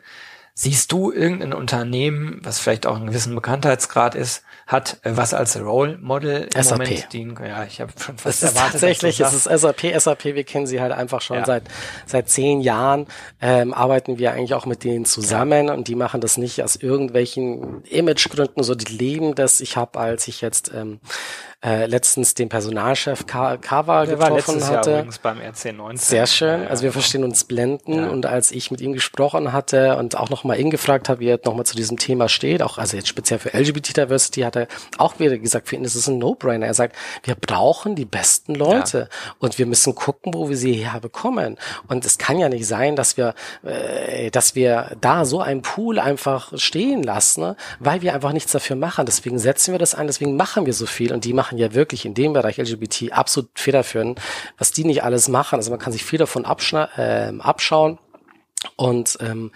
siehst 0.58 0.90
du 0.90 1.12
irgendein 1.12 1.52
Unternehmen, 1.52 2.40
was 2.42 2.58
vielleicht 2.58 2.86
auch 2.86 2.96
einen 2.96 3.08
gewissen 3.08 3.34
Bekanntheitsgrad 3.34 4.14
ist, 4.14 4.42
hat, 4.66 4.98
äh, 5.02 5.10
was 5.14 5.34
als 5.34 5.60
Role 5.60 5.98
Model 5.98 6.48
im 6.54 6.62
SAP. 6.62 6.78
Moment 6.78 7.12
dienen, 7.12 7.38
ja, 7.46 7.64
ich 7.64 7.82
habe 7.82 7.92
schon 7.98 8.16
fast 8.16 8.42
es 8.42 8.50
erwartet. 8.54 8.72
Tatsächlich, 8.72 9.20
es 9.20 9.34
ist 9.34 9.44
SAP, 9.44 10.00
SAP, 10.00 10.24
wir 10.24 10.44
kennen 10.44 10.66
sie 10.66 10.80
halt 10.80 10.92
einfach 10.92 11.20
schon 11.20 11.36
ja. 11.36 11.44
seit 11.44 11.64
seit 12.06 12.30
zehn 12.30 12.62
Jahren, 12.62 13.06
ähm, 13.42 13.74
arbeiten 13.74 14.18
wir 14.18 14.32
eigentlich 14.32 14.54
auch 14.54 14.64
mit 14.64 14.82
denen 14.82 15.04
zusammen 15.04 15.66
ja. 15.66 15.74
und 15.74 15.88
die 15.88 15.94
machen 15.94 16.22
das 16.22 16.38
nicht 16.38 16.62
aus 16.62 16.76
irgendwelchen 16.76 17.84
Imagegründen, 17.84 18.62
so 18.64 18.74
die 18.74 18.92
leben 18.92 19.34
das. 19.34 19.60
Ich 19.60 19.76
habe, 19.76 19.98
als 20.00 20.26
ich 20.26 20.40
jetzt 20.40 20.72
ähm, 20.74 21.00
äh, 21.66 21.86
letztens 21.86 22.34
den 22.34 22.48
Personalchef 22.48 23.26
Kava 23.26 23.56
getroffen 23.56 24.60
war 24.60 24.68
hatte. 24.68 24.90
Jahr 24.90 25.00
übrigens 25.00 25.18
beim 25.18 25.38
RC19. 25.38 25.98
Sehr 25.98 26.26
schön. 26.28 26.66
Also 26.68 26.84
wir 26.84 26.92
verstehen 26.92 27.24
uns 27.24 27.42
blenden. 27.42 27.94
Ja. 27.94 28.08
Und 28.08 28.24
als 28.24 28.52
ich 28.52 28.70
mit 28.70 28.80
ihm 28.80 28.92
gesprochen 28.92 29.52
hatte 29.52 29.96
und 29.96 30.16
auch 30.16 30.30
nochmal 30.30 30.60
ihn 30.60 30.70
gefragt 30.70 31.08
habe, 31.08 31.18
wie 31.18 31.28
er 31.28 31.40
nochmal 31.44 31.66
zu 31.66 31.74
diesem 31.74 31.96
Thema 31.96 32.28
steht, 32.28 32.62
auch 32.62 32.78
also 32.78 32.96
jetzt 32.96 33.08
speziell 33.08 33.40
für 33.40 33.52
LGBT 33.52 33.96
Diversity, 33.96 34.42
hat 34.42 34.54
er 34.54 34.68
auch 34.98 35.18
wieder 35.18 35.38
gesagt, 35.38 35.68
für 35.68 35.74
ihn 35.74 35.82
ist 35.82 35.96
es 35.96 36.06
ein 36.06 36.18
No-Brainer. 36.18 36.66
Er 36.66 36.74
sagt, 36.74 36.94
wir 37.24 37.34
brauchen 37.34 37.96
die 37.96 38.04
besten 38.04 38.54
Leute 38.54 38.98
ja. 38.98 39.32
und 39.40 39.58
wir 39.58 39.66
müssen 39.66 39.96
gucken, 39.96 40.34
wo 40.34 40.48
wir 40.48 40.56
sie 40.56 40.74
herbekommen. 40.74 41.56
Und 41.88 42.04
es 42.04 42.16
kann 42.16 42.38
ja 42.38 42.48
nicht 42.48 42.68
sein, 42.68 42.94
dass 42.94 43.16
wir, 43.16 43.34
äh, 43.64 44.30
dass 44.30 44.54
wir 44.54 44.96
da 45.00 45.24
so 45.24 45.40
einen 45.40 45.62
Pool 45.62 45.98
einfach 45.98 46.56
stehen 46.56 47.02
lassen, 47.02 47.40
ne? 47.40 47.56
weil 47.80 48.02
wir 48.02 48.14
einfach 48.14 48.32
nichts 48.32 48.52
dafür 48.52 48.76
machen. 48.76 49.04
Deswegen 49.04 49.40
setzen 49.40 49.72
wir 49.72 49.80
das 49.80 49.96
ein, 49.96 50.06
deswegen 50.06 50.36
machen 50.36 50.64
wir 50.64 50.72
so 50.72 50.86
viel 50.86 51.12
und 51.12 51.24
die 51.24 51.32
machen 51.32 51.55
machen 51.56 51.58
ja 51.58 51.74
wirklich 51.74 52.04
in 52.04 52.14
dem 52.14 52.32
Bereich 52.32 52.58
LGBT 52.58 53.12
absolut 53.12 53.50
federführend, 53.54 54.20
was 54.58 54.72
die 54.72 54.84
nicht 54.84 55.02
alles 55.02 55.28
machen. 55.28 55.56
Also 55.56 55.70
man 55.70 55.80
kann 55.80 55.92
sich 55.92 56.04
viel 56.04 56.18
davon 56.18 56.44
äh, 56.44 57.32
abschauen. 57.38 57.98
Und 58.74 59.18
ähm, 59.20 59.52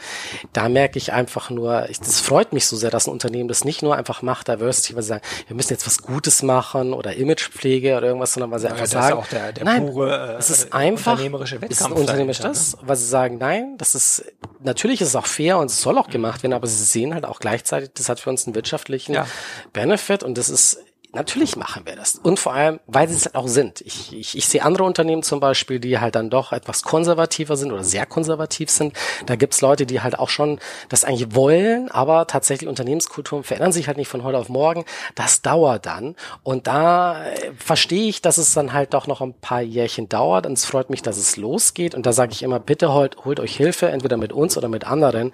da 0.53 0.69
merke 0.69 0.97
ich 0.97 1.13
einfach 1.13 1.51
nur, 1.51 1.89
ich, 1.89 1.99
das 1.99 2.21
freut 2.21 2.53
mich 2.53 2.67
so 2.67 2.77
sehr, 2.77 2.91
dass 2.91 3.09
ein 3.09 3.11
Unternehmen 3.11 3.49
das 3.49 3.65
nicht 3.65 3.83
nur 3.83 3.97
einfach 3.97 4.23
macht, 4.23 4.47
Diversity, 4.47 4.95
weil 4.95 5.03
sie 5.03 5.09
sagen, 5.09 5.25
wir 5.49 5.57
müssen 5.57 5.73
jetzt 5.73 5.87
was 5.87 6.03
Gutes 6.03 6.43
machen 6.43 6.93
oder 6.93 7.15
Imagepflege 7.17 7.97
oder 7.97 8.07
irgendwas, 8.07 8.35
sondern 8.35 8.51
weil 8.53 8.61
sie 8.61 8.67
ja, 8.67 8.73
einfach 8.73 8.87
sagen, 8.87 9.19
ist 9.19 9.25
auch 9.25 9.27
der, 9.27 9.53
der 9.53 9.65
nein, 9.65 9.87
pure, 9.87 10.35
äh, 10.35 10.39
es 10.39 10.51
ist 10.51 10.73
einfach, 10.73 11.13
unternehmerische 11.13 11.61
Wettkampf 11.61 11.95
ist 11.95 12.01
unternehmerisch 12.01 12.39
das, 12.39 12.77
ne? 12.77 12.83
weil 12.87 12.97
sie 12.97 13.07
sagen, 13.07 13.39
nein, 13.39 13.75
das 13.79 13.95
ist, 13.95 14.25
natürlich 14.61 15.01
ist 15.01 15.09
es 15.09 15.17
auch 15.17 15.27
fair 15.27 15.59
und 15.59 15.71
es 15.71 15.81
soll 15.81 15.99
auch 15.99 16.09
gemacht 16.09 16.43
werden, 16.43 16.53
aber 16.53 16.67
sie 16.67 16.85
sehen 16.85 17.13
halt 17.15 17.25
auch 17.25 17.41
gleichzeitig, 17.41 17.91
das 17.95 18.09
hat 18.09 18.21
für 18.21 18.31
uns 18.31 18.47
einen 18.47 18.55
wirtschaftlichen 18.55 19.15
ja. 19.15 19.27
Benefit 19.73 20.23
und 20.23 20.39
das 20.39 20.51
ist 20.51 20.79
Natürlich 21.13 21.57
machen 21.57 21.83
wir 21.87 21.97
das. 21.97 22.21
Und 22.23 22.39
vor 22.39 22.55
allem, 22.55 22.79
weil 22.87 23.09
sie 23.09 23.17
es 23.17 23.25
halt 23.25 23.35
auch 23.35 23.49
sind. 23.49 23.81
Ich, 23.81 24.13
ich, 24.13 24.37
ich 24.37 24.47
sehe 24.47 24.63
andere 24.63 24.85
Unternehmen 24.85 25.25
zum 25.25 25.41
Beispiel, 25.41 25.81
die 25.81 25.99
halt 25.99 26.15
dann 26.15 26.31
doch 26.31 26.53
etwas 26.53 26.83
konservativer 26.83 27.57
sind 27.57 27.73
oder 27.73 27.83
sehr 27.83 28.07
konservativ 28.07 28.71
sind. 28.71 28.95
Da 29.27 29.35
gibt's 29.35 29.61
Leute, 29.61 29.87
die 29.87 30.01
halt 30.01 30.19
auch 30.19 30.29
schon 30.29 30.61
das 30.89 31.05
eigentlich 31.05 31.35
wollen, 31.35 31.91
aber 31.91 32.29
tatsächlich 32.29 32.69
Unternehmenskulturen 32.69 33.43
verändern 33.43 33.73
sich 33.73 33.89
halt 33.89 33.97
nicht 33.97 34.09
von 34.09 34.23
heute 34.23 34.39
auf 34.39 34.49
morgen. 34.49 34.85
Das 35.17 35.43
dauert 35.43 35.87
dann. 35.87 36.15
Und 36.45 36.69
da 36.69 37.25
äh, 37.25 37.53
verstehe 37.59 38.09
ich, 38.09 38.23
dass 38.23 38.39
es 38.39 38.55
dann 38.55 38.73
halt 38.73 38.95
doch 38.95 39.09
noch 39.09 39.21
ein 39.21 39.35
paar 39.35 39.63
Jährchen 39.63 40.09
dauert. 40.09 40.47
Und 40.47 40.53
es 40.53 40.65
freut 40.65 40.91
mich, 40.91 41.03
dass 41.03 41.17
es 41.17 41.37
losgeht. 41.37 41.97
Und 41.97 42.07
da 42.07 42.13
sage 42.13 42.33
ich 42.33 42.45
immer, 42.45 42.61
bitte 42.61 42.93
holt, 42.93 43.25
holt 43.25 43.41
euch 43.41 43.57
Hilfe, 43.57 43.89
entweder 43.89 44.17
mit 44.17 44.33
uns 44.33 44.57
oder 44.57 44.69
mit 44.69 44.87
anderen, 44.87 45.33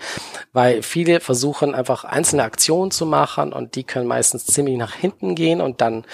weil 0.52 0.82
viele 0.82 1.20
versuchen 1.20 1.74
einfach 1.74 2.04
einzelne 2.04 2.44
Aktionen 2.44 2.90
zu 2.90 3.04
machen 3.04 3.52
und 3.52 3.74
die 3.74 3.84
können 3.84 4.06
meistens 4.06 4.46
ziemlich 4.46 4.76
nach 4.76 4.94
hinten 4.94 5.34
gehen 5.34 5.60
und 5.66 5.80
dann 5.80 6.04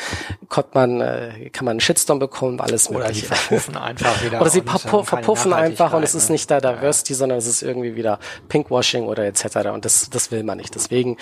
kommt 0.49 0.75
man, 0.75 1.01
äh, 1.01 1.51
kann 1.53 1.65
man 1.65 1.73
einen 1.73 1.81
Shitstorm 1.81 2.19
bekommen, 2.19 2.61
alles 2.61 2.89
Oder 2.89 3.01
mögliche. 3.01 3.27
Oder 3.27 3.37
sie 3.37 3.45
verpuffen 3.47 3.77
einfach 3.77 4.25
wieder. 4.25 4.41
Oder 4.41 4.51
sie 4.51 4.63
verpu 4.63 5.03
verpuffen 5.05 5.53
einfach 5.53 5.93
und 5.93 6.03
es 6.03 6.15
ist 6.15 6.31
nicht 6.31 6.51
da 6.51 6.61
Diversity, 6.61 7.13
ja. 7.13 7.19
sondern 7.19 7.39
es 7.39 7.47
ist 7.47 7.63
irgendwie 7.63 7.95
wieder 7.95 8.19
Pinkwashing 8.49 9.05
oder 9.05 9.25
etc. 9.25 9.69
Und 9.73 9.85
das, 9.85 10.11
das 10.11 10.31
will 10.31 10.43
man 10.43 10.59
nicht. 10.59 10.75
Deswegen, 10.75 11.17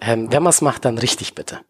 ähm, 0.00 0.32
wenn 0.32 0.42
man 0.42 0.50
es 0.50 0.62
macht, 0.62 0.84
dann 0.84 0.96
richtig 0.98 1.34
bitte. 1.34 1.60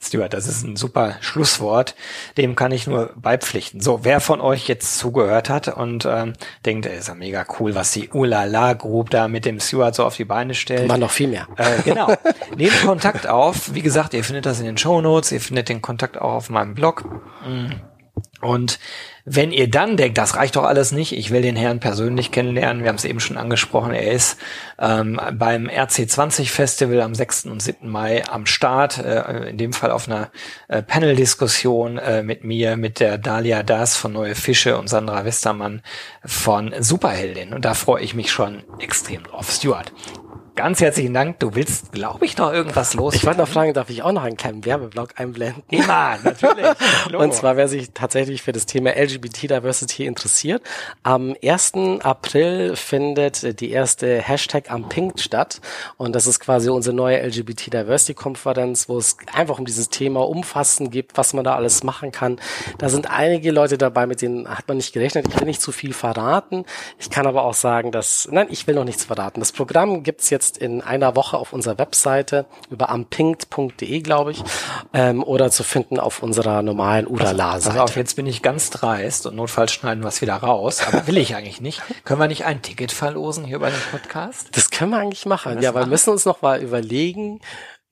Stuart, 0.00 0.34
das 0.34 0.46
ist 0.46 0.62
ein 0.62 0.76
super 0.76 1.16
Schlusswort. 1.20 1.94
Dem 2.36 2.54
kann 2.54 2.70
ich 2.70 2.86
nur 2.86 3.12
beipflichten. 3.16 3.80
So, 3.80 4.04
wer 4.04 4.20
von 4.20 4.40
euch 4.40 4.68
jetzt 4.68 4.98
zugehört 4.98 5.48
hat 5.48 5.68
und 5.68 6.06
ähm, 6.06 6.34
denkt, 6.64 6.86
ey, 6.86 6.98
ist 6.98 7.08
ja 7.08 7.14
mega 7.14 7.44
cool, 7.58 7.74
was 7.74 7.92
die 7.92 8.10
Ulala 8.10 8.74
Group 8.74 9.10
da 9.10 9.26
mit 9.26 9.44
dem 9.44 9.58
Stuart 9.58 9.94
so 9.94 10.04
auf 10.04 10.16
die 10.16 10.24
Beine 10.24 10.54
stellt. 10.54 10.88
Man 10.88 11.00
noch 11.00 11.10
viel 11.10 11.28
mehr. 11.28 11.48
Äh, 11.56 11.82
genau. 11.82 12.14
Nehmt 12.56 12.80
Kontakt 12.84 13.26
auf. 13.26 13.74
Wie 13.74 13.82
gesagt, 13.82 14.14
ihr 14.14 14.22
findet 14.22 14.46
das 14.46 14.60
in 14.60 14.66
den 14.66 14.78
Show 14.78 15.00
Notes. 15.00 15.32
Ihr 15.32 15.40
findet 15.40 15.68
den 15.68 15.82
Kontakt 15.82 16.20
auch 16.20 16.34
auf 16.34 16.50
meinem 16.50 16.74
Blog. 16.74 17.04
Und 18.40 18.78
wenn 19.24 19.50
ihr 19.50 19.68
dann 19.68 19.96
denkt, 19.96 20.18
das 20.18 20.36
reicht 20.36 20.56
doch 20.56 20.64
alles 20.64 20.92
nicht, 20.92 21.12
ich 21.12 21.30
will 21.30 21.42
den 21.42 21.56
Herrn 21.56 21.80
persönlich 21.80 22.30
kennenlernen, 22.30 22.82
wir 22.82 22.90
haben 22.90 22.96
es 22.96 23.04
eben 23.04 23.18
schon 23.18 23.38
angesprochen, 23.38 23.92
er 23.92 24.12
ist 24.12 24.38
ähm, 24.78 25.18
beim 25.32 25.68
RC20 25.68 26.48
Festival 26.48 27.00
am 27.00 27.14
6. 27.14 27.46
und 27.46 27.60
7. 27.60 27.88
Mai 27.88 28.24
am 28.28 28.46
Start, 28.46 28.98
äh, 28.98 29.48
in 29.48 29.58
dem 29.58 29.72
Fall 29.72 29.90
auf 29.90 30.06
einer 30.06 30.30
äh, 30.68 30.82
Panel-Diskussion 30.82 31.98
äh, 31.98 32.22
mit 32.22 32.44
mir, 32.44 32.76
mit 32.76 33.00
der 33.00 33.18
Dalia 33.18 33.62
Das 33.62 33.96
von 33.96 34.12
Neue 34.12 34.34
Fische 34.34 34.78
und 34.78 34.88
Sandra 34.88 35.24
Westermann 35.24 35.82
von 36.24 36.72
Superheldin. 36.78 37.52
Und 37.52 37.64
da 37.64 37.74
freue 37.74 38.02
ich 38.02 38.14
mich 38.14 38.30
schon 38.30 38.62
extrem 38.78 39.24
drauf. 39.24 39.50
Stuart, 39.50 39.92
Ganz 40.56 40.80
herzlichen 40.80 41.12
Dank. 41.12 41.38
Du 41.38 41.54
willst, 41.54 41.92
glaube 41.92 42.24
ich, 42.24 42.38
noch 42.38 42.50
irgendwas 42.50 42.94
los. 42.94 43.14
Ich 43.14 43.26
wollte 43.26 43.40
noch 43.40 43.48
fragen, 43.48 43.74
darf 43.74 43.90
ich 43.90 44.02
auch 44.02 44.12
noch 44.12 44.22
einen 44.22 44.38
kleinen 44.38 44.64
Werbeblock 44.64 45.10
einblenden? 45.20 45.62
Immer, 45.68 46.16
natürlich. 46.24 46.64
Und 47.14 47.34
zwar, 47.34 47.58
wer 47.58 47.68
sich 47.68 47.90
tatsächlich 47.92 48.40
für 48.40 48.52
das 48.52 48.64
Thema 48.64 48.92
LGBT 48.92 49.50
Diversity 49.50 50.06
interessiert, 50.06 50.62
am 51.02 51.36
1. 51.44 51.74
April 52.00 52.74
findet 52.74 53.60
die 53.60 53.70
erste 53.70 54.22
Hashtag 54.22 54.70
am 54.70 54.88
Pink 54.88 55.20
statt. 55.20 55.60
Und 55.98 56.14
das 56.14 56.26
ist 56.26 56.40
quasi 56.40 56.70
unsere 56.70 56.96
neue 56.96 57.20
LGBT 57.20 57.74
Diversity 57.74 58.14
Konferenz, 58.14 58.88
wo 58.88 58.96
es 58.96 59.18
einfach 59.34 59.58
um 59.58 59.66
dieses 59.66 59.90
Thema 59.90 60.26
umfassend 60.26 60.90
gibt, 60.90 61.18
was 61.18 61.34
man 61.34 61.44
da 61.44 61.54
alles 61.54 61.82
machen 61.82 62.12
kann. 62.12 62.40
Da 62.78 62.88
sind 62.88 63.10
einige 63.10 63.50
Leute 63.50 63.76
dabei, 63.76 64.06
mit 64.06 64.22
denen 64.22 64.48
hat 64.48 64.66
man 64.68 64.78
nicht 64.78 64.94
gerechnet. 64.94 65.28
Ich 65.28 65.38
will 65.38 65.46
nicht 65.46 65.60
zu 65.60 65.70
viel 65.70 65.92
verraten. 65.92 66.64
Ich 66.98 67.10
kann 67.10 67.26
aber 67.26 67.44
auch 67.44 67.52
sagen, 67.52 67.92
dass, 67.92 68.26
nein, 68.32 68.46
ich 68.48 68.66
will 68.66 68.74
noch 68.74 68.84
nichts 68.84 69.04
verraten. 69.04 69.40
Das 69.40 69.52
Programm 69.52 70.02
gibt's 70.02 70.30
jetzt 70.30 70.45
jetzt 70.46 70.58
in 70.58 70.80
einer 70.80 71.16
Woche 71.16 71.36
auf 71.36 71.52
unserer 71.52 71.78
Webseite 71.78 72.46
über 72.70 72.90
ampinkt.de, 72.90 74.00
glaube 74.00 74.32
ich, 74.32 74.42
ähm, 74.92 75.22
oder 75.22 75.50
zu 75.50 75.62
finden 75.62 75.98
auf 75.98 76.22
unserer 76.22 76.62
normalen 76.62 77.06
Udala-Seite. 77.06 77.76
Pass 77.76 77.90
auf, 77.90 77.96
jetzt 77.96 78.14
bin 78.16 78.26
ich 78.26 78.42
ganz 78.42 78.70
dreist 78.70 79.26
und 79.26 79.36
notfalls 79.36 79.72
schneiden 79.72 80.02
wir 80.02 80.08
es 80.08 80.22
wieder 80.22 80.34
raus, 80.34 80.82
aber 80.86 81.06
will 81.06 81.18
ich 81.18 81.34
eigentlich 81.34 81.60
nicht. 81.60 81.82
Können 82.04 82.20
wir 82.20 82.28
nicht 82.28 82.44
ein 82.44 82.62
Ticket 82.62 82.92
verlosen 82.92 83.44
hier 83.44 83.58
bei 83.58 83.70
dem 83.70 83.80
Podcast? 83.90 84.48
Das 84.52 84.70
können 84.70 84.90
wir 84.90 84.98
eigentlich 84.98 85.26
machen. 85.26 85.60
Ja, 85.60 85.74
wir 85.74 85.86
müssen 85.86 86.10
uns 86.10 86.24
noch 86.24 86.42
mal 86.42 86.62
überlegen, 86.62 87.40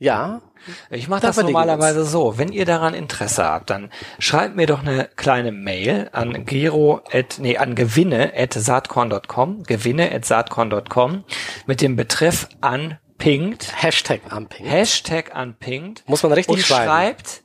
Ja. 0.04 0.42
Ich 0.90 1.08
mache 1.08 1.22
das 1.22 1.36
normalerweise 1.38 2.04
so. 2.04 2.36
Wenn 2.36 2.52
ihr 2.52 2.66
daran 2.66 2.92
Interesse 2.92 3.44
habt, 3.44 3.70
dann 3.70 3.90
schreibt 4.18 4.54
mir 4.54 4.66
doch 4.66 4.80
eine 4.80 5.08
kleine 5.16 5.50
Mail 5.50 6.10
an 6.12 6.44
gero 6.44 7.00
at, 7.10 7.38
nee, 7.38 7.56
an 7.56 7.74
gewinne 7.74 8.32
at 8.36 8.52
saatkorn.com, 8.52 9.62
gewinne 9.64 10.12
at 10.12 10.26
saatkorn.com 10.26 11.24
mit 11.66 11.80
dem 11.80 11.96
Betreff 11.96 12.48
anpinkt. 12.60 13.82
Hashtag 13.82 14.20
anpinkt. 14.28 14.70
Hashtag 14.70 15.34
anpinkt. 15.34 16.06
Muss 16.06 16.22
man 16.22 16.32
richtig 16.32 16.56
und 16.56 16.62
schreiben. 16.62 16.84
schreibt 16.84 17.42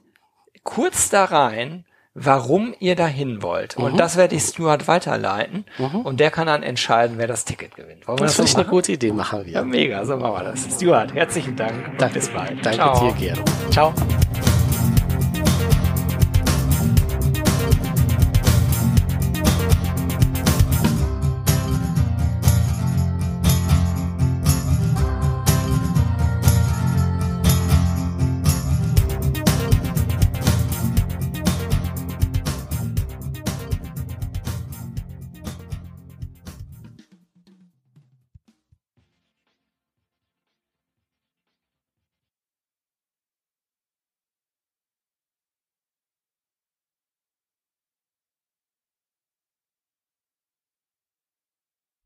kurz 0.63 1.09
da 1.09 1.25
rein, 1.25 1.85
warum 2.13 2.73
ihr 2.79 2.95
dahin 2.95 3.41
wollt. 3.41 3.77
Und 3.77 3.93
Mhm. 3.93 3.97
das 3.97 4.17
werde 4.17 4.35
ich 4.35 4.43
Stuart 4.43 4.87
weiterleiten. 4.87 5.65
Und 6.03 6.19
der 6.19 6.31
kann 6.31 6.47
dann 6.47 6.63
entscheiden, 6.63 7.17
wer 7.17 7.27
das 7.27 7.45
Ticket 7.45 7.75
gewinnt. 7.75 8.07
Wollen 8.07 8.17
Das 8.17 8.27
das, 8.31 8.35
finde 8.35 8.51
so 8.51 8.57
ich 8.57 8.63
eine 8.65 8.69
gute 8.69 8.91
Idee, 8.93 9.11
machen 9.11 9.45
wir. 9.45 9.53
Ja, 9.53 9.63
mega, 9.63 10.03
so 10.05 10.17
machen 10.17 10.33
wir 10.45 10.51
das. 10.51 10.67
Stuart, 10.75 11.13
herzlichen 11.13 11.55
Dank 11.55 11.73
und 11.99 12.13
bis 12.13 12.29
bald. 12.29 12.65
Danke 12.65 12.77
Ciao. 12.77 13.11
dir, 13.11 13.13
Gero. 13.35 13.43
Ciao. 13.71 13.93